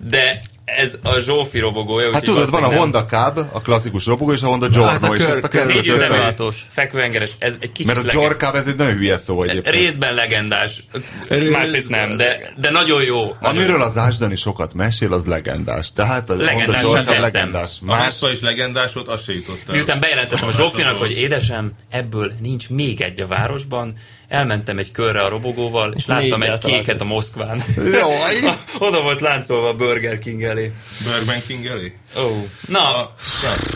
[0.00, 2.12] De ez a Zsófi robogója.
[2.12, 5.14] Hát tudod, van a nem- Honda Cab, a klasszikus robogó, és a Honda a Giorno,
[5.14, 6.32] és ezt a Négy össze...
[6.68, 9.74] fekvőengeres, ez egy kicsit Mert a legen- Giorkab, ez egy nagyon hülye szó egyébként.
[9.74, 10.82] Részben legendás,
[11.28, 13.20] Részben másrészt nem, de, de nagyon jó.
[13.40, 15.92] Nagyon Amiről az Ásdani sokat mesél, az legendás.
[15.92, 17.20] Tehát a Honda Legendás, Giorkab teszem.
[17.20, 17.72] legendás.
[17.80, 19.74] A Más, Másfa is legendás volt, azt se jutott el.
[19.74, 23.94] Miután bejelentettem a Zsófinak, hogy édesem, ebből nincs még egy a városban,
[24.28, 27.62] elmentem egy körre a robogóval, és láttam egy kéket a Moszkván.
[27.76, 28.54] Jaj!
[28.78, 30.72] Oda volt láncolva a Burger King elé.
[31.04, 31.92] Burbank King elé?
[32.16, 32.36] Oh.
[32.68, 33.14] Na,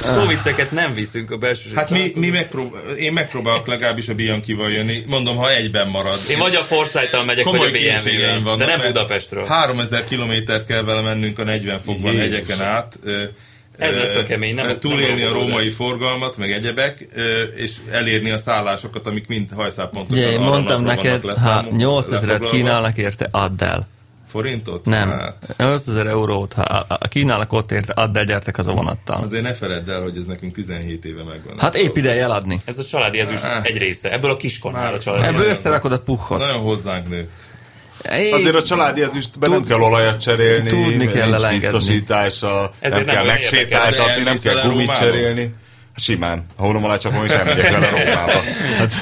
[0.02, 5.04] szóvicceket nem viszünk a belső Hát mi, mi megprób- én megpróbálok legalábbis a Bianchival jönni.
[5.06, 6.18] Mondom, ha egyben marad.
[6.30, 9.46] Én vagy a Forsyth-tal megyek, Komoly vagy a BMW-vel, vannak, de nem Budapestről.
[9.46, 12.30] 3000 kilométert kell vele mennünk a 40 fokban Jézusom.
[12.32, 12.98] hegyeken át.
[13.80, 17.08] Ez lesz a kemény, nem- Túlélni nem a római forgalmat, meg egyebek,
[17.56, 21.76] és elérni a szállásokat, amik mind hajszálpontosan Ugye, én arra mondtam neked, vannak ha leszámolva-
[21.78, 22.48] 8000-et lefoglalva.
[22.56, 23.88] kínálnak érte, add el.
[24.28, 24.84] Forintot?
[24.84, 25.08] Nem.
[25.10, 29.22] Hát, 8000 eurót, ha a- kínálnak ott érte, add el, gyertek az a vonattal.
[29.22, 31.58] azért ne feledd el, hogy ez nekünk 17 éve megvan.
[31.58, 32.60] Hát épp ideje eladni.
[32.64, 34.12] Ez a családi ezüst egy része.
[34.12, 36.38] Ebből a kiskonál a családi Ebből összerakod a puhot.
[36.38, 37.30] Nagyon hozzánk nőtt.
[38.18, 41.58] Én- Azért a családi ezüstben nem kell olajat cserélni, Tudni nincs kell elengedni.
[41.78, 45.04] biztosítása, Ezért nem nem kell megsétáltatni, nem kell el gumit Rómába?
[45.04, 45.40] cserélni.
[45.94, 46.46] Hát Simán.
[46.56, 48.40] Ha unom alá csapom, és elmegyek vele Rómába.
[48.78, 48.92] Hát,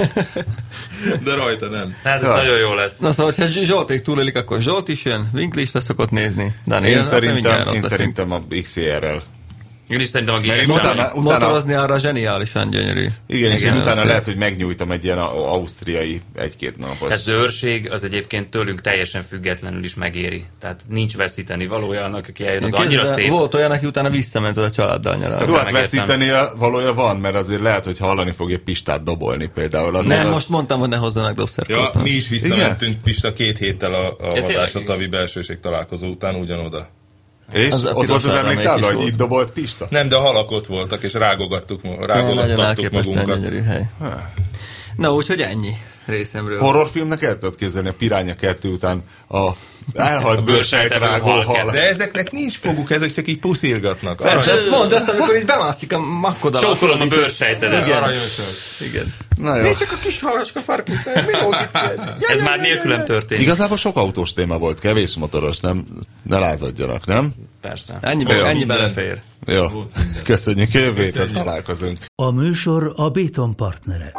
[1.24, 1.96] De rajta nem.
[2.04, 2.36] Hát ez Ja.
[2.36, 2.98] nagyon jó lesz.
[2.98, 6.54] Na szóval, ha Zsolték túlélik, akkor Zsolt is jön, Winkli is lesz szokott nézni.
[6.66, 9.22] Dani, én hát nem szerintem, én szerintem a XR-rel
[9.88, 13.06] Én is szerintem a Mert gépes utána, utána, Motorozni arra zseniálisan gyönyörű.
[13.26, 17.10] igen, és én Igen, utána lehet, hogy megnyújtom egy ilyen a- ausztriai egy-két napos.
[17.12, 20.44] ez őrség az egyébként tőlünk teljesen függetlenül is megéri.
[20.60, 22.62] Tehát nincs veszíteni valója annak, aki eljön.
[22.62, 23.28] Az Én annyira szép.
[23.28, 25.50] Volt olyan, aki utána visszament oda a családdal nyaralni.
[25.50, 29.96] Jó, hát veszíteni valója van, mert azért lehet, hogy hallani fogja Pistát dobolni például.
[29.96, 30.32] Azért Nem, az...
[30.32, 32.02] most mondtam, hogy ne hozzanak Ja, dobszerkót.
[32.02, 36.88] mi is visszamentünk Pista két héttel a, a vadásatavi belsőség találkozó után ugyanoda.
[37.52, 39.86] És Az ott volt az is hogy itt dobolt Pista?
[39.90, 43.42] Nem, de a halak ott voltak, és rágogattuk, nagyon rágogattattuk elképesztően magunkat.
[43.42, 43.88] gyönyörű hely.
[44.96, 45.72] Na, úgyhogy ennyi
[46.08, 46.58] részemről.
[46.60, 49.50] Horrorfilmnek el tudod képzelni a Piránya 2 után a
[49.94, 51.70] elhalt bőrsejtrágó hal.
[51.70, 54.16] De ezeknek nincs foguk, ezek csak így puszilgatnak.
[54.16, 56.60] Persze, ezt mondd azt, amikor így bemászik a makkodat.
[56.60, 57.86] Csókolom a bőrsejtedet.
[57.86, 58.02] Igen.
[58.80, 59.14] Igen.
[59.36, 59.74] Na jó.
[59.74, 62.22] csak a kis halaska farkicája, mi lógik ez?
[62.28, 63.44] Ez már nélkülem történik.
[63.44, 65.84] Igazából sok autós téma volt, kevés motoros, nem?
[66.22, 67.32] Ne lázadjanak, nem?
[67.60, 67.98] Persze.
[68.00, 68.44] Ennyi, Jó.
[68.44, 69.20] ennyi belefér.
[69.46, 69.66] Jó.
[70.24, 71.98] Köszönjük, jövő héten találkozunk.
[72.14, 74.12] A műsor a Béton partnere.